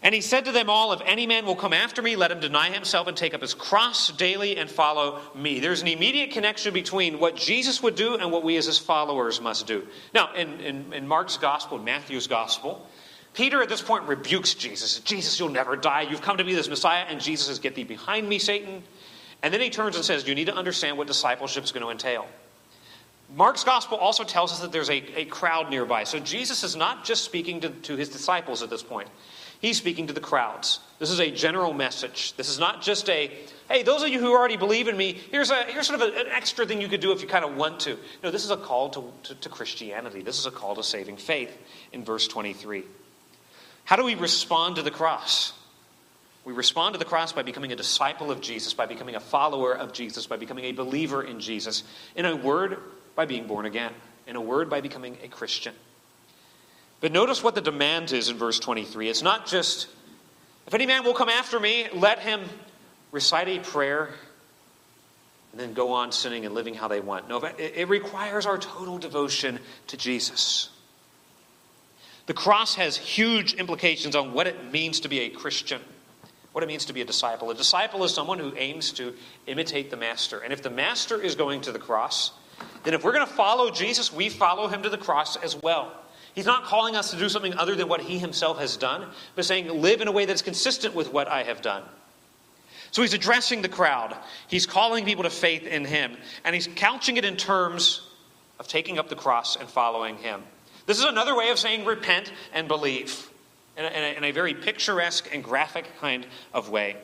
And 0.00 0.14
he 0.14 0.20
said 0.20 0.44
to 0.44 0.52
them 0.52 0.70
all, 0.70 0.92
If 0.92 1.00
any 1.04 1.26
man 1.26 1.44
will 1.44 1.56
come 1.56 1.72
after 1.72 2.00
me, 2.00 2.14
let 2.14 2.30
him 2.30 2.38
deny 2.38 2.70
himself 2.70 3.08
and 3.08 3.16
take 3.16 3.34
up 3.34 3.40
his 3.40 3.54
cross 3.54 4.12
daily 4.12 4.56
and 4.56 4.70
follow 4.70 5.20
me. 5.34 5.58
There's 5.58 5.82
an 5.82 5.88
immediate 5.88 6.30
connection 6.30 6.72
between 6.72 7.18
what 7.18 7.34
Jesus 7.34 7.82
would 7.82 7.96
do 7.96 8.14
and 8.14 8.30
what 8.30 8.44
we 8.44 8.56
as 8.56 8.66
his 8.66 8.78
followers 8.78 9.40
must 9.40 9.66
do. 9.66 9.86
Now, 10.14 10.32
in, 10.34 10.60
in, 10.60 10.92
in 10.92 11.08
Mark's 11.08 11.36
gospel, 11.36 11.78
Matthew's 11.78 12.28
gospel, 12.28 12.86
Peter 13.34 13.60
at 13.60 13.68
this 13.68 13.82
point 13.82 14.04
rebukes 14.04 14.54
Jesus. 14.54 15.00
Jesus, 15.00 15.38
you'll 15.38 15.48
never 15.48 15.74
die. 15.74 16.02
You've 16.02 16.22
come 16.22 16.36
to 16.38 16.44
be 16.44 16.54
this 16.54 16.68
Messiah. 16.68 17.04
And 17.08 17.20
Jesus 17.20 17.48
says, 17.48 17.58
Get 17.58 17.74
thee 17.74 17.84
behind 17.84 18.28
me, 18.28 18.38
Satan. 18.38 18.84
And 19.42 19.52
then 19.52 19.60
he 19.60 19.70
turns 19.70 19.96
and 19.96 20.04
says, 20.04 20.26
You 20.28 20.34
need 20.36 20.46
to 20.46 20.54
understand 20.54 20.96
what 20.96 21.08
discipleship 21.08 21.64
is 21.64 21.72
going 21.72 21.84
to 21.84 21.90
entail. 21.90 22.26
Mark's 23.34 23.64
gospel 23.64 23.98
also 23.98 24.24
tells 24.24 24.52
us 24.52 24.60
that 24.60 24.72
there's 24.72 24.88
a, 24.90 25.20
a 25.20 25.24
crowd 25.26 25.70
nearby. 25.70 26.04
So 26.04 26.18
Jesus 26.18 26.64
is 26.64 26.76
not 26.76 27.04
just 27.04 27.24
speaking 27.24 27.60
to, 27.60 27.68
to 27.68 27.96
his 27.96 28.08
disciples 28.08 28.62
at 28.62 28.70
this 28.70 28.82
point, 28.82 29.08
he's 29.60 29.76
speaking 29.76 30.06
to 30.08 30.12
the 30.12 30.20
crowds. 30.20 30.80
This 30.98 31.10
is 31.10 31.20
a 31.20 31.30
general 31.30 31.72
message. 31.72 32.34
This 32.34 32.48
is 32.48 32.58
not 32.58 32.82
just 32.82 33.08
a, 33.08 33.30
hey, 33.68 33.82
those 33.82 34.02
of 34.02 34.08
you 34.08 34.18
who 34.18 34.32
already 34.32 34.56
believe 34.56 34.88
in 34.88 34.96
me, 34.96 35.20
here's, 35.30 35.50
a, 35.50 35.64
here's 35.64 35.86
sort 35.86 36.00
of 36.00 36.08
an 36.08 36.26
extra 36.30 36.66
thing 36.66 36.80
you 36.80 36.88
could 36.88 37.00
do 37.00 37.12
if 37.12 37.22
you 37.22 37.28
kind 37.28 37.44
of 37.44 37.56
want 37.56 37.80
to. 37.80 37.96
No, 38.22 38.30
this 38.30 38.44
is 38.44 38.50
a 38.50 38.56
call 38.56 38.90
to, 38.90 39.12
to, 39.24 39.34
to 39.36 39.48
Christianity. 39.48 40.22
This 40.22 40.38
is 40.38 40.46
a 40.46 40.50
call 40.50 40.74
to 40.74 40.82
saving 40.82 41.16
faith 41.16 41.56
in 41.92 42.04
verse 42.04 42.26
23. 42.26 42.82
How 43.84 43.96
do 43.96 44.04
we 44.04 44.16
respond 44.16 44.76
to 44.76 44.82
the 44.82 44.90
cross? 44.90 45.52
We 46.44 46.52
respond 46.52 46.94
to 46.94 46.98
the 46.98 47.04
cross 47.04 47.32
by 47.32 47.42
becoming 47.42 47.72
a 47.72 47.76
disciple 47.76 48.30
of 48.30 48.40
Jesus, 48.40 48.74
by 48.74 48.86
becoming 48.86 49.14
a 49.14 49.20
follower 49.20 49.76
of 49.76 49.92
Jesus, 49.92 50.26
by 50.26 50.36
becoming 50.36 50.64
a 50.64 50.72
believer 50.72 51.22
in 51.22 51.40
Jesus. 51.40 51.84
In 52.16 52.24
a 52.24 52.34
word, 52.34 52.78
by 53.14 53.26
being 53.26 53.46
born 53.46 53.66
again. 53.66 53.92
In 54.26 54.34
a 54.34 54.40
word, 54.40 54.68
by 54.68 54.80
becoming 54.80 55.16
a 55.22 55.28
Christian. 55.28 55.74
But 57.00 57.12
notice 57.12 57.42
what 57.42 57.54
the 57.54 57.60
demand 57.60 58.12
is 58.12 58.28
in 58.28 58.36
verse 58.36 58.58
23. 58.58 59.08
It's 59.08 59.22
not 59.22 59.46
just 59.46 59.88
if 60.68 60.74
any 60.74 60.84
man 60.84 61.02
will 61.02 61.14
come 61.14 61.30
after 61.30 61.58
me, 61.58 61.86
let 61.94 62.18
him 62.18 62.42
recite 63.10 63.48
a 63.48 63.58
prayer 63.58 64.10
and 65.50 65.58
then 65.58 65.72
go 65.72 65.92
on 65.92 66.12
sinning 66.12 66.44
and 66.44 66.54
living 66.54 66.74
how 66.74 66.88
they 66.88 67.00
want. 67.00 67.26
No, 67.26 67.42
it 67.42 67.88
requires 67.88 68.44
our 68.44 68.58
total 68.58 68.98
devotion 68.98 69.60
to 69.86 69.96
Jesus. 69.96 70.68
The 72.26 72.34
cross 72.34 72.74
has 72.74 72.98
huge 72.98 73.54
implications 73.54 74.14
on 74.14 74.34
what 74.34 74.46
it 74.46 74.70
means 74.70 75.00
to 75.00 75.08
be 75.08 75.20
a 75.20 75.30
Christian, 75.30 75.80
what 76.52 76.62
it 76.62 76.66
means 76.66 76.84
to 76.84 76.92
be 76.92 77.00
a 77.00 77.06
disciple. 77.06 77.50
A 77.50 77.54
disciple 77.54 78.04
is 78.04 78.12
someone 78.12 78.38
who 78.38 78.54
aims 78.54 78.92
to 78.92 79.14
imitate 79.46 79.90
the 79.90 79.96
master. 79.96 80.40
And 80.40 80.52
if 80.52 80.62
the 80.62 80.68
master 80.68 81.18
is 81.18 81.34
going 81.34 81.62
to 81.62 81.72
the 81.72 81.78
cross, 81.78 82.32
then 82.84 82.92
if 82.92 83.02
we're 83.02 83.14
going 83.14 83.26
to 83.26 83.32
follow 83.32 83.70
Jesus, 83.70 84.12
we 84.12 84.28
follow 84.28 84.68
him 84.68 84.82
to 84.82 84.90
the 84.90 84.98
cross 84.98 85.36
as 85.36 85.56
well. 85.56 85.94
He's 86.38 86.46
not 86.46 86.66
calling 86.66 86.94
us 86.94 87.10
to 87.10 87.16
do 87.16 87.28
something 87.28 87.52
other 87.54 87.74
than 87.74 87.88
what 87.88 88.00
he 88.00 88.16
himself 88.16 88.60
has 88.60 88.76
done, 88.76 89.08
but 89.34 89.44
saying, 89.44 89.82
live 89.82 90.00
in 90.00 90.06
a 90.06 90.12
way 90.12 90.24
that's 90.24 90.40
consistent 90.40 90.94
with 90.94 91.12
what 91.12 91.26
I 91.26 91.42
have 91.42 91.62
done. 91.62 91.82
So 92.92 93.02
he's 93.02 93.12
addressing 93.12 93.60
the 93.60 93.68
crowd. 93.68 94.16
He's 94.46 94.64
calling 94.64 95.04
people 95.04 95.24
to 95.24 95.30
faith 95.30 95.66
in 95.66 95.84
him, 95.84 96.16
and 96.44 96.54
he's 96.54 96.68
couching 96.76 97.16
it 97.16 97.24
in 97.24 97.36
terms 97.36 98.02
of 98.60 98.68
taking 98.68 99.00
up 99.00 99.08
the 99.08 99.16
cross 99.16 99.56
and 99.56 99.68
following 99.68 100.16
him. 100.16 100.44
This 100.86 100.98
is 100.98 101.04
another 101.06 101.36
way 101.36 101.48
of 101.48 101.58
saying 101.58 101.84
repent 101.84 102.30
and 102.52 102.68
believe 102.68 103.28
in 103.76 103.84
a, 103.84 103.88
in 103.88 104.04
a, 104.04 104.16
in 104.18 104.22
a 104.22 104.30
very 104.30 104.54
picturesque 104.54 105.28
and 105.34 105.42
graphic 105.42 105.86
kind 105.98 106.24
of 106.54 106.70
way. 106.70 106.98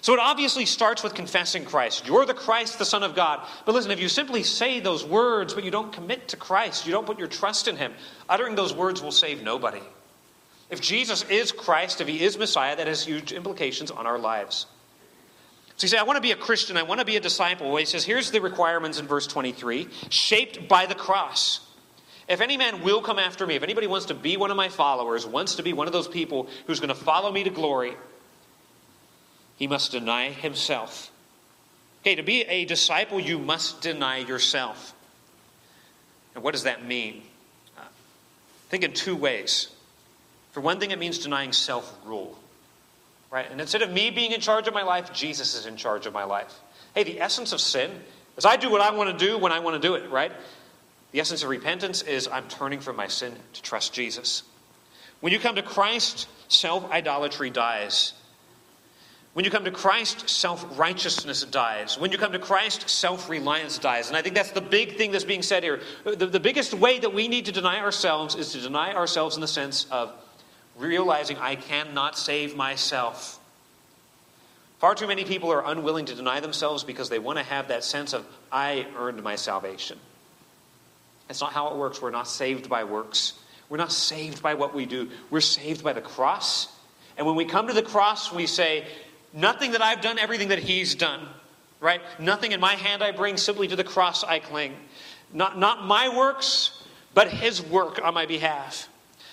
So 0.00 0.12
it 0.12 0.20
obviously 0.20 0.66
starts 0.66 1.02
with 1.02 1.14
confessing 1.14 1.64
Christ. 1.64 2.06
You're 2.06 2.26
the 2.26 2.34
Christ, 2.34 2.78
the 2.78 2.84
Son 2.84 3.02
of 3.02 3.14
God. 3.14 3.46
But 3.64 3.74
listen, 3.74 3.90
if 3.90 4.00
you 4.00 4.08
simply 4.08 4.42
say 4.42 4.80
those 4.80 5.04
words, 5.04 5.54
but 5.54 5.64
you 5.64 5.70
don't 5.70 5.92
commit 5.92 6.28
to 6.28 6.36
Christ, 6.36 6.86
you 6.86 6.92
don't 6.92 7.06
put 7.06 7.18
your 7.18 7.28
trust 7.28 7.68
in 7.68 7.76
Him, 7.76 7.92
uttering 8.28 8.54
those 8.54 8.74
words 8.74 9.02
will 9.02 9.12
save 9.12 9.42
nobody. 9.42 9.82
If 10.70 10.80
Jesus 10.80 11.24
is 11.30 11.52
Christ, 11.52 12.00
if 12.00 12.08
He 12.08 12.22
is 12.22 12.38
Messiah, 12.38 12.76
that 12.76 12.86
has 12.86 13.04
huge 13.04 13.32
implications 13.32 13.90
on 13.90 14.06
our 14.06 14.18
lives. 14.18 14.66
So 15.78 15.84
you 15.84 15.88
say, 15.88 15.98
I 15.98 16.02
want 16.02 16.16
to 16.16 16.22
be 16.22 16.32
a 16.32 16.36
Christian, 16.36 16.76
I 16.76 16.82
want 16.82 16.98
to 16.98 17.06
be 17.06 17.16
a 17.16 17.20
disciple. 17.20 17.68
Well, 17.68 17.76
he 17.76 17.84
says, 17.84 18.04
here's 18.04 18.32
the 18.32 18.40
requirements 18.40 18.98
in 18.98 19.06
verse 19.06 19.28
23 19.28 19.88
shaped 20.10 20.68
by 20.68 20.86
the 20.86 20.96
cross. 20.96 21.60
If 22.28 22.40
any 22.40 22.56
man 22.56 22.82
will 22.82 23.00
come 23.00 23.18
after 23.18 23.46
me, 23.46 23.54
if 23.54 23.62
anybody 23.62 23.86
wants 23.86 24.06
to 24.06 24.14
be 24.14 24.36
one 24.36 24.50
of 24.50 24.56
my 24.56 24.68
followers, 24.68 25.24
wants 25.24 25.54
to 25.54 25.62
be 25.62 25.72
one 25.72 25.86
of 25.86 25.92
those 25.92 26.08
people 26.08 26.48
who's 26.66 26.80
going 26.80 26.88
to 26.88 26.96
follow 26.96 27.30
me 27.30 27.44
to 27.44 27.50
glory, 27.50 27.94
he 29.58 29.66
must 29.66 29.92
deny 29.92 30.30
himself. 30.30 31.10
Okay, 32.02 32.14
to 32.14 32.22
be 32.22 32.42
a 32.42 32.64
disciple, 32.64 33.18
you 33.18 33.38
must 33.38 33.80
deny 33.80 34.18
yourself. 34.18 34.94
And 36.34 36.44
what 36.44 36.52
does 36.52 36.62
that 36.62 36.86
mean? 36.86 37.22
Uh, 37.76 37.82
think 38.68 38.84
in 38.84 38.92
two 38.92 39.16
ways. 39.16 39.68
For 40.52 40.60
one 40.60 40.78
thing, 40.78 40.92
it 40.92 40.98
means 40.98 41.18
denying 41.18 41.52
self 41.52 41.92
rule. 42.04 42.38
Right? 43.30 43.50
And 43.50 43.60
instead 43.60 43.82
of 43.82 43.90
me 43.90 44.10
being 44.10 44.32
in 44.32 44.40
charge 44.40 44.68
of 44.68 44.74
my 44.74 44.84
life, 44.84 45.12
Jesus 45.12 45.54
is 45.54 45.66
in 45.66 45.76
charge 45.76 46.06
of 46.06 46.12
my 46.12 46.24
life. 46.24 46.54
Hey, 46.94 47.02
the 47.02 47.20
essence 47.20 47.52
of 47.52 47.60
sin 47.60 47.90
is 48.36 48.46
I 48.46 48.56
do 48.56 48.70
what 48.70 48.80
I 48.80 48.92
want 48.92 49.18
to 49.18 49.26
do 49.26 49.36
when 49.36 49.52
I 49.52 49.58
want 49.58 49.80
to 49.80 49.86
do 49.86 49.96
it, 49.96 50.08
right? 50.10 50.32
The 51.10 51.20
essence 51.20 51.42
of 51.42 51.48
repentance 51.48 52.02
is 52.02 52.28
I'm 52.28 52.48
turning 52.48 52.80
from 52.80 52.96
my 52.96 53.08
sin 53.08 53.34
to 53.54 53.62
trust 53.62 53.92
Jesus. 53.92 54.44
When 55.20 55.32
you 55.32 55.38
come 55.38 55.56
to 55.56 55.62
Christ, 55.62 56.28
self 56.48 56.90
idolatry 56.90 57.50
dies. 57.50 58.14
When 59.38 59.44
you 59.44 59.52
come 59.52 59.66
to 59.66 59.70
Christ, 59.70 60.28
self 60.28 60.66
righteousness 60.76 61.44
dies. 61.44 61.96
When 61.96 62.10
you 62.10 62.18
come 62.18 62.32
to 62.32 62.40
Christ, 62.40 62.90
self 62.90 63.28
reliance 63.28 63.78
dies. 63.78 64.08
And 64.08 64.16
I 64.16 64.22
think 64.22 64.34
that's 64.34 64.50
the 64.50 64.60
big 64.60 64.96
thing 64.96 65.12
that's 65.12 65.22
being 65.22 65.42
said 65.42 65.62
here. 65.62 65.78
The, 66.02 66.26
the 66.26 66.40
biggest 66.40 66.74
way 66.74 66.98
that 66.98 67.14
we 67.14 67.28
need 67.28 67.44
to 67.44 67.52
deny 67.52 67.78
ourselves 67.78 68.34
is 68.34 68.50
to 68.54 68.60
deny 68.60 68.92
ourselves 68.92 69.36
in 69.36 69.40
the 69.40 69.46
sense 69.46 69.86
of 69.92 70.12
realizing 70.76 71.36
I 71.36 71.54
cannot 71.54 72.18
save 72.18 72.56
myself. 72.56 73.38
Far 74.80 74.96
too 74.96 75.06
many 75.06 75.24
people 75.24 75.52
are 75.52 75.64
unwilling 75.64 76.06
to 76.06 76.16
deny 76.16 76.40
themselves 76.40 76.82
because 76.82 77.08
they 77.08 77.20
want 77.20 77.38
to 77.38 77.44
have 77.44 77.68
that 77.68 77.84
sense 77.84 78.14
of, 78.14 78.26
I 78.50 78.88
earned 78.98 79.22
my 79.22 79.36
salvation. 79.36 80.00
That's 81.28 81.40
not 81.40 81.52
how 81.52 81.68
it 81.68 81.76
works. 81.76 82.02
We're 82.02 82.10
not 82.10 82.26
saved 82.26 82.68
by 82.68 82.82
works. 82.82 83.34
We're 83.68 83.78
not 83.78 83.92
saved 83.92 84.42
by 84.42 84.54
what 84.54 84.74
we 84.74 84.84
do. 84.84 85.10
We're 85.30 85.42
saved 85.42 85.84
by 85.84 85.92
the 85.92 86.00
cross. 86.00 86.74
And 87.16 87.24
when 87.24 87.36
we 87.36 87.44
come 87.44 87.68
to 87.68 87.72
the 87.72 87.82
cross, 87.82 88.32
we 88.32 88.46
say, 88.46 88.84
Nothing 89.32 89.72
that 89.72 89.82
I've 89.82 90.00
done, 90.00 90.18
everything 90.18 90.48
that 90.48 90.58
He's 90.58 90.94
done. 90.94 91.26
Right? 91.80 92.00
Nothing 92.18 92.52
in 92.52 92.60
my 92.60 92.74
hand 92.74 93.02
I 93.02 93.12
bring, 93.12 93.36
simply 93.36 93.68
to 93.68 93.76
the 93.76 93.84
cross 93.84 94.24
I 94.24 94.40
cling. 94.40 94.74
Not, 95.32 95.58
not 95.58 95.84
my 95.84 96.08
works, 96.14 96.82
but 97.14 97.28
His 97.28 97.62
work 97.62 98.00
on 98.02 98.14
my 98.14 98.26
behalf. 98.26 98.88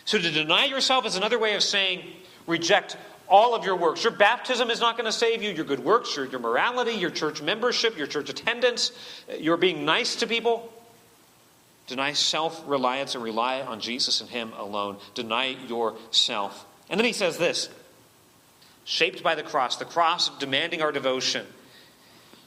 So 0.05 0.19
to 0.19 0.31
deny 0.31 0.65
yourself 0.65 1.05
is 1.05 1.15
another 1.15 1.39
way 1.39 1.55
of 1.55 1.63
saying 1.63 2.03
reject 2.45 2.97
all 3.27 3.55
of 3.55 3.65
your 3.65 3.75
works. 3.75 4.03
Your 4.03 4.13
baptism 4.13 4.69
is 4.69 4.79
not 4.79 4.97
going 4.97 5.05
to 5.05 5.11
save 5.11 5.41
you. 5.41 5.49
Your 5.51 5.65
good 5.65 5.79
works, 5.83 6.15
your, 6.15 6.25
your 6.27 6.39
morality, 6.39 6.93
your 6.93 7.09
church 7.09 7.41
membership, 7.41 7.97
your 7.97 8.07
church 8.07 8.29
attendance, 8.29 8.91
your 9.39 9.57
being 9.57 9.85
nice 9.85 10.17
to 10.17 10.27
people. 10.27 10.71
Deny 11.87 12.13
self 12.13 12.63
reliance 12.67 13.15
and 13.15 13.23
rely 13.23 13.61
on 13.61 13.79
Jesus 13.79 14.21
and 14.21 14.29
Him 14.29 14.53
alone. 14.53 14.97
Deny 15.13 15.47
yourself. 15.67 16.65
And 16.89 16.99
then 16.99 17.05
he 17.05 17.13
says 17.13 17.37
this 17.37 17.69
shaped 18.85 19.21
by 19.21 19.35
the 19.35 19.43
cross, 19.43 19.75
the 19.75 19.85
cross 19.85 20.29
demanding 20.37 20.81
our 20.81 20.91
devotion. 20.91 21.45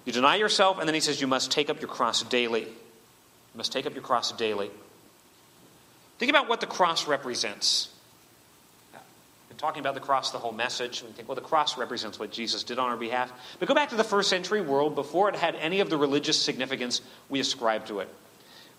You 0.04 0.12
deny 0.12 0.36
yourself, 0.36 0.78
and 0.78 0.88
then 0.88 0.94
he 0.94 1.00
says 1.00 1.20
you 1.20 1.26
must 1.26 1.50
take 1.50 1.68
up 1.68 1.80
your 1.82 1.90
cross 1.90 2.22
daily. 2.22 2.62
You 2.62 3.56
must 3.56 3.72
take 3.72 3.84
up 3.84 3.92
your 3.92 4.02
cross 4.02 4.32
daily. 4.32 4.70
Think 6.18 6.30
about 6.30 6.48
what 6.48 6.60
the 6.60 6.66
cross 6.66 7.06
represents. 7.06 7.90
Been 9.48 9.58
talking 9.58 9.80
about 9.80 9.94
the 9.94 10.00
cross 10.00 10.30
the 10.30 10.38
whole 10.38 10.52
message. 10.52 11.02
We 11.02 11.10
think, 11.10 11.28
well, 11.28 11.34
the 11.34 11.40
cross 11.40 11.76
represents 11.76 12.18
what 12.18 12.30
Jesus 12.30 12.62
did 12.62 12.78
on 12.78 12.88
our 12.88 12.96
behalf. 12.96 13.32
But 13.58 13.68
go 13.68 13.74
back 13.74 13.90
to 13.90 13.96
the 13.96 14.04
first 14.04 14.30
century 14.30 14.60
world 14.60 14.94
before 14.94 15.28
it 15.28 15.36
had 15.36 15.54
any 15.56 15.80
of 15.80 15.90
the 15.90 15.96
religious 15.96 16.40
significance 16.40 17.00
we 17.28 17.40
ascribe 17.40 17.86
to 17.86 18.00
it. 18.00 18.08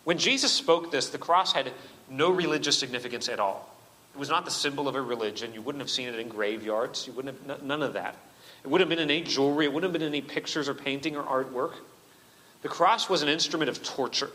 When 0.04 0.17
Jesus 0.17 0.52
spoke 0.52 0.91
this, 0.91 1.10
the 1.10 1.17
cross 1.17 1.54
had 1.54 1.72
no 2.10 2.32
religious 2.32 2.78
significance 2.78 3.30
at 3.30 3.39
all. 3.39 3.69
It 4.13 4.19
was 4.19 4.30
not 4.30 4.45
the 4.45 4.52
symbol 4.52 4.88
of 4.88 4.95
a 4.95 5.02
religion. 5.02 5.54
You 5.54 5.62
wouldn't 5.62 5.82
have 5.82 5.89
seen 5.89 6.08
it 6.08 6.15
in 6.15 6.28
graveyards. 6.28 7.08
You 7.08 7.13
wouldn't 7.13 7.48
have, 7.48 7.63
none 7.63 7.84
of 7.84 7.93
that. 7.93 8.15
It 8.63 8.67
wouldn't 8.67 8.89
have 8.89 8.98
been 8.98 9.04
in 9.04 9.12
any 9.12 9.26
jewelry. 9.26 9.65
It 9.65 9.74
wouldn't 9.74 9.91
have 9.91 9.93
been 9.93 10.08
in 10.08 10.13
any 10.13 10.22
pictures 10.22 10.67
or 10.67 10.74
painting 10.74 11.15
or 11.15 11.24
artwork. 11.24 11.74
The 12.62 12.69
cross 12.69 13.10
was 13.10 13.22
an 13.22 13.30
instrument 13.30 13.69
of 13.69 13.82
torture. 13.84 14.32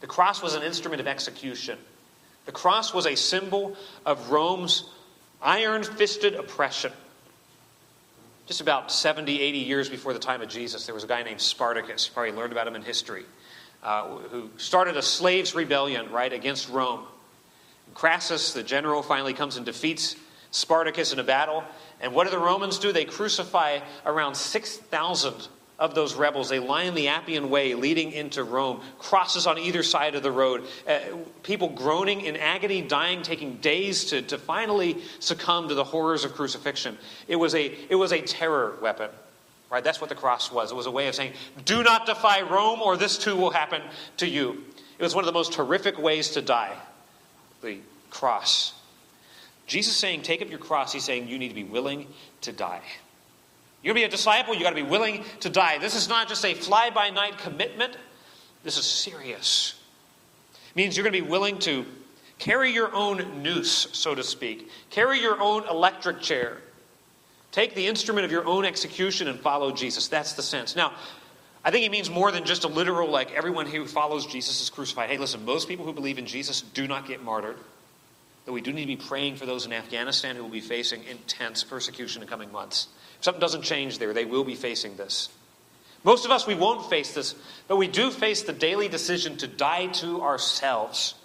The 0.00 0.06
cross 0.06 0.42
was 0.42 0.54
an 0.54 0.62
instrument 0.62 1.00
of 1.00 1.06
execution. 1.06 1.78
The 2.46 2.52
cross 2.52 2.94
was 2.94 3.06
a 3.06 3.14
symbol 3.14 3.76
of 4.06 4.30
Rome's 4.30 4.84
iron 5.42 5.82
fisted 5.82 6.34
oppression. 6.34 6.92
Just 8.46 8.60
about 8.60 8.90
70, 8.90 9.40
80 9.40 9.58
years 9.58 9.88
before 9.88 10.14
the 10.14 10.18
time 10.18 10.40
of 10.40 10.48
Jesus, 10.48 10.86
there 10.86 10.94
was 10.94 11.04
a 11.04 11.06
guy 11.06 11.22
named 11.22 11.40
Spartacus. 11.40 12.06
You 12.06 12.14
probably 12.14 12.32
learned 12.32 12.52
about 12.52 12.66
him 12.66 12.74
in 12.74 12.82
history, 12.82 13.24
uh, 13.82 14.08
who 14.30 14.48
started 14.56 14.96
a 14.96 15.02
slaves' 15.02 15.54
rebellion, 15.54 16.10
right, 16.10 16.32
against 16.32 16.70
Rome. 16.70 17.04
Crassus, 17.94 18.52
the 18.52 18.62
general, 18.62 19.02
finally 19.02 19.34
comes 19.34 19.56
and 19.56 19.66
defeats 19.66 20.16
Spartacus 20.50 21.12
in 21.12 21.18
a 21.18 21.24
battle. 21.24 21.64
And 22.00 22.14
what 22.14 22.24
do 22.24 22.30
the 22.30 22.38
Romans 22.38 22.78
do? 22.78 22.92
They 22.92 23.04
crucify 23.04 23.80
around 24.06 24.36
6,000 24.36 25.48
of 25.78 25.94
those 25.94 26.14
rebels. 26.14 26.48
They 26.48 26.58
line 26.58 26.94
the 26.94 27.08
Appian 27.08 27.50
Way 27.50 27.74
leading 27.74 28.12
into 28.12 28.42
Rome, 28.42 28.80
crosses 28.98 29.46
on 29.46 29.58
either 29.58 29.82
side 29.82 30.14
of 30.14 30.22
the 30.22 30.32
road. 30.32 30.64
Uh, 30.86 30.98
people 31.42 31.68
groaning 31.68 32.22
in 32.22 32.36
agony, 32.36 32.82
dying, 32.82 33.22
taking 33.22 33.56
days 33.56 34.06
to, 34.06 34.22
to 34.22 34.38
finally 34.38 34.98
succumb 35.20 35.68
to 35.68 35.74
the 35.74 35.84
horrors 35.84 36.24
of 36.24 36.34
crucifixion. 36.34 36.98
It 37.28 37.36
was, 37.36 37.54
a, 37.54 37.72
it 37.88 37.94
was 37.94 38.12
a 38.12 38.20
terror 38.20 38.76
weapon. 38.82 39.10
Right? 39.70 39.84
That's 39.84 40.00
what 40.00 40.08
the 40.08 40.16
cross 40.16 40.50
was. 40.50 40.72
It 40.72 40.74
was 40.74 40.86
a 40.86 40.90
way 40.90 41.08
of 41.08 41.14
saying, 41.14 41.34
do 41.64 41.82
not 41.82 42.06
defy 42.06 42.40
Rome, 42.40 42.80
or 42.80 42.96
this 42.96 43.18
too 43.18 43.36
will 43.36 43.50
happen 43.50 43.82
to 44.16 44.26
you. 44.26 44.64
It 44.98 45.02
was 45.02 45.14
one 45.14 45.22
of 45.22 45.26
the 45.26 45.32
most 45.32 45.54
horrific 45.54 45.98
ways 45.98 46.30
to 46.30 46.42
die 46.42 46.74
the 47.62 47.78
cross. 48.10 48.74
Jesus 49.66 49.96
saying, 49.96 50.22
Take 50.22 50.42
up 50.42 50.50
your 50.50 50.58
cross, 50.58 50.92
he's 50.92 51.04
saying, 51.04 51.28
You 51.28 51.38
need 51.38 51.48
to 51.48 51.54
be 51.54 51.64
willing 51.64 52.06
to 52.42 52.52
die. 52.52 52.82
You're 53.82 53.94
going 53.94 54.02
to 54.04 54.08
be 54.08 54.12
a 54.12 54.16
disciple, 54.16 54.54
you 54.54 54.62
got 54.62 54.70
to 54.70 54.76
be 54.76 54.82
willing 54.82 55.24
to 55.40 55.48
die. 55.48 55.78
This 55.78 55.94
is 55.94 56.08
not 56.08 56.28
just 56.28 56.44
a 56.44 56.54
fly 56.54 56.90
by 56.90 57.10
night 57.10 57.38
commitment. 57.38 57.96
This 58.64 58.76
is 58.76 58.84
serious. 58.84 59.74
It 60.70 60.76
means 60.76 60.96
you're 60.96 61.04
going 61.04 61.14
to 61.14 61.22
be 61.22 61.28
willing 61.28 61.58
to 61.60 61.84
carry 62.38 62.72
your 62.72 62.92
own 62.94 63.42
noose, 63.42 63.88
so 63.92 64.14
to 64.14 64.22
speak, 64.22 64.70
carry 64.90 65.20
your 65.20 65.40
own 65.40 65.66
electric 65.68 66.20
chair. 66.20 66.58
Take 67.52 67.74
the 67.74 67.86
instrument 67.86 68.24
of 68.24 68.32
your 68.32 68.46
own 68.46 68.64
execution 68.64 69.28
and 69.28 69.38
follow 69.40 69.72
Jesus. 69.72 70.08
That's 70.08 70.34
the 70.34 70.42
sense. 70.42 70.76
Now, 70.76 70.92
I 71.68 71.70
think 71.70 71.82
he 71.82 71.90
means 71.90 72.08
more 72.08 72.32
than 72.32 72.46
just 72.46 72.64
a 72.64 72.66
literal, 72.66 73.10
like 73.10 73.30
everyone 73.32 73.66
who 73.66 73.84
follows 73.84 74.24
Jesus 74.24 74.62
is 74.62 74.70
crucified. 74.70 75.10
Hey, 75.10 75.18
listen, 75.18 75.44
most 75.44 75.68
people 75.68 75.84
who 75.84 75.92
believe 75.92 76.16
in 76.16 76.24
Jesus 76.24 76.62
do 76.62 76.88
not 76.88 77.06
get 77.06 77.22
martyred. 77.22 77.58
Though 78.46 78.54
we 78.54 78.62
do 78.62 78.72
need 78.72 78.86
to 78.86 78.86
be 78.86 78.96
praying 78.96 79.36
for 79.36 79.44
those 79.44 79.66
in 79.66 79.74
Afghanistan 79.74 80.34
who 80.34 80.42
will 80.42 80.48
be 80.48 80.62
facing 80.62 81.04
intense 81.04 81.64
persecution 81.64 82.22
in 82.22 82.28
coming 82.28 82.50
months. 82.50 82.88
If 83.18 83.24
something 83.24 83.40
doesn't 83.42 83.64
change 83.64 83.98
there, 83.98 84.14
they 84.14 84.24
will 84.24 84.44
be 84.44 84.54
facing 84.54 84.96
this. 84.96 85.28
Most 86.04 86.24
of 86.24 86.30
us, 86.30 86.46
we 86.46 86.54
won't 86.54 86.88
face 86.88 87.12
this, 87.12 87.34
but 87.66 87.76
we 87.76 87.86
do 87.86 88.10
face 88.10 88.44
the 88.44 88.54
daily 88.54 88.88
decision 88.88 89.36
to 89.36 89.46
die 89.46 89.88
to 89.88 90.22
ourselves. 90.22 91.16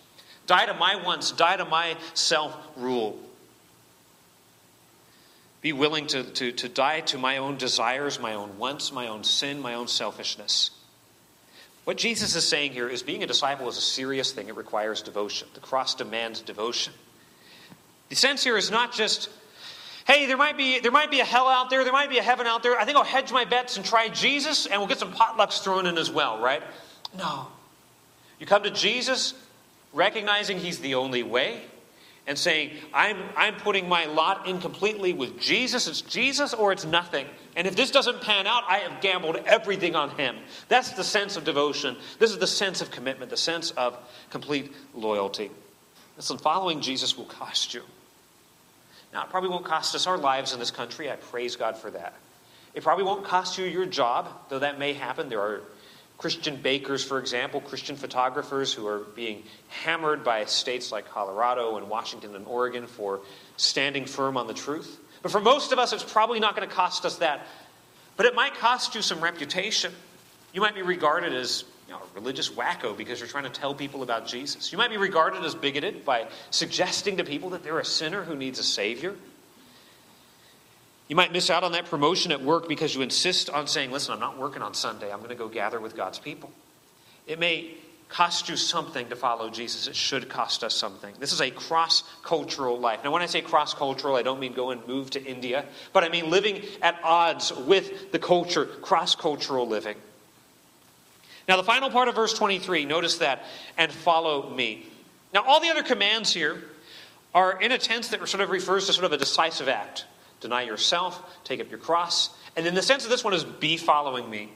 Die 0.47 0.65
to 0.65 0.73
my 0.73 1.01
wants, 1.05 1.31
die 1.31 1.55
to 1.55 1.63
my 1.63 1.95
self 2.15 2.53
rule. 2.75 3.17
Be 5.64 5.74
willing 5.74 6.07
to, 6.07 6.24
to, 6.24 6.51
to 6.51 6.70
die 6.70 6.99
to 7.01 7.18
my 7.18 7.38
own 7.38 7.57
desires, 7.57 8.20
my 8.20 8.36
own 8.36 8.59
wants, 8.59 8.91
my 8.91 9.07
own 9.07 9.24
sin, 9.24 9.61
my 9.61 9.74
own 9.74 9.88
selfishness. 9.88 10.72
What 11.86 11.97
Jesus 11.97 12.36
is 12.36 12.47
saying 12.47 12.74
here 12.74 12.88
is 12.88 13.01
being 13.01 13.24
a 13.24 13.28
disciple 13.28 13.68
is 13.70 13.78
a 13.78 13.82
serious 13.82 14.32
thing. 14.32 14.49
It 14.49 14.55
requires 14.55 15.01
devotion. 15.01 15.47
The 15.53 15.61
cross 15.61 15.95
demands 15.95 16.41
devotion. 16.41 16.93
The 18.09 18.16
sense 18.16 18.43
here 18.43 18.57
is 18.57 18.72
not 18.72 18.93
just, 18.93 19.30
hey, 20.05 20.26
there 20.26 20.38
might 20.38 20.57
be 20.57 20.80
there 20.80 20.91
might 20.91 21.11
be 21.11 21.22
a 21.22 21.26
hell 21.26 21.47
out 21.47 21.70
there, 21.70 21.84
there 21.86 21.93
might 21.93 22.09
be 22.09 22.18
a 22.18 22.24
heaven 22.24 22.45
out 22.45 22.61
there. 22.61 22.78
I 22.78 22.84
think 22.84 22.97
I'll 22.97 23.03
hedge 23.03 23.32
my 23.32 23.45
bets 23.45 23.78
and 23.78 23.86
try 23.86 24.09
Jesus, 24.09 24.66
and 24.66 24.80
we'll 24.80 24.89
get 24.89 24.99
some 24.99 25.14
potlucks 25.14 25.64
thrown 25.64 25.88
in 25.88 25.97
as 25.97 26.11
well, 26.11 26.41
right? 26.41 26.61
No. 27.18 27.47
You 28.38 28.45
come 28.45 28.64
to 28.64 28.72
Jesus 28.72 29.34
recognizing 29.93 30.59
He's 30.59 30.80
the 30.80 30.95
only 30.95 31.24
way, 31.24 31.61
and 32.26 32.38
saying, 32.38 32.71
I'm, 32.93 33.17
I'm 33.36 33.55
putting 33.55 33.89
my 33.89 34.05
lot 34.05 34.47
in 34.47 34.59
completely 34.59 35.13
with 35.13 35.39
Jesus. 35.39 35.88
It's 35.88 36.01
Jesus 36.01 36.53
or 36.53 36.71
it's 36.71 36.86
nothing. 36.86 37.26
And 37.55 37.67
if 37.67 37.76
this 37.76 37.91
doesn't 37.91 38.21
pan 38.21 38.47
out, 38.47 38.63
I 38.67 38.80
have 38.80 39.01
gambled 39.01 39.38
everything 39.45 39.95
on 39.95 40.11
Him. 40.11 40.38
That's 40.69 40.91
the 40.91 41.03
sense 41.03 41.36
of 41.36 41.43
devotion. 41.43 41.97
This 42.19 42.32
is 42.32 42.39
the 42.39 42.47
sense 42.47 42.82
of 42.82 42.91
commitment, 42.91 43.30
the 43.30 43.38
sense 43.38 43.71
of 43.71 43.97
complete 44.30 44.74
loyalty. 44.93 45.51
Listen, 46.15 46.38
following 46.38 46.82
Jesus 46.82 47.17
will 47.17 47.26
cost 47.26 47.74
you. 47.74 47.84
Now, 49.13 49.24
it 49.24 49.30
probably 49.30 49.49
won't 49.49 49.65
cost 49.65 49.93
us 49.93 50.07
our 50.07 50.17
lives 50.17 50.53
in 50.53 50.59
this 50.59 50.71
country. 50.71 51.11
I 51.11 51.15
praise 51.17 51.55
God 51.55 51.78
for 51.78 51.91
that. 51.91 52.13
It 52.74 52.84
probably 52.84 53.03
won't 53.03 53.24
cost 53.24 53.57
you 53.57 53.65
your 53.65 53.86
job, 53.86 54.30
though 54.49 54.59
that 54.59 54.80
may 54.80 54.93
happen. 54.93 55.30
There 55.30 55.41
are 55.41 55.61
Christian 56.24 56.55
bakers, 56.55 57.03
for 57.03 57.19
example, 57.19 57.59
Christian 57.59 57.97
photographers 57.97 58.74
who 58.74 58.88
are 58.88 58.99
being 58.99 59.43
hammered 59.67 60.24
by 60.24 60.45
states 60.45 60.89
like 60.89 61.09
Colorado 61.09 61.76
and 61.76 61.89
Washington 61.89 62.34
and 62.34 62.47
Oregon 62.47 62.88
for 62.88 63.19
standing 63.57 64.05
firm 64.05 64.38
on 64.38 64.47
the 64.47 64.53
truth. 64.53 65.01
But 65.21 65.34
for 65.34 65.41
most 65.41 65.74
of 65.74 65.80
us, 65.80 65.91
it's 65.91 66.01
probably 66.01 66.39
not 66.39 66.55
going 66.55 66.65
to 66.65 66.74
cost 66.74 67.03
us 67.03 67.17
that. 67.17 67.45
But 68.15 68.26
it 68.26 68.36
might 68.36 68.55
cost 68.55 68.95
you 68.95 69.01
some 69.01 69.19
reputation. 69.19 69.91
You 70.53 70.61
might 70.61 70.76
be 70.76 70.82
regarded 70.82 71.34
as 71.34 71.65
you 71.89 71.93
know, 71.93 71.99
a 71.99 72.15
religious 72.15 72.47
wacko 72.47 72.95
because 72.95 73.19
you're 73.19 73.28
trying 73.28 73.43
to 73.43 73.49
tell 73.49 73.76
people 73.76 74.01
about 74.01 74.26
Jesus. 74.26 74.71
You 74.71 74.78
might 74.78 74.91
be 74.91 74.95
regarded 74.95 75.43
as 75.43 75.55
bigoted 75.55 76.05
by 76.05 76.28
suggesting 76.51 77.17
to 77.17 77.26
people 77.26 77.49
that 77.49 77.65
they're 77.65 77.80
a 77.80 77.86
sinner 77.86 78.24
who 78.24 78.38
needs 78.38 78.59
a 78.59 78.63
Savior. 78.63 79.13
You 81.14 81.18
might 81.18 81.32
miss 81.32 81.51
out 81.51 81.64
on 81.64 81.74
that 81.74 81.86
promotion 81.86 82.32
at 82.32 82.41
work 82.41 82.68
because 82.68 82.95
you 82.95 83.03
insist 83.03 83.47
on 83.47 83.68
saying, 83.68 83.91
Listen, 83.91 84.16
I'm 84.16 84.20
not 84.20 84.39
working 84.39 84.64
on 84.64 84.74
Sunday. 84.74 85.14
I'm 85.14 85.20
going 85.20 85.30
to 85.30 85.36
go 85.36 85.47
gather 85.47 85.80
with 85.80 85.95
God's 85.95 86.18
people. 86.18 86.49
It 87.28 87.38
may 87.38 87.76
cost 88.09 88.49
you 88.49 88.57
something 88.57 89.07
to 89.09 89.16
follow 89.16 89.51
Jesus. 89.51 89.86
It 89.86 89.95
should 89.95 90.28
cost 90.28 90.64
us 90.64 90.74
something. 90.74 91.14
This 91.20 91.32
is 91.32 91.39
a 91.39 91.51
cross 91.51 92.03
cultural 92.24 92.80
life. 92.80 93.03
Now, 93.03 93.11
when 93.11 93.22
I 93.22 93.28
say 93.28 93.41
cross 93.41 93.76
cultural, 93.76 94.16
I 94.16 94.24
don't 94.24 94.39
mean 94.39 94.53
go 94.53 94.72
and 94.72 94.88
move 94.88 95.11
to 95.11 95.24
India, 95.24 95.66
but 95.93 96.03
I 96.03 96.09
mean 96.09 96.32
living 96.32 96.64
at 96.82 96.99
odds 97.03 97.53
with 97.53 98.11
the 98.11 98.18
culture, 98.18 98.66
cross 98.66 99.14
cultural 99.14 99.68
living. 99.68 99.97
Now, 101.47 101.57
the 101.57 101.64
final 101.64 101.91
part 101.91 102.07
of 102.07 102.16
verse 102.16 102.34
23, 102.34 102.86
notice 102.86 103.20
that, 103.20 103.45
and 103.78 103.91
follow 103.91 104.49
me. 104.49 104.88
Now, 105.32 105.43
all 105.43 105.59
the 105.59 105.70
other 105.70 105.84
commands 105.84 106.34
here 106.34 106.64
are 107.36 107.61
in 107.61 107.72
a 107.72 107.78
tense 107.78 108.07
that 108.07 108.28
sort 108.28 108.41
of 108.41 108.49
refers 108.49 108.88
to 108.88 108.93
sort 108.93 109.05
of 109.05 109.11
a 109.11 109.18
decisive 109.18 109.68
act. 109.68 110.05
Deny 110.43 110.63
yourself, 110.63 111.23
take 111.45 111.61
up 111.61 111.69
your 111.71 111.79
cross. 111.79 112.29
And 112.55 112.67
in 112.67 112.75
the 112.75 112.81
sense 112.81 113.05
of 113.05 113.09
this 113.09 113.23
one 113.23 113.33
is 113.33 113.45
be 113.45 113.77
following 113.77 114.29
me. 114.29 114.51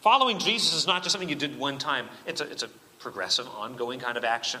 Following 0.00 0.38
Jesus 0.38 0.72
is 0.72 0.86
not 0.86 1.02
just 1.02 1.12
something 1.12 1.28
you 1.28 1.34
did 1.34 1.58
one 1.58 1.76
time, 1.76 2.08
it's 2.26 2.40
a, 2.40 2.50
it's 2.50 2.62
a 2.62 2.70
progressive, 2.98 3.46
ongoing 3.46 4.00
kind 4.00 4.16
of 4.16 4.24
action. 4.24 4.60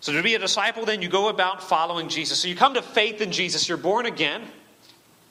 So 0.00 0.12
to 0.12 0.22
be 0.22 0.34
a 0.34 0.38
disciple, 0.38 0.84
then 0.84 1.00
you 1.00 1.08
go 1.08 1.30
about 1.30 1.62
following 1.62 2.10
Jesus. 2.10 2.38
So 2.38 2.48
you 2.48 2.54
come 2.54 2.74
to 2.74 2.82
faith 2.82 3.22
in 3.22 3.32
Jesus, 3.32 3.66
you're 3.66 3.78
born 3.78 4.04
again, 4.04 4.42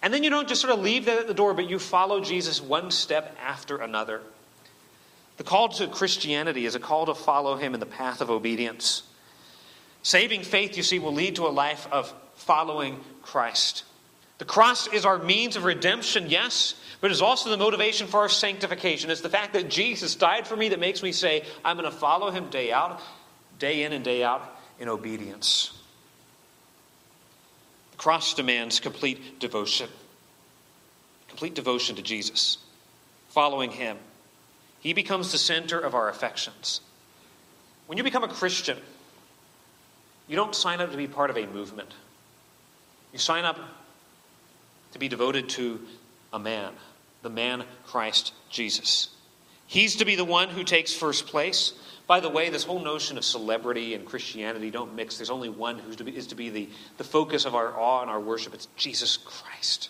and 0.01 0.11
then 0.11 0.23
you 0.23 0.31
don't 0.31 0.47
just 0.47 0.61
sort 0.61 0.73
of 0.73 0.79
leave 0.79 1.05
that 1.05 1.19
at 1.19 1.27
the 1.27 1.33
door, 1.35 1.53
but 1.53 1.69
you 1.69 1.77
follow 1.77 2.19
Jesus 2.19 2.59
one 2.59 2.89
step 2.89 3.37
after 3.45 3.77
another. 3.77 4.21
The 5.37 5.43
call 5.43 5.69
to 5.69 5.87
Christianity 5.87 6.65
is 6.65 6.73
a 6.73 6.79
call 6.79 7.05
to 7.05 7.13
follow 7.13 7.57
him 7.57 7.75
in 7.75 7.79
the 7.79 7.85
path 7.85 8.21
of 8.21 8.31
obedience. 8.31 9.03
Saving 10.01 10.41
faith, 10.41 10.75
you 10.77 10.83
see, 10.83 10.97
will 10.97 11.13
lead 11.13 11.35
to 11.35 11.45
a 11.45 11.49
life 11.49 11.87
of 11.91 12.11
following 12.41 12.99
Christ. 13.21 13.83
The 14.37 14.45
cross 14.45 14.87
is 14.87 15.05
our 15.05 15.19
means 15.19 15.55
of 15.55 15.65
redemption, 15.65 16.29
yes, 16.29 16.73
but 16.99 17.11
it's 17.11 17.21
also 17.21 17.49
the 17.49 17.57
motivation 17.57 18.07
for 18.07 18.21
our 18.21 18.29
sanctification. 18.29 19.11
It's 19.11 19.21
the 19.21 19.29
fact 19.29 19.53
that 19.53 19.69
Jesus 19.69 20.15
died 20.15 20.47
for 20.47 20.55
me 20.55 20.69
that 20.69 20.79
makes 20.79 21.03
me 21.03 21.11
say, 21.11 21.43
I'm 21.63 21.77
going 21.77 21.89
to 21.89 21.95
follow 21.95 22.31
him 22.31 22.49
day 22.49 22.71
out, 22.71 22.99
day 23.59 23.83
in 23.83 23.93
and 23.93 24.03
day 24.03 24.23
out 24.23 24.59
in 24.79 24.89
obedience. 24.89 25.77
The 27.91 27.97
cross 27.97 28.33
demands 28.33 28.79
complete 28.79 29.39
devotion. 29.39 29.89
Complete 31.27 31.53
devotion 31.53 31.95
to 31.97 32.01
Jesus. 32.01 32.57
Following 33.29 33.71
him. 33.71 33.97
He 34.79 34.93
becomes 34.93 35.31
the 35.31 35.37
center 35.37 35.79
of 35.79 35.93
our 35.93 36.09
affections. 36.09 36.81
When 37.85 37.99
you 37.99 38.03
become 38.03 38.23
a 38.23 38.27
Christian, 38.27 38.79
you 40.27 40.35
don't 40.35 40.55
sign 40.55 40.81
up 40.81 40.89
to 40.89 40.97
be 40.97 41.07
part 41.07 41.29
of 41.29 41.37
a 41.37 41.45
movement. 41.45 41.93
You 43.11 43.19
sign 43.19 43.45
up 43.45 43.59
to 44.93 44.99
be 44.99 45.07
devoted 45.07 45.49
to 45.49 45.79
a 46.33 46.39
man, 46.39 46.73
the 47.21 47.29
man 47.29 47.63
Christ 47.85 48.33
Jesus. 48.49 49.09
He's 49.67 49.97
to 49.97 50.05
be 50.05 50.15
the 50.15 50.25
one 50.25 50.49
who 50.49 50.63
takes 50.63 50.93
first 50.93 51.27
place. 51.27 51.73
By 52.07 52.19
the 52.19 52.29
way, 52.29 52.49
this 52.49 52.65
whole 52.65 52.81
notion 52.81 53.17
of 53.17 53.23
celebrity 53.23 53.93
and 53.93 54.05
Christianity 54.05 54.69
don't 54.69 54.95
mix. 54.95 55.17
There's 55.17 55.29
only 55.29 55.49
one 55.49 55.79
who 55.79 55.91
is 56.07 56.27
to 56.27 56.35
be 56.35 56.49
the, 56.49 56.69
the 56.97 57.03
focus 57.03 57.45
of 57.45 57.55
our 57.55 57.77
awe 57.77 58.01
and 58.01 58.09
our 58.09 58.19
worship. 58.19 58.53
It's 58.53 58.67
Jesus 58.75 59.15
Christ, 59.17 59.89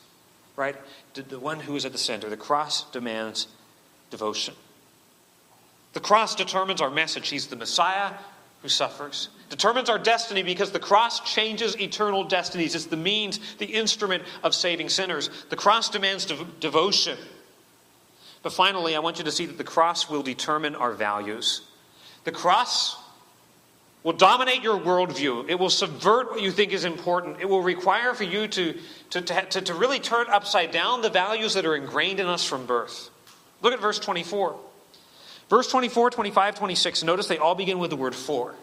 right? 0.56 0.76
The 1.14 1.40
one 1.40 1.60
who 1.60 1.76
is 1.76 1.86
at 1.86 1.94
the 1.94 1.98
center. 1.98 2.30
The 2.30 2.38
cross 2.38 2.90
demands 2.92 3.48
devotion. 4.12 4.54
The 5.94 6.00
cross 6.00 6.36
determines 6.36 6.80
our 6.80 6.92
message. 6.92 7.30
He's 7.30 7.48
the 7.48 7.56
Messiah 7.56 8.14
who 8.62 8.70
suffers 8.70 9.30
determines 9.52 9.90
our 9.90 10.00
destiny 10.00 10.42
because 10.42 10.72
the 10.72 10.80
cross 10.80 11.20
changes 11.20 11.80
eternal 11.80 12.24
destinies. 12.24 12.74
It's 12.74 12.86
the 12.86 12.98
means, 12.98 13.40
the 13.58 13.66
instrument 13.66 14.24
of 14.44 14.56
saving 14.56 14.88
sinners. 14.90 15.30
The 15.50 15.58
cross 15.58 15.90
demands 15.90 16.26
devotion. 16.60 17.18
But 18.42 18.54
finally, 18.54 18.96
I 18.96 19.00
want 19.00 19.20
you 19.20 19.26
to 19.26 19.32
see 19.32 19.46
that 19.46 19.58
the 19.58 19.66
cross 19.66 20.10
will 20.10 20.24
determine 20.24 20.74
our 20.74 20.94
values. 20.94 21.64
The 22.24 22.32
cross 22.32 22.98
will 24.04 24.14
dominate 24.14 24.64
your 24.64 24.80
worldview. 24.80 25.50
It 25.50 25.60
will 25.60 25.70
subvert 25.70 26.32
what 26.32 26.42
you 26.42 26.50
think 26.50 26.72
is 26.72 26.86
important. 26.86 27.42
It 27.42 27.50
will 27.50 27.62
require 27.62 28.14
for 28.14 28.24
you 28.24 28.48
to, 28.48 28.80
to, 29.12 29.22
to, 29.22 29.62
to, 29.62 29.74
really 29.76 30.00
turn 30.00 30.28
upside 30.30 30.72
down 30.72 31.02
the 31.02 31.10
values 31.10 31.54
that 31.56 31.66
are 31.66 31.76
ingrained 31.76 32.22
in 32.22 32.26
us 32.26 32.44
from 32.44 32.66
birth. 32.66 33.10
Look 33.62 33.74
at 33.74 33.82
verse 33.82 34.00
24. 34.00 34.58
Verse 35.52 35.68
24, 35.68 36.12
25, 36.12 36.56
26, 36.56 37.04
notice 37.04 37.28
they 37.28 37.38
all 37.38 37.56
begin 37.56 37.78
with 37.78 37.90
the 37.90 37.98
word 37.98 38.16
for. 38.16 38.56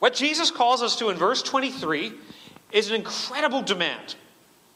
What 0.00 0.12
Jesus 0.12 0.50
calls 0.50 0.82
us 0.82 0.96
to 0.96 1.08
in 1.08 1.16
verse 1.16 1.42
23 1.42 2.12
is 2.72 2.90
an 2.90 2.96
incredible 2.96 3.62
demand. 3.62 4.14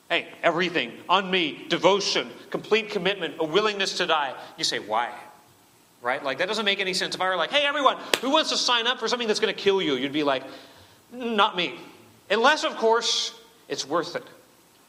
Hey, 0.09 0.27
everything 0.43 0.91
on 1.11 1.31
me, 1.31 1.67
devotion, 1.69 2.31
complete 2.49 2.89
commitment, 2.89 3.35
a 3.41 3.45
willingness 3.45 3.99
to 3.99 4.07
die. 4.07 4.35
You 4.57 4.65
say, 4.65 4.79
why? 4.79 5.13
Right? 6.01 6.25
Like, 6.25 6.39
that 6.39 6.49
doesn't 6.49 6.65
make 6.65 6.81
any 6.81 6.95
sense. 6.95 7.15
If 7.15 7.21
I 7.21 7.29
were 7.29 7.37
like, 7.37 7.51
hey, 7.51 7.67
everyone, 7.67 7.99
who 8.23 8.31
wants 8.31 8.49
to 8.49 8.57
sign 8.57 8.87
up 8.87 8.99
for 8.99 9.07
something 9.07 9.29
that's 9.29 9.39
going 9.39 9.55
to 9.55 9.61
kill 9.61 9.83
you? 9.83 9.97
You'd 9.97 10.13
be 10.13 10.23
like, 10.23 10.45
not 11.13 11.57
me. 11.57 11.75
Unless, 12.31 12.65
of 12.65 12.77
course, 12.77 13.39
it's 13.69 13.87
worth 13.87 14.17
it. 14.17 14.25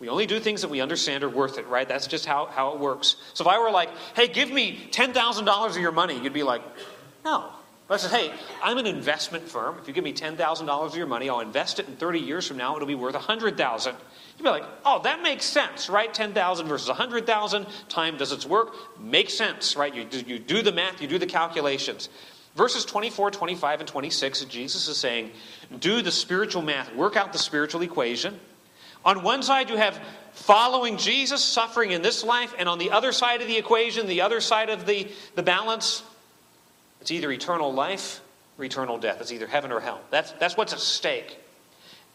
We 0.03 0.09
only 0.09 0.25
do 0.25 0.37
things 0.37 0.59
that 0.63 0.67
we 0.67 0.81
understand 0.81 1.23
are 1.23 1.29
worth 1.29 1.57
it, 1.57 1.65
right? 1.67 1.87
That's 1.87 2.07
just 2.07 2.25
how, 2.25 2.47
how 2.47 2.73
it 2.73 2.79
works. 2.79 3.15
So 3.33 3.45
if 3.45 3.47
I 3.47 3.57
were 3.57 3.71
like, 3.71 3.87
hey, 4.17 4.27
give 4.27 4.51
me 4.51 4.89
$10,000 4.91 5.69
of 5.69 5.77
your 5.77 5.93
money, 5.93 6.21
you'd 6.21 6.33
be 6.33 6.43
like, 6.43 6.61
no. 7.23 7.45
But 7.87 7.93
I 7.93 7.97
said, 7.97 8.11
hey, 8.11 8.33
I'm 8.61 8.77
an 8.77 8.85
investment 8.85 9.47
firm. 9.47 9.77
If 9.81 9.87
you 9.87 9.93
give 9.93 10.03
me 10.03 10.11
$10,000 10.11 10.67
of 10.67 10.97
your 10.97 11.07
money, 11.07 11.29
I'll 11.29 11.39
invest 11.39 11.79
it, 11.79 11.87
and 11.87 11.97
30 11.97 12.19
years 12.19 12.45
from 12.45 12.57
now, 12.57 12.75
it'll 12.75 12.85
be 12.85 12.95
worth 12.95 13.13
100000 13.13 13.95
You'd 14.37 14.43
be 14.43 14.49
like, 14.49 14.65
oh, 14.83 15.01
that 15.03 15.21
makes 15.21 15.45
sense, 15.45 15.87
right? 15.87 16.13
10,000 16.13 16.67
versus 16.67 16.89
100,000. 16.89 17.65
Time 17.87 18.17
does 18.17 18.33
its 18.33 18.45
work. 18.45 18.75
Makes 18.99 19.35
sense, 19.35 19.77
right? 19.77 19.95
You, 19.95 20.05
you 20.27 20.37
do 20.37 20.61
the 20.61 20.73
math, 20.73 21.01
you 21.01 21.07
do 21.07 21.17
the 21.17 21.25
calculations. 21.25 22.09
Verses 22.57 22.83
24, 22.83 23.31
25, 23.31 23.79
and 23.79 23.87
26, 23.87 24.43
Jesus 24.45 24.89
is 24.89 24.97
saying, 24.97 25.31
do 25.79 26.01
the 26.01 26.11
spiritual 26.11 26.61
math, 26.61 26.93
work 26.93 27.15
out 27.15 27.31
the 27.31 27.39
spiritual 27.39 27.83
equation. 27.83 28.37
On 29.05 29.23
one 29.23 29.43
side, 29.43 29.69
you 29.69 29.77
have 29.77 29.99
following 30.33 30.97
Jesus, 30.97 31.43
suffering 31.43 31.91
in 31.91 32.01
this 32.01 32.23
life, 32.23 32.53
and 32.57 32.67
on 32.67 32.79
the 32.79 32.91
other 32.91 33.11
side 33.11 33.41
of 33.41 33.47
the 33.47 33.57
equation, 33.57 34.07
the 34.07 34.21
other 34.21 34.41
side 34.41 34.69
of 34.69 34.85
the, 34.85 35.07
the 35.35 35.43
balance, 35.43 36.03
it's 37.01 37.11
either 37.11 37.31
eternal 37.31 37.73
life 37.73 38.21
or 38.57 38.65
eternal 38.65 38.97
death. 38.97 39.21
It's 39.21 39.31
either 39.31 39.47
heaven 39.47 39.71
or 39.71 39.79
hell. 39.79 40.01
That's, 40.09 40.31
that's 40.33 40.57
what's 40.57 40.73
at 40.73 40.79
stake. 40.79 41.37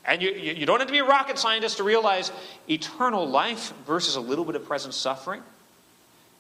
And 0.04 0.22
you, 0.22 0.30
you 0.30 0.66
don't 0.66 0.78
have 0.78 0.88
to 0.88 0.92
be 0.92 1.00
a 1.00 1.04
rocket 1.04 1.38
scientist 1.38 1.76
to 1.76 1.84
realize 1.84 2.32
eternal 2.68 3.28
life 3.28 3.72
versus 3.86 4.16
a 4.16 4.20
little 4.20 4.44
bit 4.44 4.56
of 4.56 4.64
present 4.64 4.94
suffering. 4.94 5.42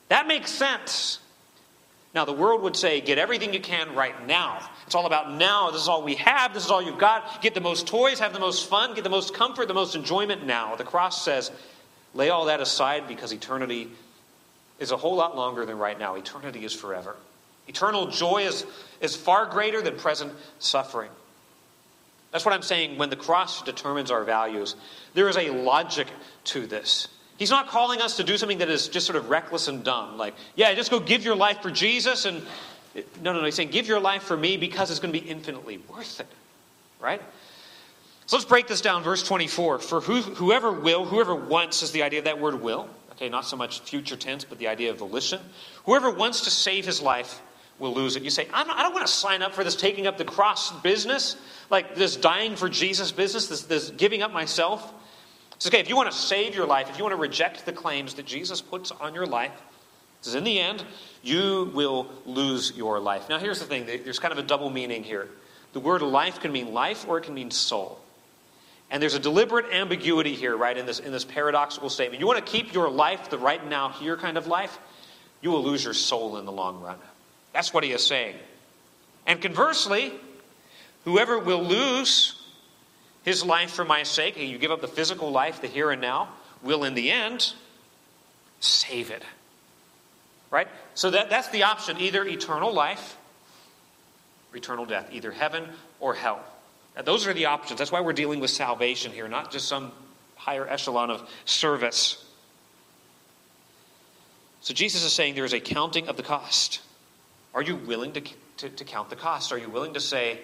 That 0.08 0.26
makes 0.26 0.50
sense. 0.50 1.18
Now, 2.14 2.24
the 2.24 2.32
world 2.32 2.62
would 2.62 2.74
say, 2.74 3.00
get 3.00 3.18
everything 3.18 3.52
you 3.52 3.60
can 3.60 3.94
right 3.94 4.26
now. 4.26 4.66
It's 4.86 4.94
all 4.94 5.06
about 5.06 5.32
now. 5.32 5.70
This 5.70 5.82
is 5.82 5.88
all 5.88 6.02
we 6.02 6.14
have. 6.14 6.54
This 6.54 6.64
is 6.64 6.70
all 6.70 6.80
you've 6.80 6.98
got. 6.98 7.42
Get 7.42 7.54
the 7.54 7.60
most 7.60 7.86
toys, 7.86 8.18
have 8.18 8.32
the 8.32 8.40
most 8.40 8.68
fun, 8.68 8.94
get 8.94 9.04
the 9.04 9.10
most 9.10 9.34
comfort, 9.34 9.68
the 9.68 9.74
most 9.74 9.94
enjoyment 9.94 10.46
now. 10.46 10.74
The 10.74 10.84
cross 10.84 11.22
says, 11.22 11.50
lay 12.14 12.30
all 12.30 12.46
that 12.46 12.60
aside 12.60 13.06
because 13.06 13.32
eternity 13.32 13.90
is 14.78 14.90
a 14.90 14.96
whole 14.96 15.16
lot 15.16 15.36
longer 15.36 15.66
than 15.66 15.78
right 15.78 15.98
now. 15.98 16.14
Eternity 16.14 16.64
is 16.64 16.72
forever. 16.72 17.16
Eternal 17.66 18.06
joy 18.06 18.46
is, 18.46 18.64
is 19.00 19.14
far 19.14 19.44
greater 19.44 19.82
than 19.82 19.96
present 19.96 20.32
suffering. 20.58 21.10
That's 22.30 22.44
what 22.44 22.54
I'm 22.54 22.62
saying 22.62 22.98
when 22.98 23.10
the 23.10 23.16
cross 23.16 23.62
determines 23.62 24.10
our 24.10 24.24
values. 24.24 24.76
There 25.14 25.28
is 25.28 25.36
a 25.36 25.50
logic 25.50 26.08
to 26.44 26.66
this. 26.66 27.08
He's 27.38 27.50
not 27.50 27.68
calling 27.68 28.02
us 28.02 28.16
to 28.16 28.24
do 28.24 28.36
something 28.36 28.58
that 28.58 28.68
is 28.68 28.88
just 28.88 29.06
sort 29.06 29.16
of 29.16 29.30
reckless 29.30 29.68
and 29.68 29.84
dumb. 29.84 30.18
Like, 30.18 30.34
yeah, 30.56 30.74
just 30.74 30.90
go 30.90 30.98
give 30.98 31.24
your 31.24 31.36
life 31.36 31.62
for 31.62 31.70
Jesus. 31.70 32.24
And 32.24 32.42
no, 33.22 33.32
no, 33.32 33.34
no. 33.34 33.44
He's 33.44 33.54
saying, 33.54 33.70
give 33.70 33.86
your 33.86 34.00
life 34.00 34.24
for 34.24 34.36
me 34.36 34.56
because 34.56 34.90
it's 34.90 34.98
going 34.98 35.14
to 35.14 35.18
be 35.18 35.26
infinitely 35.26 35.78
worth 35.88 36.18
it. 36.18 36.26
Right? 37.00 37.22
So 38.26 38.36
let's 38.36 38.44
break 38.44 38.66
this 38.66 38.80
down. 38.80 39.04
Verse 39.04 39.22
24. 39.22 39.78
For 39.78 40.00
who, 40.00 40.20
whoever 40.20 40.72
will, 40.72 41.04
whoever 41.04 41.34
wants 41.34 41.82
is 41.84 41.92
the 41.92 42.02
idea 42.02 42.18
of 42.18 42.24
that 42.24 42.40
word 42.40 42.60
will. 42.60 42.88
Okay, 43.12 43.28
not 43.28 43.44
so 43.44 43.56
much 43.56 43.80
future 43.80 44.16
tense, 44.16 44.44
but 44.44 44.58
the 44.58 44.68
idea 44.68 44.90
of 44.90 44.98
volition. 44.98 45.40
Whoever 45.86 46.10
wants 46.10 46.42
to 46.42 46.50
save 46.50 46.86
his 46.86 47.00
life 47.00 47.40
will 47.78 47.94
lose 47.94 48.16
it. 48.16 48.24
You 48.24 48.30
say, 48.30 48.48
I 48.52 48.64
don't, 48.64 48.76
I 48.76 48.82
don't 48.82 48.92
want 48.92 49.06
to 49.06 49.12
sign 49.12 49.42
up 49.42 49.54
for 49.54 49.62
this 49.62 49.76
taking 49.76 50.06
up 50.06 50.18
the 50.18 50.24
cross 50.24 50.72
business, 50.80 51.36
like 51.70 51.94
this 51.94 52.16
dying 52.16 52.56
for 52.56 52.68
Jesus 52.68 53.12
business, 53.12 53.46
this, 53.46 53.62
this 53.62 53.90
giving 53.90 54.22
up 54.22 54.32
myself. 54.32 54.92
It's 55.58 55.66
okay, 55.66 55.80
if 55.80 55.88
you 55.88 55.96
want 55.96 56.08
to 56.08 56.16
save 56.16 56.54
your 56.54 56.66
life, 56.66 56.88
if 56.88 56.98
you 56.98 57.02
want 57.02 57.14
to 57.14 57.20
reject 57.20 57.66
the 57.66 57.72
claims 57.72 58.14
that 58.14 58.26
Jesus 58.26 58.60
puts 58.60 58.92
on 58.92 59.12
your 59.12 59.26
life, 59.26 59.50
because 60.20 60.36
in 60.36 60.44
the 60.44 60.60
end, 60.60 60.84
you 61.24 61.72
will 61.74 62.08
lose 62.26 62.72
your 62.76 63.00
life. 63.00 63.28
Now, 63.28 63.40
here's 63.40 63.58
the 63.58 63.64
thing 63.64 63.84
there's 63.84 64.20
kind 64.20 64.30
of 64.30 64.38
a 64.38 64.42
double 64.42 64.70
meaning 64.70 65.02
here. 65.02 65.28
The 65.72 65.80
word 65.80 66.00
life 66.00 66.38
can 66.38 66.52
mean 66.52 66.72
life 66.72 67.08
or 67.08 67.18
it 67.18 67.24
can 67.24 67.34
mean 67.34 67.50
soul. 67.50 67.98
And 68.88 69.02
there's 69.02 69.14
a 69.14 69.18
deliberate 69.18 69.72
ambiguity 69.72 70.36
here, 70.36 70.56
right, 70.56 70.78
in 70.78 70.86
this, 70.86 71.00
in 71.00 71.10
this 71.10 71.24
paradoxical 71.24 71.90
statement. 71.90 72.20
You 72.20 72.28
want 72.28 72.44
to 72.44 72.52
keep 72.52 72.72
your 72.72 72.88
life 72.88 73.28
the 73.28 73.36
right 73.36 73.64
now, 73.68 73.88
here 73.88 74.16
kind 74.16 74.38
of 74.38 74.46
life, 74.46 74.78
you 75.40 75.50
will 75.50 75.64
lose 75.64 75.82
your 75.82 75.92
soul 75.92 76.38
in 76.38 76.46
the 76.46 76.52
long 76.52 76.80
run. 76.80 76.98
That's 77.52 77.74
what 77.74 77.82
he 77.82 77.90
is 77.90 78.06
saying. 78.06 78.36
And 79.26 79.42
conversely, 79.42 80.12
whoever 81.04 81.38
will 81.38 81.64
lose 81.64 82.37
his 83.28 83.44
life 83.44 83.72
for 83.72 83.84
my 83.84 84.04
sake, 84.04 84.38
you 84.38 84.56
give 84.56 84.70
up 84.70 84.80
the 84.80 84.88
physical 84.88 85.30
life, 85.30 85.60
the 85.60 85.66
here 85.66 85.90
and 85.90 86.00
now, 86.00 86.30
will 86.62 86.84
in 86.84 86.94
the 86.94 87.10
end 87.10 87.52
save 88.58 89.10
it. 89.10 89.22
Right? 90.50 90.66
So 90.94 91.10
that, 91.10 91.28
that's 91.28 91.48
the 91.50 91.64
option 91.64 92.00
either 92.00 92.24
eternal 92.24 92.72
life 92.72 93.18
or 94.50 94.56
eternal 94.56 94.86
death, 94.86 95.10
either 95.12 95.30
heaven 95.30 95.68
or 96.00 96.14
hell. 96.14 96.40
And 96.96 97.06
those 97.06 97.26
are 97.26 97.34
the 97.34 97.44
options. 97.44 97.78
That's 97.78 97.92
why 97.92 98.00
we're 98.00 98.14
dealing 98.14 98.40
with 98.40 98.50
salvation 98.50 99.12
here, 99.12 99.28
not 99.28 99.52
just 99.52 99.68
some 99.68 99.92
higher 100.36 100.66
echelon 100.66 101.10
of 101.10 101.28
service. 101.44 102.24
So 104.62 104.72
Jesus 104.72 105.04
is 105.04 105.12
saying 105.12 105.34
there 105.34 105.44
is 105.44 105.52
a 105.52 105.60
counting 105.60 106.08
of 106.08 106.16
the 106.16 106.22
cost. 106.22 106.80
Are 107.54 107.62
you 107.62 107.76
willing 107.76 108.12
to, 108.12 108.22
to, 108.56 108.70
to 108.70 108.84
count 108.84 109.10
the 109.10 109.16
cost? 109.16 109.52
Are 109.52 109.58
you 109.58 109.68
willing 109.68 109.92
to 109.92 110.00
say, 110.00 110.40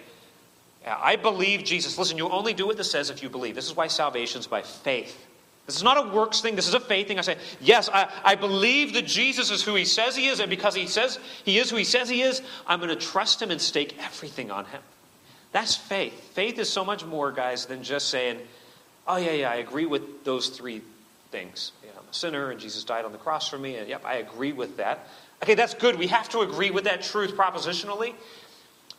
I 0.87 1.16
believe 1.16 1.64
Jesus? 1.64 1.97
Listen, 1.99 2.18
you 2.18 2.28
only 2.28 2.55
do 2.55 2.66
what 2.66 2.76
this 2.76 2.91
says 2.91 3.11
if 3.11 3.22
you 3.22 3.28
believe. 3.28 3.55
This 3.55 3.66
is 3.66 3.76
why 3.76 3.87
salvation 3.87 4.41
is 4.41 4.47
by 4.47 4.62
faith. 4.62 5.26
This 5.66 5.76
is 5.76 5.82
not 5.82 5.97
a 5.97 6.14
works 6.14 6.43
thing. 6.43 6.57
This 6.57 6.68
is 6.68 6.74
a 6.74 6.80
faith 6.80 7.09
thing. 7.09 7.18
I 7.18 7.22
say, 7.22 7.39
yes, 7.61 7.89
I, 7.89 8.11
I 8.22 8.35
believe 8.35 8.93
that 8.95 9.07
Jesus 9.07 9.51
is 9.51 9.62
who 9.62 9.74
he 9.74 9.87
says 9.87 10.14
he 10.14 10.28
is, 10.28 10.41
and 10.41 10.51
because 10.51 10.74
he 10.74 10.87
says 10.87 11.18
he 11.45 11.59
is 11.59 11.70
who 11.70 11.76
he 11.76 11.85
says 11.85 12.09
he 12.09 12.20
is, 12.20 12.43
I'm 12.66 12.80
going 12.80 12.91
to 12.91 12.97
trust 12.97 13.41
him 13.41 13.51
and 13.51 13.61
stake 13.61 13.97
everything 13.99 14.51
on 14.51 14.66
him. 14.66 14.82
That's 15.53 15.74
faith. 15.74 16.12
Faith 16.35 16.59
is 16.59 16.68
so 16.68 16.85
much 16.85 17.05
more, 17.07 17.32
guys, 17.32 17.64
than 17.64 17.82
just 17.82 18.09
saying, 18.09 18.41
oh, 19.07 19.16
yeah, 19.16 19.32
yeah, 19.32 19.51
I 19.51 19.57
agree 19.57 19.87
with 19.87 20.24
those 20.24 20.49
three 20.49 20.82
things. 21.30 21.72
I'm 21.82 22.11
a 22.11 22.14
sinner, 22.14 22.51
and 22.51 22.61
Jesus 22.61 22.85
died 22.85 23.05
on 23.05 23.12
the 23.12 23.18
cross 23.18 23.49
for 23.49 23.57
me, 23.57 23.76
and 23.76 23.89
yep, 23.89 24.05
I 24.05 24.16
agree 24.16 24.53
with 24.53 24.76
that. 24.76 25.09
Okay, 25.43 25.55
that's 25.55 25.74
good. 25.74 25.97
We 25.97 26.09
have 26.09 26.28
to 26.30 26.41
agree 26.41 26.70
with 26.70 26.85
that 26.85 27.03
truth 27.03 27.37
propositionally. 27.37 28.14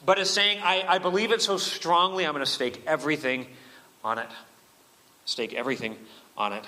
But 0.05 0.19
it's 0.19 0.29
saying, 0.29 0.59
I, 0.63 0.85
I 0.87 0.97
believe 0.99 1.31
it 1.31 1.41
so 1.41 1.57
strongly, 1.57 2.25
I'm 2.25 2.33
going 2.33 2.45
to 2.45 2.51
stake 2.51 2.83
everything 2.85 3.47
on 4.03 4.19
it. 4.19 4.27
Stake 5.25 5.53
everything 5.53 5.97
on 6.37 6.53
it. 6.53 6.63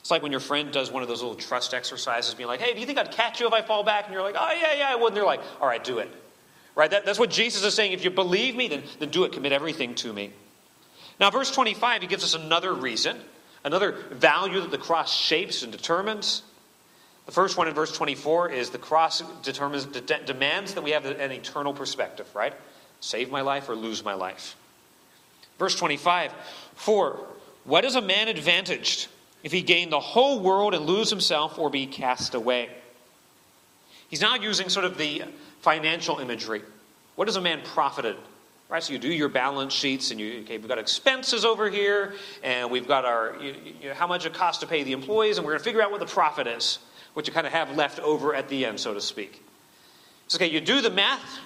It's 0.00 0.10
like 0.10 0.22
when 0.22 0.30
your 0.30 0.40
friend 0.40 0.70
does 0.70 0.92
one 0.92 1.02
of 1.02 1.08
those 1.08 1.20
little 1.20 1.34
trust 1.34 1.74
exercises, 1.74 2.32
being 2.34 2.46
like, 2.46 2.60
hey, 2.60 2.74
do 2.74 2.80
you 2.80 2.86
think 2.86 2.96
I'd 2.96 3.10
catch 3.10 3.40
you 3.40 3.48
if 3.48 3.52
I 3.52 3.62
fall 3.62 3.82
back? 3.82 4.04
And 4.04 4.14
you're 4.14 4.22
like, 4.22 4.36
oh, 4.38 4.52
yeah, 4.60 4.74
yeah, 4.74 4.88
I 4.88 4.94
would. 4.94 5.08
And 5.08 5.16
they're 5.16 5.24
like, 5.24 5.40
all 5.60 5.66
right, 5.66 5.82
do 5.82 5.98
it. 5.98 6.08
Right? 6.76 6.88
That, 6.88 7.04
that's 7.04 7.18
what 7.18 7.30
Jesus 7.30 7.64
is 7.64 7.74
saying. 7.74 7.90
If 7.90 8.04
you 8.04 8.10
believe 8.10 8.54
me, 8.54 8.68
then, 8.68 8.84
then 9.00 9.08
do 9.08 9.24
it. 9.24 9.32
Commit 9.32 9.50
everything 9.50 9.96
to 9.96 10.12
me. 10.12 10.30
Now, 11.18 11.30
verse 11.30 11.50
25, 11.50 12.02
he 12.02 12.08
gives 12.08 12.22
us 12.22 12.34
another 12.34 12.72
reason, 12.72 13.16
another 13.64 13.92
value 14.12 14.60
that 14.60 14.70
the 14.70 14.78
cross 14.78 15.12
shapes 15.12 15.64
and 15.64 15.72
determines. 15.72 16.42
The 17.24 17.32
first 17.32 17.56
one 17.56 17.66
in 17.66 17.74
verse 17.74 17.90
24 17.90 18.50
is 18.50 18.70
the 18.70 18.78
cross 18.78 19.22
determines, 19.42 19.86
de- 19.86 20.24
demands 20.24 20.74
that 20.74 20.82
we 20.82 20.92
have 20.92 21.04
an 21.04 21.32
eternal 21.32 21.74
perspective, 21.74 22.28
right? 22.32 22.54
Save 23.00 23.30
my 23.30 23.40
life 23.40 23.68
or 23.68 23.74
lose 23.74 24.04
my 24.04 24.14
life. 24.14 24.56
Verse 25.58 25.74
25, 25.74 26.32
for 26.74 27.18
what 27.64 27.84
is 27.84 27.94
a 27.94 28.02
man 28.02 28.28
advantaged 28.28 29.08
if 29.42 29.52
he 29.52 29.62
gain 29.62 29.90
the 29.90 30.00
whole 30.00 30.40
world 30.40 30.74
and 30.74 30.84
lose 30.86 31.10
himself 31.10 31.58
or 31.58 31.70
be 31.70 31.86
cast 31.86 32.34
away? 32.34 32.68
He's 34.08 34.20
now 34.20 34.34
using 34.36 34.68
sort 34.68 34.84
of 34.84 34.98
the 34.98 35.22
financial 35.60 36.18
imagery. 36.18 36.62
What 37.16 37.28
is 37.28 37.36
a 37.36 37.40
man 37.40 37.60
profited? 37.64 38.16
Right, 38.68 38.82
so 38.82 38.92
you 38.92 38.98
do 38.98 39.12
your 39.12 39.28
balance 39.28 39.72
sheets, 39.72 40.10
and 40.10 40.18
you 40.18 40.40
okay. 40.40 40.58
We've 40.58 40.66
got 40.66 40.78
expenses 40.78 41.44
over 41.44 41.70
here, 41.70 42.14
and 42.42 42.68
we've 42.68 42.88
got 42.88 43.04
our 43.04 43.36
you, 43.40 43.54
you 43.80 43.88
know, 43.90 43.94
how 43.94 44.08
much 44.08 44.26
it 44.26 44.34
costs 44.34 44.60
to 44.62 44.66
pay 44.66 44.82
the 44.82 44.90
employees, 44.90 45.38
and 45.38 45.46
we're 45.46 45.52
going 45.52 45.60
to 45.60 45.64
figure 45.64 45.82
out 45.82 45.92
what 45.92 46.00
the 46.00 46.06
profit 46.06 46.48
is 46.48 46.80
what 47.16 47.26
you 47.26 47.32
kind 47.32 47.46
of 47.46 47.52
have 47.54 47.74
left 47.74 47.98
over 48.00 48.34
at 48.34 48.46
the 48.50 48.66
end, 48.66 48.78
so 48.78 48.92
to 48.92 49.00
speak. 49.00 49.42
It's 50.26 50.34
okay, 50.34 50.50
you 50.50 50.60
do 50.60 50.82
the 50.82 50.90
math. 50.90 51.38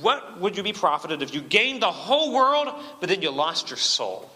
What 0.00 0.40
would 0.40 0.56
you 0.56 0.62
be 0.62 0.72
profited 0.72 1.22
if 1.22 1.34
you 1.34 1.40
gained 1.40 1.82
the 1.82 1.90
whole 1.90 2.32
world, 2.32 2.68
but 3.00 3.08
then 3.08 3.22
you 3.22 3.30
lost 3.30 3.70
your 3.70 3.78
soul? 3.78 4.30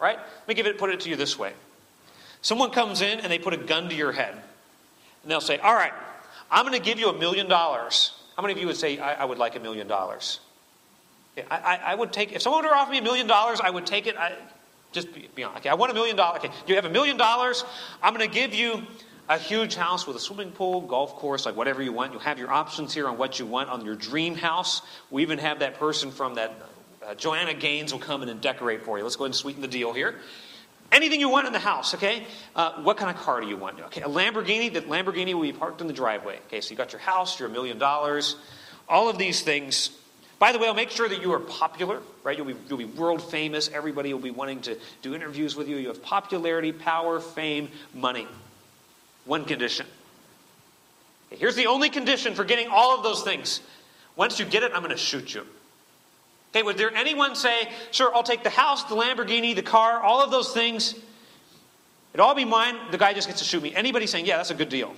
Right? 0.00 0.16
Let 0.16 0.48
me 0.48 0.54
give 0.54 0.66
it, 0.66 0.78
put 0.78 0.90
it 0.90 1.00
to 1.00 1.10
you 1.10 1.16
this 1.16 1.38
way. 1.38 1.52
Someone 2.40 2.70
comes 2.70 3.00
in 3.00 3.20
and 3.20 3.30
they 3.30 3.38
put 3.38 3.54
a 3.54 3.58
gun 3.58 3.88
to 3.88 3.94
your 3.94 4.12
head. 4.12 4.32
And 4.32 5.30
they'll 5.30 5.40
say, 5.40 5.58
All 5.58 5.74
right, 5.74 5.92
I'm 6.50 6.66
going 6.66 6.78
to 6.78 6.84
give 6.84 6.98
you 6.98 7.08
a 7.08 7.18
million 7.18 7.48
dollars. 7.48 8.12
How 8.36 8.42
many 8.42 8.52
of 8.52 8.58
you 8.58 8.66
would 8.66 8.76
say, 8.76 8.98
I, 8.98 9.14
I 9.14 9.24
would 9.24 9.38
like 9.38 9.56
a 9.56 9.60
million 9.60 9.86
dollars? 9.86 10.40
I, 11.50 11.94
would 11.94 12.12
take, 12.12 12.32
if 12.32 12.42
someone 12.42 12.62
were 12.62 12.70
to 12.70 12.76
offer 12.76 12.92
me 12.92 12.98
a 12.98 13.02
million 13.02 13.26
dollars, 13.26 13.60
I 13.60 13.70
would 13.70 13.86
take 13.86 14.06
it. 14.06 14.16
I, 14.16 14.32
just 14.92 15.12
be, 15.12 15.28
be. 15.34 15.44
Okay, 15.44 15.68
I 15.68 15.74
want 15.74 15.90
a 15.90 15.94
million 15.94 16.16
dollars. 16.16 16.38
Okay, 16.38 16.52
do 16.66 16.72
you 16.72 16.76
have 16.76 16.84
a 16.84 16.90
million 16.90 17.16
dollars. 17.16 17.64
I'm 18.02 18.14
going 18.14 18.28
to 18.28 18.32
give 18.32 18.54
you 18.54 18.82
a 19.28 19.38
huge 19.38 19.74
house 19.74 20.06
with 20.06 20.16
a 20.16 20.20
swimming 20.20 20.52
pool, 20.52 20.82
golf 20.82 21.14
course, 21.16 21.46
like 21.46 21.56
whatever 21.56 21.82
you 21.82 21.92
want. 21.92 22.12
You 22.12 22.18
have 22.18 22.38
your 22.38 22.50
options 22.50 22.92
here 22.92 23.08
on 23.08 23.18
what 23.18 23.38
you 23.38 23.46
want 23.46 23.70
on 23.70 23.84
your 23.84 23.94
dream 23.94 24.34
house. 24.34 24.82
We 25.10 25.22
even 25.22 25.38
have 25.38 25.60
that 25.60 25.78
person 25.78 26.10
from 26.10 26.34
that 26.34 26.54
uh, 27.04 27.14
Joanna 27.14 27.54
Gaines 27.54 27.92
will 27.92 28.00
come 28.00 28.22
in 28.22 28.28
and 28.28 28.40
decorate 28.40 28.84
for 28.84 28.98
you. 28.98 29.04
Let's 29.04 29.16
go 29.16 29.24
ahead 29.24 29.30
and 29.30 29.36
sweeten 29.36 29.62
the 29.62 29.68
deal 29.68 29.92
here. 29.92 30.16
Anything 30.92 31.20
you 31.20 31.28
want 31.28 31.46
in 31.46 31.52
the 31.52 31.58
house, 31.58 31.94
okay? 31.94 32.24
Uh, 32.54 32.82
what 32.82 32.96
kind 32.96 33.14
of 33.14 33.22
car 33.22 33.40
do 33.40 33.46
you 33.46 33.56
want? 33.56 33.80
Okay, 33.80 34.02
a 34.02 34.08
Lamborghini. 34.08 34.72
That 34.72 34.88
Lamborghini 34.88 35.34
will 35.34 35.42
be 35.42 35.52
parked 35.52 35.80
in 35.80 35.86
the 35.86 35.92
driveway. 35.92 36.38
Okay, 36.46 36.60
so 36.60 36.70
you 36.70 36.76
got 36.76 36.92
your 36.92 37.00
house, 37.00 37.38
you're 37.38 37.48
a 37.48 37.52
million 37.52 37.78
dollars. 37.78 38.36
All 38.88 39.08
of 39.08 39.18
these 39.18 39.42
things 39.42 39.90
by 40.38 40.52
the 40.52 40.58
way, 40.58 40.66
I'll 40.66 40.74
make 40.74 40.90
sure 40.90 41.08
that 41.08 41.22
you 41.22 41.32
are 41.32 41.40
popular, 41.40 42.02
right? 42.22 42.36
You'll 42.36 42.48
be, 42.48 42.56
you'll 42.68 42.78
be 42.78 42.84
world 42.84 43.22
famous. 43.22 43.70
Everybody 43.72 44.12
will 44.12 44.20
be 44.20 44.30
wanting 44.30 44.60
to 44.62 44.76
do 45.00 45.14
interviews 45.14 45.56
with 45.56 45.68
you. 45.68 45.76
You 45.76 45.88
have 45.88 46.02
popularity, 46.02 46.72
power, 46.72 47.20
fame, 47.20 47.70
money. 47.94 48.26
One 49.24 49.44
condition. 49.44 49.86
Here's 51.30 51.56
the 51.56 51.66
only 51.66 51.90
condition 51.90 52.34
for 52.34 52.44
getting 52.44 52.68
all 52.68 52.96
of 52.96 53.02
those 53.02 53.22
things 53.22 53.60
Once 54.16 54.38
you 54.38 54.44
get 54.44 54.62
it, 54.62 54.72
I'm 54.74 54.80
going 54.80 54.90
to 54.90 54.96
shoot 54.96 55.34
you. 55.34 55.44
Okay, 56.52 56.62
would 56.62 56.76
there 56.76 56.94
anyone 56.94 57.34
say, 57.34 57.68
Sure, 57.90 58.14
I'll 58.14 58.22
take 58.22 58.44
the 58.44 58.50
house, 58.50 58.84
the 58.84 58.94
Lamborghini, 58.94 59.56
the 59.56 59.62
car, 59.62 60.00
all 60.00 60.22
of 60.22 60.30
those 60.30 60.52
things? 60.52 60.94
It'll 62.12 62.26
all 62.26 62.34
be 62.34 62.44
mine. 62.44 62.76
The 62.92 62.98
guy 62.98 63.12
just 63.12 63.26
gets 63.26 63.40
to 63.40 63.44
shoot 63.44 63.62
me. 63.62 63.74
Anybody 63.74 64.06
saying, 64.06 64.26
Yeah, 64.26 64.36
that's 64.36 64.50
a 64.50 64.54
good 64.54 64.68
deal? 64.68 64.94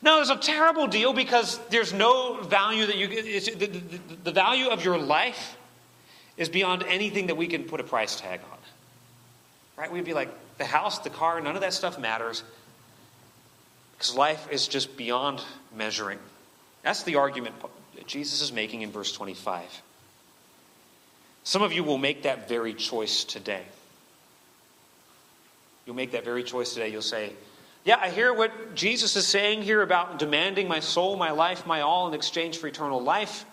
No, 0.00 0.20
it's 0.22 0.30
a 0.30 0.36
terrible 0.36 0.86
deal 0.86 1.12
because 1.12 1.58
there's 1.68 1.92
no 1.92 2.40
value 2.42 2.86
that 2.86 2.96
you 2.96 3.08
get. 3.08 3.58
The, 3.58 3.66
the, 3.66 3.90
the 4.24 4.32
value 4.32 4.68
of 4.68 4.82
your 4.82 4.96
life 4.96 5.58
is 6.38 6.48
beyond 6.48 6.84
anything 6.84 7.26
that 7.26 7.36
we 7.36 7.46
can 7.46 7.64
put 7.64 7.80
a 7.80 7.84
price 7.84 8.18
tag 8.18 8.40
on. 8.50 8.58
Right? 9.76 9.92
We'd 9.92 10.04
be 10.04 10.14
like, 10.14 10.30
the 10.56 10.64
house, 10.64 11.00
the 11.00 11.10
car, 11.10 11.40
none 11.42 11.56
of 11.56 11.60
that 11.60 11.74
stuff 11.74 11.98
matters 11.98 12.42
because 14.04 14.18
life 14.18 14.48
is 14.50 14.68
just 14.68 14.98
beyond 14.98 15.42
measuring. 15.74 16.18
That's 16.82 17.04
the 17.04 17.16
argument 17.16 17.54
Jesus 18.06 18.42
is 18.42 18.52
making 18.52 18.82
in 18.82 18.90
verse 18.90 19.12
25. 19.12 19.64
Some 21.42 21.62
of 21.62 21.72
you 21.72 21.82
will 21.82 21.96
make 21.96 22.24
that 22.24 22.46
very 22.46 22.74
choice 22.74 23.24
today. 23.24 23.62
You'll 25.86 25.96
make 25.96 26.12
that 26.12 26.22
very 26.22 26.44
choice 26.44 26.74
today. 26.74 26.90
You'll 26.90 27.00
say, 27.00 27.32
Yeah, 27.86 27.96
I 27.98 28.10
hear 28.10 28.34
what 28.34 28.74
Jesus 28.74 29.16
is 29.16 29.26
saying 29.26 29.62
here 29.62 29.80
about 29.80 30.18
demanding 30.18 30.68
my 30.68 30.80
soul, 30.80 31.16
my 31.16 31.30
life, 31.30 31.66
my 31.66 31.80
all 31.80 32.06
in 32.06 32.12
exchange 32.12 32.58
for 32.58 32.66
eternal 32.66 33.02
life. 33.02 33.46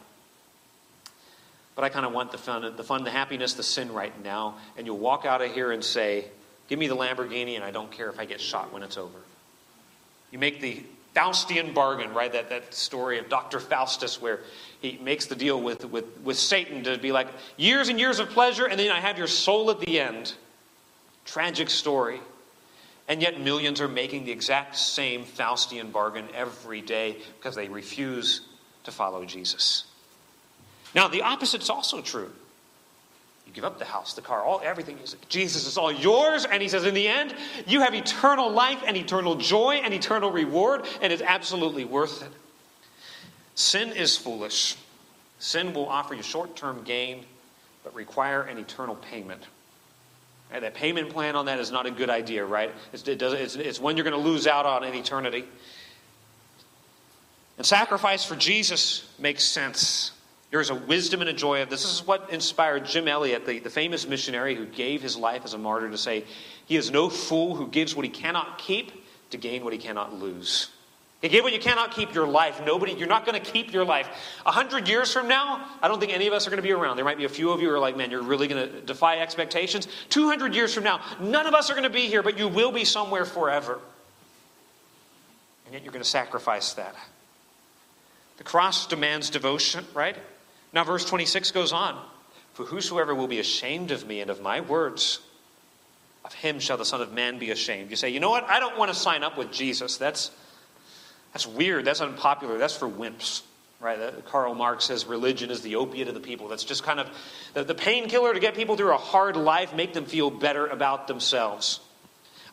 But 1.75 1.85
I 1.85 1.89
kind 1.89 2.05
of 2.05 2.11
want 2.11 2.33
the 2.33 2.37
fun, 2.37 2.75
the 2.75 2.83
fun, 2.83 3.05
the 3.05 3.11
happiness, 3.11 3.53
the 3.53 3.63
sin 3.63 3.93
right 3.93 4.21
now. 4.21 4.57
And 4.75 4.85
you'll 4.85 4.97
walk 4.97 5.25
out 5.25 5.41
of 5.41 5.53
here 5.53 5.71
and 5.71 5.81
say, 5.81 6.25
Give 6.67 6.77
me 6.77 6.87
the 6.87 6.97
Lamborghini, 6.97 7.55
and 7.55 7.63
I 7.63 7.71
don't 7.71 7.89
care 7.89 8.09
if 8.09 8.19
I 8.19 8.25
get 8.25 8.41
shot 8.41 8.73
when 8.73 8.83
it's 8.83 8.97
over. 8.97 9.17
You 10.31 10.39
make 10.39 10.61
the 10.61 10.83
Faustian 11.15 11.73
bargain, 11.73 12.13
right? 12.13 12.31
That, 12.31 12.49
that 12.49 12.73
story 12.73 13.19
of 13.19 13.29
Dr. 13.29 13.59
Faustus, 13.59 14.21
where 14.21 14.39
he 14.81 14.97
makes 15.01 15.25
the 15.25 15.35
deal 15.35 15.61
with, 15.61 15.85
with, 15.85 16.05
with 16.21 16.37
Satan 16.37 16.83
to 16.85 16.97
be 16.97 17.11
like, 17.11 17.27
years 17.57 17.89
and 17.89 17.99
years 17.99 18.19
of 18.19 18.29
pleasure, 18.29 18.65
and 18.65 18.79
then 18.79 18.91
I 18.91 18.99
have 18.99 19.17
your 19.17 19.27
soul 19.27 19.69
at 19.71 19.79
the 19.79 19.99
end. 19.99 20.33
Tragic 21.25 21.69
story. 21.69 22.19
And 23.07 23.21
yet, 23.21 23.41
millions 23.41 23.81
are 23.81 23.89
making 23.89 24.23
the 24.23 24.31
exact 24.31 24.77
same 24.77 25.25
Faustian 25.25 25.91
bargain 25.91 26.27
every 26.33 26.81
day 26.81 27.17
because 27.37 27.55
they 27.55 27.67
refuse 27.67 28.41
to 28.85 28.91
follow 28.91 29.25
Jesus. 29.25 29.85
Now, 30.95 31.07
the 31.07 31.21
opposite 31.21 31.61
is 31.61 31.69
also 31.69 32.01
true. 32.01 32.31
You 33.51 33.55
give 33.55 33.65
up 33.65 33.79
the 33.79 33.85
house, 33.85 34.13
the 34.13 34.21
car, 34.21 34.41
all 34.41 34.61
everything. 34.63 34.97
Jesus 35.27 35.67
is 35.67 35.77
all 35.77 35.91
yours, 35.91 36.45
and 36.45 36.61
he 36.61 36.69
says, 36.69 36.85
in 36.85 36.93
the 36.93 37.05
end, 37.05 37.35
you 37.67 37.81
have 37.81 37.93
eternal 37.93 38.49
life 38.49 38.81
and 38.87 38.95
eternal 38.95 39.35
joy 39.35 39.81
and 39.83 39.93
eternal 39.93 40.31
reward, 40.31 40.85
and 41.01 41.11
it's 41.11 41.21
absolutely 41.21 41.83
worth 41.83 42.23
it. 42.23 42.31
Sin 43.55 43.89
is 43.89 44.15
foolish. 44.15 44.77
Sin 45.39 45.73
will 45.73 45.89
offer 45.89 46.13
you 46.13 46.23
short 46.23 46.55
term 46.55 46.83
gain, 46.85 47.25
but 47.83 47.93
require 47.93 48.43
an 48.43 48.57
eternal 48.57 48.95
payment. 48.95 49.43
And 50.49 50.63
that 50.63 50.73
payment 50.73 51.09
plan 51.09 51.35
on 51.35 51.47
that 51.47 51.59
is 51.59 51.71
not 51.71 51.85
a 51.85 51.91
good 51.91 52.09
idea, 52.09 52.45
right? 52.45 52.71
It's, 52.93 53.05
it 53.05 53.19
does, 53.19 53.33
it's, 53.33 53.55
it's 53.55 53.81
one 53.81 53.97
you're 53.97 54.05
going 54.05 54.21
to 54.21 54.29
lose 54.29 54.47
out 54.47 54.65
on 54.65 54.85
in 54.85 54.93
eternity. 54.93 55.43
And 57.57 57.65
sacrifice 57.65 58.23
for 58.23 58.37
Jesus 58.37 59.09
makes 59.19 59.43
sense. 59.43 60.13
There 60.51 60.59
is 60.59 60.69
a 60.69 60.75
wisdom 60.75 61.21
and 61.21 61.29
a 61.29 61.33
joy 61.33 61.61
of 61.61 61.69
this. 61.69 61.83
This 61.83 61.93
is 61.93 62.05
what 62.05 62.29
inspired 62.29 62.85
Jim 62.85 63.07
Elliot, 63.07 63.45
the, 63.45 63.59
the 63.59 63.69
famous 63.69 64.05
missionary 64.05 64.53
who 64.53 64.65
gave 64.65 65.01
his 65.01 65.15
life 65.15 65.43
as 65.45 65.53
a 65.53 65.57
martyr, 65.57 65.89
to 65.89 65.97
say, 65.97 66.25
He 66.65 66.75
is 66.75 66.91
no 66.91 67.09
fool 67.09 67.55
who 67.55 67.67
gives 67.67 67.95
what 67.95 68.03
he 68.03 68.11
cannot 68.11 68.57
keep 68.57 68.91
to 69.29 69.37
gain 69.37 69.63
what 69.63 69.71
he 69.71 69.79
cannot 69.79 70.13
lose. 70.13 70.69
He 71.21 71.29
gave 71.29 71.43
what 71.43 71.53
you 71.53 71.59
cannot 71.59 71.91
keep 71.91 72.15
your 72.15 72.27
life. 72.27 72.61
Nobody, 72.65 72.93
you're 72.93 73.07
not 73.07 73.25
going 73.25 73.39
to 73.39 73.51
keep 73.51 73.71
your 73.71 73.85
life. 73.85 74.09
A 74.45 74.51
hundred 74.51 74.87
years 74.87 75.13
from 75.13 75.27
now, 75.27 75.63
I 75.81 75.87
don't 75.87 75.99
think 75.99 76.11
any 76.11 76.25
of 76.25 76.33
us 76.33 76.47
are 76.47 76.49
going 76.49 76.57
to 76.57 76.63
be 76.63 76.71
around. 76.71 76.97
There 76.97 77.05
might 77.05 77.17
be 77.17 77.25
a 77.25 77.29
few 77.29 77.51
of 77.51 77.61
you 77.61 77.69
who 77.69 77.75
are 77.75 77.79
like, 77.79 77.95
man, 77.95 78.09
you're 78.09 78.23
really 78.23 78.47
going 78.47 78.67
to 78.67 78.81
defy 78.81 79.19
expectations. 79.19 79.87
200 80.09 80.55
years 80.55 80.73
from 80.73 80.83
now, 80.83 80.99
none 81.19 81.45
of 81.45 81.53
us 81.53 81.69
are 81.69 81.73
going 81.73 81.83
to 81.83 81.91
be 81.91 82.07
here, 82.07 82.23
but 82.23 82.39
you 82.39 82.47
will 82.47 82.71
be 82.71 82.85
somewhere 82.85 83.23
forever. 83.23 83.79
And 85.65 85.73
yet 85.73 85.83
you're 85.83 85.93
going 85.93 86.03
to 86.03 86.09
sacrifice 86.09 86.73
that. 86.73 86.95
The 88.37 88.43
cross 88.43 88.87
demands 88.87 89.29
devotion, 89.29 89.85
right? 89.93 90.17
Now, 90.73 90.83
verse 90.83 91.05
26 91.05 91.51
goes 91.51 91.73
on 91.73 92.01
For 92.53 92.65
whosoever 92.65 93.13
will 93.13 93.27
be 93.27 93.39
ashamed 93.39 93.91
of 93.91 94.07
me 94.07 94.21
and 94.21 94.29
of 94.29 94.41
my 94.41 94.61
words, 94.61 95.19
of 96.23 96.33
him 96.33 96.59
shall 96.59 96.77
the 96.77 96.85
Son 96.85 97.01
of 97.01 97.11
Man 97.13 97.39
be 97.39 97.51
ashamed. 97.51 97.89
You 97.89 97.95
say, 97.95 98.09
you 98.09 98.19
know 98.19 98.29
what? 98.29 98.43
I 98.45 98.59
don't 98.59 98.77
want 98.77 98.91
to 98.91 98.97
sign 98.97 99.23
up 99.23 99.37
with 99.37 99.51
Jesus. 99.51 99.97
That's, 99.97 100.31
that's 101.33 101.47
weird. 101.47 101.85
That's 101.85 102.01
unpopular. 102.01 102.57
That's 102.57 102.75
for 102.75 102.87
wimps. 102.87 103.41
Right? 103.79 103.99
Uh, 103.99 104.11
Karl 104.27 104.53
Marx 104.53 104.85
says 104.85 105.05
religion 105.05 105.49
is 105.49 105.61
the 105.61 105.77
opiate 105.77 106.07
of 106.07 106.13
the 106.13 106.19
people. 106.19 106.47
That's 106.47 106.63
just 106.63 106.83
kind 106.83 106.99
of 106.99 107.09
the, 107.55 107.63
the 107.63 107.73
painkiller 107.73 108.31
to 108.31 108.39
get 108.39 108.53
people 108.53 108.77
through 108.77 108.93
a 108.93 108.97
hard 108.97 109.35
life, 109.35 109.73
make 109.73 109.93
them 109.93 110.05
feel 110.05 110.29
better 110.29 110.67
about 110.67 111.07
themselves. 111.07 111.79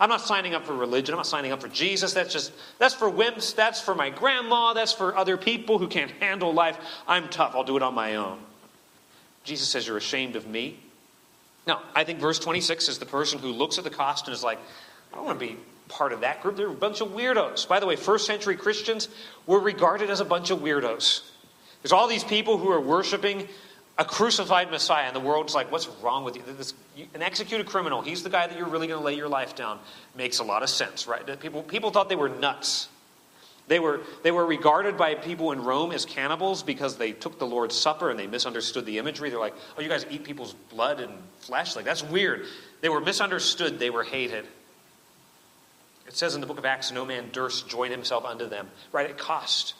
I'm 0.00 0.08
not 0.08 0.20
signing 0.20 0.54
up 0.54 0.64
for 0.64 0.74
religion. 0.74 1.14
I'm 1.14 1.18
not 1.18 1.26
signing 1.26 1.50
up 1.50 1.60
for 1.60 1.68
Jesus. 1.68 2.12
That's 2.12 2.32
just 2.32 2.52
that's 2.78 2.94
for 2.94 3.10
wimps. 3.10 3.54
That's 3.54 3.80
for 3.80 3.94
my 3.94 4.10
grandma. 4.10 4.72
That's 4.72 4.92
for 4.92 5.16
other 5.16 5.36
people 5.36 5.78
who 5.78 5.88
can't 5.88 6.10
handle 6.12 6.52
life. 6.52 6.78
I'm 7.06 7.28
tough. 7.28 7.54
I'll 7.54 7.64
do 7.64 7.76
it 7.76 7.82
on 7.82 7.94
my 7.94 8.16
own. 8.16 8.38
Jesus 9.44 9.68
says 9.68 9.86
you're 9.86 9.96
ashamed 9.96 10.36
of 10.36 10.46
me. 10.46 10.78
Now, 11.66 11.82
I 11.94 12.04
think 12.04 12.18
verse 12.18 12.38
26 12.38 12.88
is 12.88 12.98
the 12.98 13.06
person 13.06 13.38
who 13.38 13.48
looks 13.48 13.76
at 13.76 13.84
the 13.84 13.90
cost 13.90 14.26
and 14.26 14.34
is 14.34 14.42
like, 14.42 14.58
I 15.12 15.16
don't 15.16 15.24
want 15.24 15.38
to 15.40 15.46
be 15.46 15.56
part 15.88 16.12
of 16.12 16.20
that 16.20 16.42
group. 16.42 16.56
They're 16.56 16.68
a 16.68 16.74
bunch 16.74 17.00
of 17.00 17.08
weirdos. 17.08 17.68
By 17.68 17.80
the 17.80 17.86
way, 17.86 17.96
first 17.96 18.26
century 18.26 18.56
Christians 18.56 19.08
were 19.46 19.60
regarded 19.60 20.10
as 20.10 20.20
a 20.20 20.24
bunch 20.24 20.50
of 20.50 20.60
weirdos. 20.60 21.22
There's 21.82 21.92
all 21.92 22.06
these 22.06 22.24
people 22.24 22.58
who 22.58 22.70
are 22.70 22.80
worshiping 22.80 23.48
a 23.98 24.04
crucified 24.04 24.70
Messiah, 24.70 25.06
and 25.06 25.16
the 25.16 25.20
world's 25.20 25.56
like, 25.56 25.72
what's 25.72 25.88
wrong 26.02 26.22
with 26.22 26.36
you? 26.36 26.42
This, 26.56 26.72
an 27.14 27.22
executed 27.22 27.66
criminal, 27.66 28.00
he's 28.00 28.22
the 28.22 28.30
guy 28.30 28.46
that 28.46 28.56
you're 28.56 28.68
really 28.68 28.86
going 28.86 29.00
to 29.00 29.04
lay 29.04 29.14
your 29.14 29.28
life 29.28 29.56
down. 29.56 29.80
Makes 30.16 30.38
a 30.38 30.44
lot 30.44 30.62
of 30.62 30.70
sense, 30.70 31.08
right? 31.08 31.40
People, 31.40 31.62
people 31.64 31.90
thought 31.90 32.08
they 32.08 32.16
were 32.16 32.28
nuts. 32.28 32.88
They 33.66 33.80
were, 33.80 34.00
they 34.22 34.30
were 34.30 34.46
regarded 34.46 34.96
by 34.96 35.16
people 35.16 35.50
in 35.50 35.62
Rome 35.62 35.90
as 35.90 36.06
cannibals 36.06 36.62
because 36.62 36.96
they 36.96 37.12
took 37.12 37.38
the 37.38 37.46
Lord's 37.46 37.76
Supper 37.76 38.08
and 38.08 38.18
they 38.18 38.28
misunderstood 38.28 38.86
the 38.86 38.98
imagery. 38.98 39.30
They're 39.30 39.40
like, 39.40 39.54
oh, 39.76 39.82
you 39.82 39.88
guys 39.88 40.06
eat 40.08 40.24
people's 40.24 40.54
blood 40.70 41.00
and 41.00 41.12
flesh? 41.40 41.74
Like, 41.74 41.84
that's 41.84 42.02
weird. 42.02 42.46
They 42.80 42.88
were 42.88 43.00
misunderstood, 43.00 43.80
they 43.80 43.90
were 43.90 44.04
hated. 44.04 44.46
It 46.06 46.16
says 46.16 46.36
in 46.36 46.40
the 46.40 46.46
book 46.46 46.58
of 46.58 46.64
Acts, 46.64 46.92
no 46.92 47.04
man 47.04 47.28
durst 47.32 47.68
join 47.68 47.90
himself 47.90 48.24
unto 48.24 48.48
them, 48.48 48.70
right? 48.92 49.10
It 49.10 49.18
cost. 49.18 49.74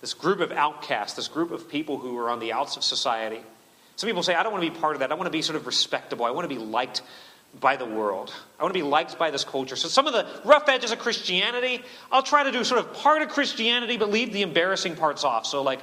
This 0.00 0.12
group 0.12 0.40
of 0.40 0.50
outcasts, 0.50 1.14
this 1.14 1.28
group 1.28 1.50
of 1.52 1.70
people 1.70 1.98
who 1.98 2.18
are 2.18 2.28
on 2.28 2.40
the 2.40 2.52
outs 2.52 2.76
of 2.76 2.84
society, 2.84 3.40
some 4.00 4.08
people 4.08 4.22
say, 4.22 4.34
I 4.34 4.42
don't 4.42 4.50
want 4.50 4.64
to 4.64 4.70
be 4.70 4.80
part 4.80 4.96
of 4.96 5.00
that. 5.00 5.12
I 5.12 5.14
want 5.14 5.26
to 5.26 5.30
be 5.30 5.42
sort 5.42 5.56
of 5.56 5.66
respectable. 5.66 6.24
I 6.24 6.30
want 6.30 6.48
to 6.48 6.56
be 6.56 6.58
liked 6.58 7.02
by 7.60 7.76
the 7.76 7.84
world. 7.84 8.32
I 8.58 8.62
want 8.62 8.72
to 8.72 8.78
be 8.78 8.82
liked 8.82 9.18
by 9.18 9.30
this 9.30 9.44
culture. 9.44 9.76
So, 9.76 9.88
some 9.88 10.06
of 10.06 10.14
the 10.14 10.26
rough 10.42 10.70
edges 10.70 10.90
of 10.90 11.00
Christianity, 11.00 11.82
I'll 12.10 12.22
try 12.22 12.42
to 12.44 12.50
do 12.50 12.64
sort 12.64 12.80
of 12.80 12.94
part 12.94 13.20
of 13.20 13.28
Christianity, 13.28 13.98
but 13.98 14.10
leave 14.10 14.32
the 14.32 14.40
embarrassing 14.40 14.96
parts 14.96 15.22
off. 15.22 15.44
So, 15.44 15.62
like, 15.62 15.80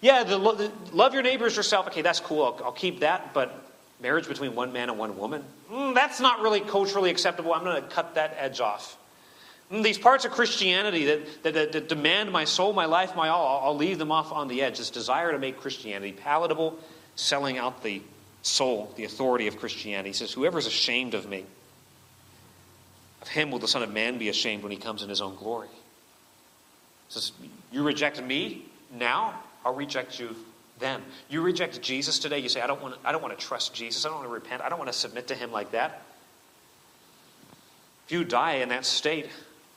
yeah, 0.00 0.24
the, 0.24 0.38
the 0.38 0.72
love 0.92 1.12
your 1.12 1.22
neighbors 1.22 1.54
yourself. 1.54 1.88
Okay, 1.88 2.00
that's 2.00 2.18
cool. 2.18 2.44
I'll, 2.44 2.64
I'll, 2.64 2.72
keep 2.72 3.00
that. 3.00 3.34
But 3.34 3.52
marriage 4.00 4.26
between 4.26 4.54
one 4.54 4.72
man 4.72 4.88
and 4.88 4.98
one 4.98 5.18
woman, 5.18 5.44
mm, 5.70 5.94
that's 5.94 6.18
not 6.18 6.40
really 6.40 6.60
culturally 6.60 7.10
acceptable. 7.10 7.52
I'm 7.52 7.62
going 7.62 7.82
to 7.82 7.88
cut 7.90 8.14
that 8.14 8.36
edge 8.38 8.60
off. 8.60 8.96
Mm, 9.70 9.82
these 9.82 9.98
parts 9.98 10.24
of 10.24 10.30
Christianity 10.30 11.04
that, 11.04 11.42
that, 11.42 11.52
that, 11.52 11.72
that, 11.72 11.88
demand 11.90 12.32
my 12.32 12.46
soul, 12.46 12.72
my 12.72 12.86
life, 12.86 13.14
my 13.14 13.28
all, 13.28 13.60
I'll 13.66 13.76
leave 13.76 13.98
them 13.98 14.10
off 14.10 14.32
on 14.32 14.48
the 14.48 14.62
edge. 14.62 14.78
This 14.78 14.88
desire 14.88 15.32
to 15.32 15.38
make 15.38 15.58
Christianity 15.58 16.12
palatable 16.12 16.78
selling 17.16 17.58
out 17.58 17.82
the 17.82 18.02
soul, 18.42 18.92
the 18.96 19.04
authority 19.04 19.46
of 19.46 19.58
Christianity. 19.58 20.10
He 20.10 20.14
says, 20.14 20.32
Whoever 20.32 20.58
is 20.58 20.66
ashamed 20.66 21.14
of 21.14 21.28
me, 21.28 21.44
of 23.22 23.28
him 23.28 23.50
will 23.50 23.58
the 23.58 23.68
Son 23.68 23.82
of 23.82 23.92
Man 23.92 24.18
be 24.18 24.28
ashamed 24.28 24.62
when 24.62 24.72
he 24.72 24.78
comes 24.78 25.02
in 25.02 25.08
his 25.08 25.20
own 25.20 25.36
glory. 25.36 25.68
He 25.68 27.14
says, 27.14 27.32
You 27.70 27.82
reject 27.82 28.22
me 28.22 28.64
now, 28.92 29.34
I'll 29.64 29.74
reject 29.74 30.18
you 30.18 30.34
then. 30.78 31.02
You 31.28 31.42
reject 31.42 31.80
Jesus 31.82 32.18
today, 32.18 32.38
you 32.38 32.48
say, 32.48 32.60
I 32.60 32.66
don't 32.66 32.80
want 32.80 32.94
to, 32.94 33.08
I 33.08 33.12
don't 33.12 33.22
want 33.22 33.38
to 33.38 33.46
trust 33.46 33.74
Jesus, 33.74 34.04
I 34.04 34.08
don't 34.08 34.18
want 34.18 34.28
to 34.28 34.34
repent, 34.34 34.62
I 34.62 34.68
don't 34.68 34.78
want 34.78 34.90
to 34.90 34.98
submit 34.98 35.28
to 35.28 35.34
him 35.34 35.52
like 35.52 35.72
that. 35.72 36.02
If 38.06 38.12
you 38.12 38.24
die 38.24 38.54
in 38.54 38.70
that 38.70 38.84
state, 38.84 39.28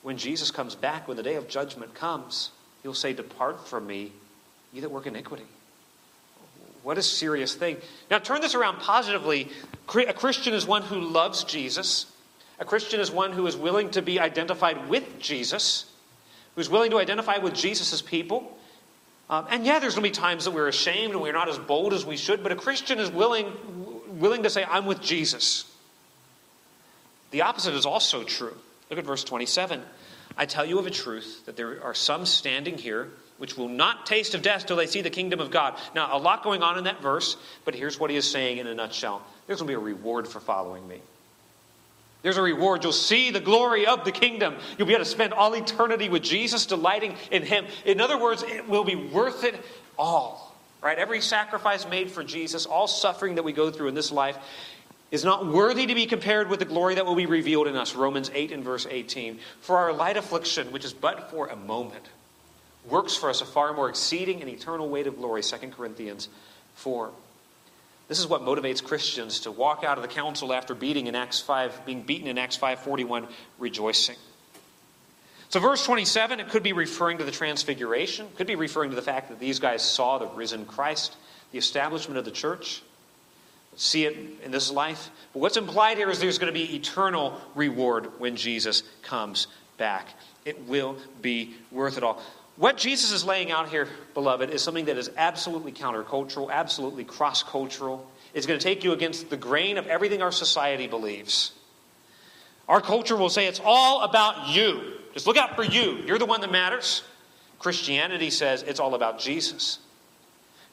when 0.02 0.18
Jesus 0.18 0.50
comes 0.52 0.76
back, 0.76 1.08
when 1.08 1.18
the 1.18 1.24
day 1.24 1.36
of 1.36 1.48
judgment 1.48 1.94
comes, 1.94 2.52
he'll 2.82 2.94
say, 2.94 3.14
Depart 3.14 3.68
from 3.68 3.86
me, 3.86 4.12
you 4.72 4.82
that 4.82 4.90
work 4.90 5.06
iniquity. 5.06 5.46
What 6.84 6.98
a 6.98 7.02
serious 7.02 7.56
thing. 7.56 7.78
Now, 8.12 8.20
turn 8.20 8.42
this 8.42 8.56
around 8.56 8.80
positively. 8.80 9.50
A 9.96 10.14
Christian 10.14 10.54
is 10.54 10.68
one 10.68 10.82
who 10.82 11.00
loves 11.00 11.46
Jesus. 11.46 12.08
A 12.60 12.66
Christian 12.66 13.00
is 13.00 13.10
one 13.10 13.32
who 13.32 13.48
is 13.48 13.56
willing 13.56 13.90
to 13.92 14.02
be 14.02 14.20
identified 14.20 14.90
with 14.90 15.18
Jesus, 15.18 15.86
who's 16.56 16.70
willing 16.70 16.92
to 16.92 16.98
identify 16.98 17.38
with 17.38 17.54
Jesus' 17.54 18.02
people. 18.02 18.58
Um, 19.30 19.48
and 19.50 19.66
yeah, 19.66 19.80
there's 19.80 19.96
going 19.96 20.04
to 20.04 20.10
be 20.10 20.22
times 20.22 20.46
that 20.46 20.52
we're 20.52 20.68
ashamed 20.68 21.14
and 21.14 21.22
we're 21.22 21.32
not 21.32 21.50
as 21.50 21.58
bold 21.58 21.94
as 21.94 22.06
we 22.06 22.18
should, 22.18 22.44
but 22.44 22.52
a 22.52 22.56
Christian 22.56 23.00
is 23.00 23.10
willing, 23.10 23.52
willing 24.20 24.44
to 24.44 24.50
say, 24.50 24.66
I'm 24.66 24.86
with 24.86 25.02
Jesus. 25.02 25.66
The 27.32 27.42
opposite 27.42 27.74
is 27.74 27.86
also 27.86 28.24
true. 28.24 28.56
Look 28.90 29.00
at 29.00 29.06
verse 29.06 29.24
27. 29.24 29.82
I 30.38 30.46
tell 30.46 30.66
you 30.66 30.78
of 30.80 30.86
a 30.86 30.92
truth 30.92 31.46
that 31.46 31.56
there 31.56 31.82
are 31.84 31.94
some 31.94 32.26
standing 32.26 32.78
here 32.78 33.10
which 33.38 33.58
will 33.58 33.70
not 33.70 34.06
taste 34.06 34.36
of 34.36 34.42
death 34.42 34.66
till 34.66 34.78
they 34.78 34.88
see 34.88 35.02
the 35.02 35.10
kingdom 35.10 35.40
of 35.40 35.52
God. 35.52 35.76
Now, 35.96 36.16
a 36.16 36.20
lot 36.20 36.44
going 36.44 36.64
on 36.64 36.78
in 36.78 36.84
that 36.86 37.02
verse, 37.02 37.38
but 37.66 37.76
here's 37.76 38.00
what 38.00 38.10
he 38.10 38.16
is 38.16 38.30
saying 38.30 38.58
in 38.58 38.68
a 38.68 38.76
nutshell 38.76 39.22
there's 39.48 39.60
going 39.60 39.68
to 39.68 39.80
be 39.80 39.82
a 39.82 39.96
reward 39.96 40.28
for 40.28 40.40
following 40.40 40.88
me. 40.88 41.02
There's 42.22 42.38
a 42.38 42.42
reward. 42.42 42.84
You'll 42.84 42.94
see 42.94 43.32
the 43.32 43.42
glory 43.42 43.86
of 43.86 44.06
the 44.06 44.12
kingdom. 44.12 44.56
You'll 44.78 44.88
be 44.88 44.94
able 44.94 45.04
to 45.04 45.10
spend 45.10 45.34
all 45.34 45.54
eternity 45.54 46.08
with 46.08 46.24
Jesus, 46.24 46.66
delighting 46.66 47.16
in 47.32 47.44
him. 47.44 47.66
In 47.86 48.00
other 48.00 48.18
words, 48.18 48.44
it 48.44 48.68
will 48.68 48.86
be 48.86 48.96
worth 48.96 49.44
it 49.44 49.56
all. 49.98 50.56
Right? 50.82 50.98
Every 50.98 51.20
sacrifice 51.20 51.88
made 51.88 52.10
for 52.10 52.24
Jesus, 52.24 52.66
all 52.66 52.88
suffering 52.88 53.36
that 53.36 53.44
we 53.44 53.52
go 53.52 53.70
through 53.72 53.90
in 53.90 53.96
this 53.96 54.12
life, 54.12 54.38
is 55.12 55.24
not 55.24 55.46
worthy 55.46 55.86
to 55.86 55.94
be 55.94 56.06
compared 56.06 56.50
with 56.50 56.60
the 56.60 56.66
glory 56.66 56.96
that 56.96 57.06
will 57.06 57.16
be 57.16 57.26
revealed 57.26 57.68
in 57.68 57.76
us. 57.76 57.94
Romans 57.94 58.32
8 58.34 58.52
and 58.54 58.64
verse 58.64 58.88
18. 58.90 59.40
For 59.60 59.78
our 59.78 59.94
light 59.94 60.18
affliction, 60.18 60.72
which 60.72 60.86
is 60.86 60.94
but 60.94 61.30
for 61.30 61.48
a 61.48 61.56
moment, 61.56 62.06
works 62.90 63.16
for 63.16 63.30
us 63.30 63.42
a 63.42 63.46
far 63.46 63.74
more 63.74 63.90
exceeding 63.90 64.42
and 64.42 64.50
eternal 64.50 64.90
weight 64.90 65.08
of 65.08 65.18
glory. 65.18 65.42
2 65.42 65.58
Corinthians 65.70 66.30
4. 66.76 67.12
This 68.08 68.20
is 68.20 68.28
what 68.28 68.42
motivates 68.42 68.84
Christians 68.84 69.42
to 69.42 69.52
walk 69.52 69.84
out 69.84 69.98
of 69.98 70.02
the 70.02 70.10
council 70.10 70.54
after 70.54 70.76
beating 70.76 71.08
in 71.08 71.16
Acts 71.16 71.40
5, 71.40 71.86
being 71.86 72.02
beaten 72.02 72.28
in 72.28 72.38
Acts 72.38 72.58
5:41, 72.58 73.28
rejoicing. 73.58 74.18
So 75.50 75.60
verse 75.60 75.86
27, 75.86 76.40
it 76.40 76.50
could 76.50 76.64
be 76.64 76.74
referring 76.74 77.20
to 77.20 77.24
the 77.24 77.32
transfiguration, 77.32 78.28
could 78.36 78.48
be 78.48 78.56
referring 78.56 78.90
to 78.90 78.96
the 78.96 79.04
fact 79.04 79.30
that 79.30 79.40
these 79.40 79.60
guys 79.60 79.84
saw 79.84 80.18
the 80.18 80.28
risen 80.28 80.66
Christ, 80.66 81.16
the 81.52 81.60
establishment 81.60 82.18
of 82.18 82.26
the 82.26 82.32
church. 82.32 82.82
See 83.76 84.06
it 84.06 84.18
in 84.44 84.52
this 84.52 84.72
life. 84.72 85.10
But 85.32 85.40
what's 85.40 85.58
implied 85.58 85.98
here 85.98 86.10
is 86.10 86.20
there's 86.20 86.38
going 86.38 86.54
to 86.54 86.60
be 86.60 86.76
eternal 86.76 87.40
reward 87.56 88.20
when 88.20 88.36
Jesus 88.36 88.84
comes 89.02 89.48
back. 89.78 90.08
It 90.46 90.68
will 90.68 90.98
be 91.22 91.56
worth 91.72 91.98
it 91.98 92.04
all. 92.04 92.22
What 92.56 92.78
Jesus 92.78 93.12
is 93.12 93.26
laying 93.26 93.51
out 93.51 93.70
here, 93.70 93.88
beloved, 94.14 94.49
is 94.51 94.62
something 94.62 94.86
that 94.86 94.97
is 94.97 95.10
absolutely 95.18 95.72
countercultural, 95.72 96.51
absolutely 96.51 97.04
cross 97.04 97.41
cultural. 97.41 98.10
It's 98.34 98.45
going 98.45 98.60
to 98.60 98.64
take 98.64 98.84
you 98.84 98.91
against 98.93 99.30
the 99.30 99.38
grain 99.38 99.78
of 99.78 99.88
everything 99.88 100.22
our 100.22 100.32
society 100.32 100.88
believes. 100.88 101.51
Our 102.68 102.80
culture 102.80 103.16
will 103.16 103.30
say 103.30 103.47
it's 103.47 103.62
all 103.64 104.04
about 104.04 104.49
you. 104.49 104.93
Just 105.14 105.28
look 105.28 105.38
out 105.38 105.56
for 105.56 105.64
you. 105.64 106.04
You're 106.06 106.20
the 106.20 106.26
one 106.26 106.41
that 106.41 106.51
matters. 106.51 107.04
Christianity 107.60 108.30
says 108.30 108.64
it's 108.64 108.80
all 108.80 108.93
about 108.93 109.20
Jesus. 109.20 109.80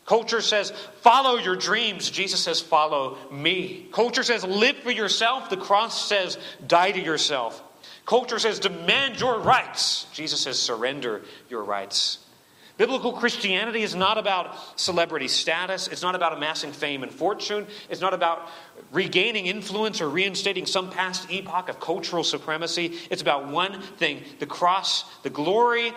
Culture 0.06 0.40
says, 0.40 0.72
follow 1.02 1.36
your 1.36 1.56
dreams. 1.56 2.10
Jesus 2.10 2.40
says, 2.40 2.60
follow 2.60 3.16
me. 3.30 3.86
Culture 3.92 4.22
says, 4.22 4.44
live 4.44 4.76
for 4.78 4.90
yourself. 4.90 5.50
The 5.50 5.56
cross 5.56 6.08
says, 6.08 6.36
die 6.66 6.90
to 6.90 7.00
yourself. 7.00 7.62
Culture 8.06 8.38
says, 8.38 8.58
demand 8.58 9.20
your 9.20 9.40
rights. 9.40 10.06
Jesus 10.12 10.40
says, 10.40 10.58
surrender 10.58 11.22
your 11.48 11.62
rights. 11.64 12.18
Biblical 12.80 13.12
Christianity 13.12 13.82
is 13.82 13.94
not 13.94 14.16
about 14.16 14.80
celebrity 14.80 15.28
status. 15.28 15.86
It's 15.86 16.00
not 16.00 16.14
about 16.14 16.32
amassing 16.32 16.72
fame 16.72 17.02
and 17.02 17.12
fortune. 17.12 17.66
It's 17.90 18.00
not 18.00 18.14
about 18.14 18.48
regaining 18.90 19.44
influence 19.44 20.00
or 20.00 20.08
reinstating 20.08 20.64
some 20.64 20.90
past 20.90 21.30
epoch 21.30 21.68
of 21.68 21.78
cultural 21.78 22.24
supremacy. 22.24 22.94
It's 23.10 23.20
about 23.20 23.48
one 23.48 23.82
thing 23.82 24.22
the 24.38 24.46
cross, 24.46 25.04
the 25.22 25.28
glory 25.28 25.92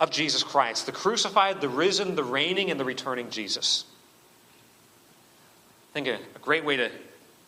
of 0.00 0.10
Jesus 0.10 0.42
Christ, 0.42 0.84
the 0.84 0.92
crucified, 0.92 1.62
the 1.62 1.70
risen, 1.70 2.14
the 2.14 2.24
reigning, 2.24 2.70
and 2.70 2.78
the 2.78 2.84
returning 2.84 3.30
Jesus. 3.30 3.86
I 5.92 5.94
think 5.94 6.08
a, 6.08 6.18
a 6.36 6.38
great 6.40 6.66
way 6.66 6.76
to 6.76 6.90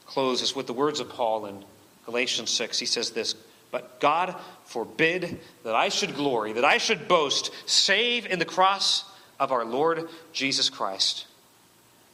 close 0.06 0.40
is 0.40 0.56
with 0.56 0.66
the 0.66 0.72
words 0.72 1.00
of 1.00 1.10
Paul 1.10 1.44
in 1.44 1.64
Galatians 2.06 2.48
6. 2.48 2.78
He 2.78 2.86
says 2.86 3.10
this 3.10 3.34
but 3.74 3.98
God 3.98 4.36
forbid 4.66 5.40
that 5.64 5.74
I 5.74 5.88
should 5.88 6.14
glory, 6.14 6.52
that 6.52 6.64
I 6.64 6.78
should 6.78 7.08
boast, 7.08 7.50
save 7.66 8.24
in 8.24 8.38
the 8.38 8.44
cross 8.44 9.02
of 9.40 9.50
our 9.50 9.64
Lord 9.64 10.08
Jesus 10.32 10.70
Christ, 10.70 11.26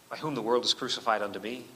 by 0.09 0.17
whom 0.17 0.35
the 0.35 0.41
world 0.41 0.65
is 0.65 0.73
crucified 0.73 1.21
unto 1.21 1.39
me 1.39 1.67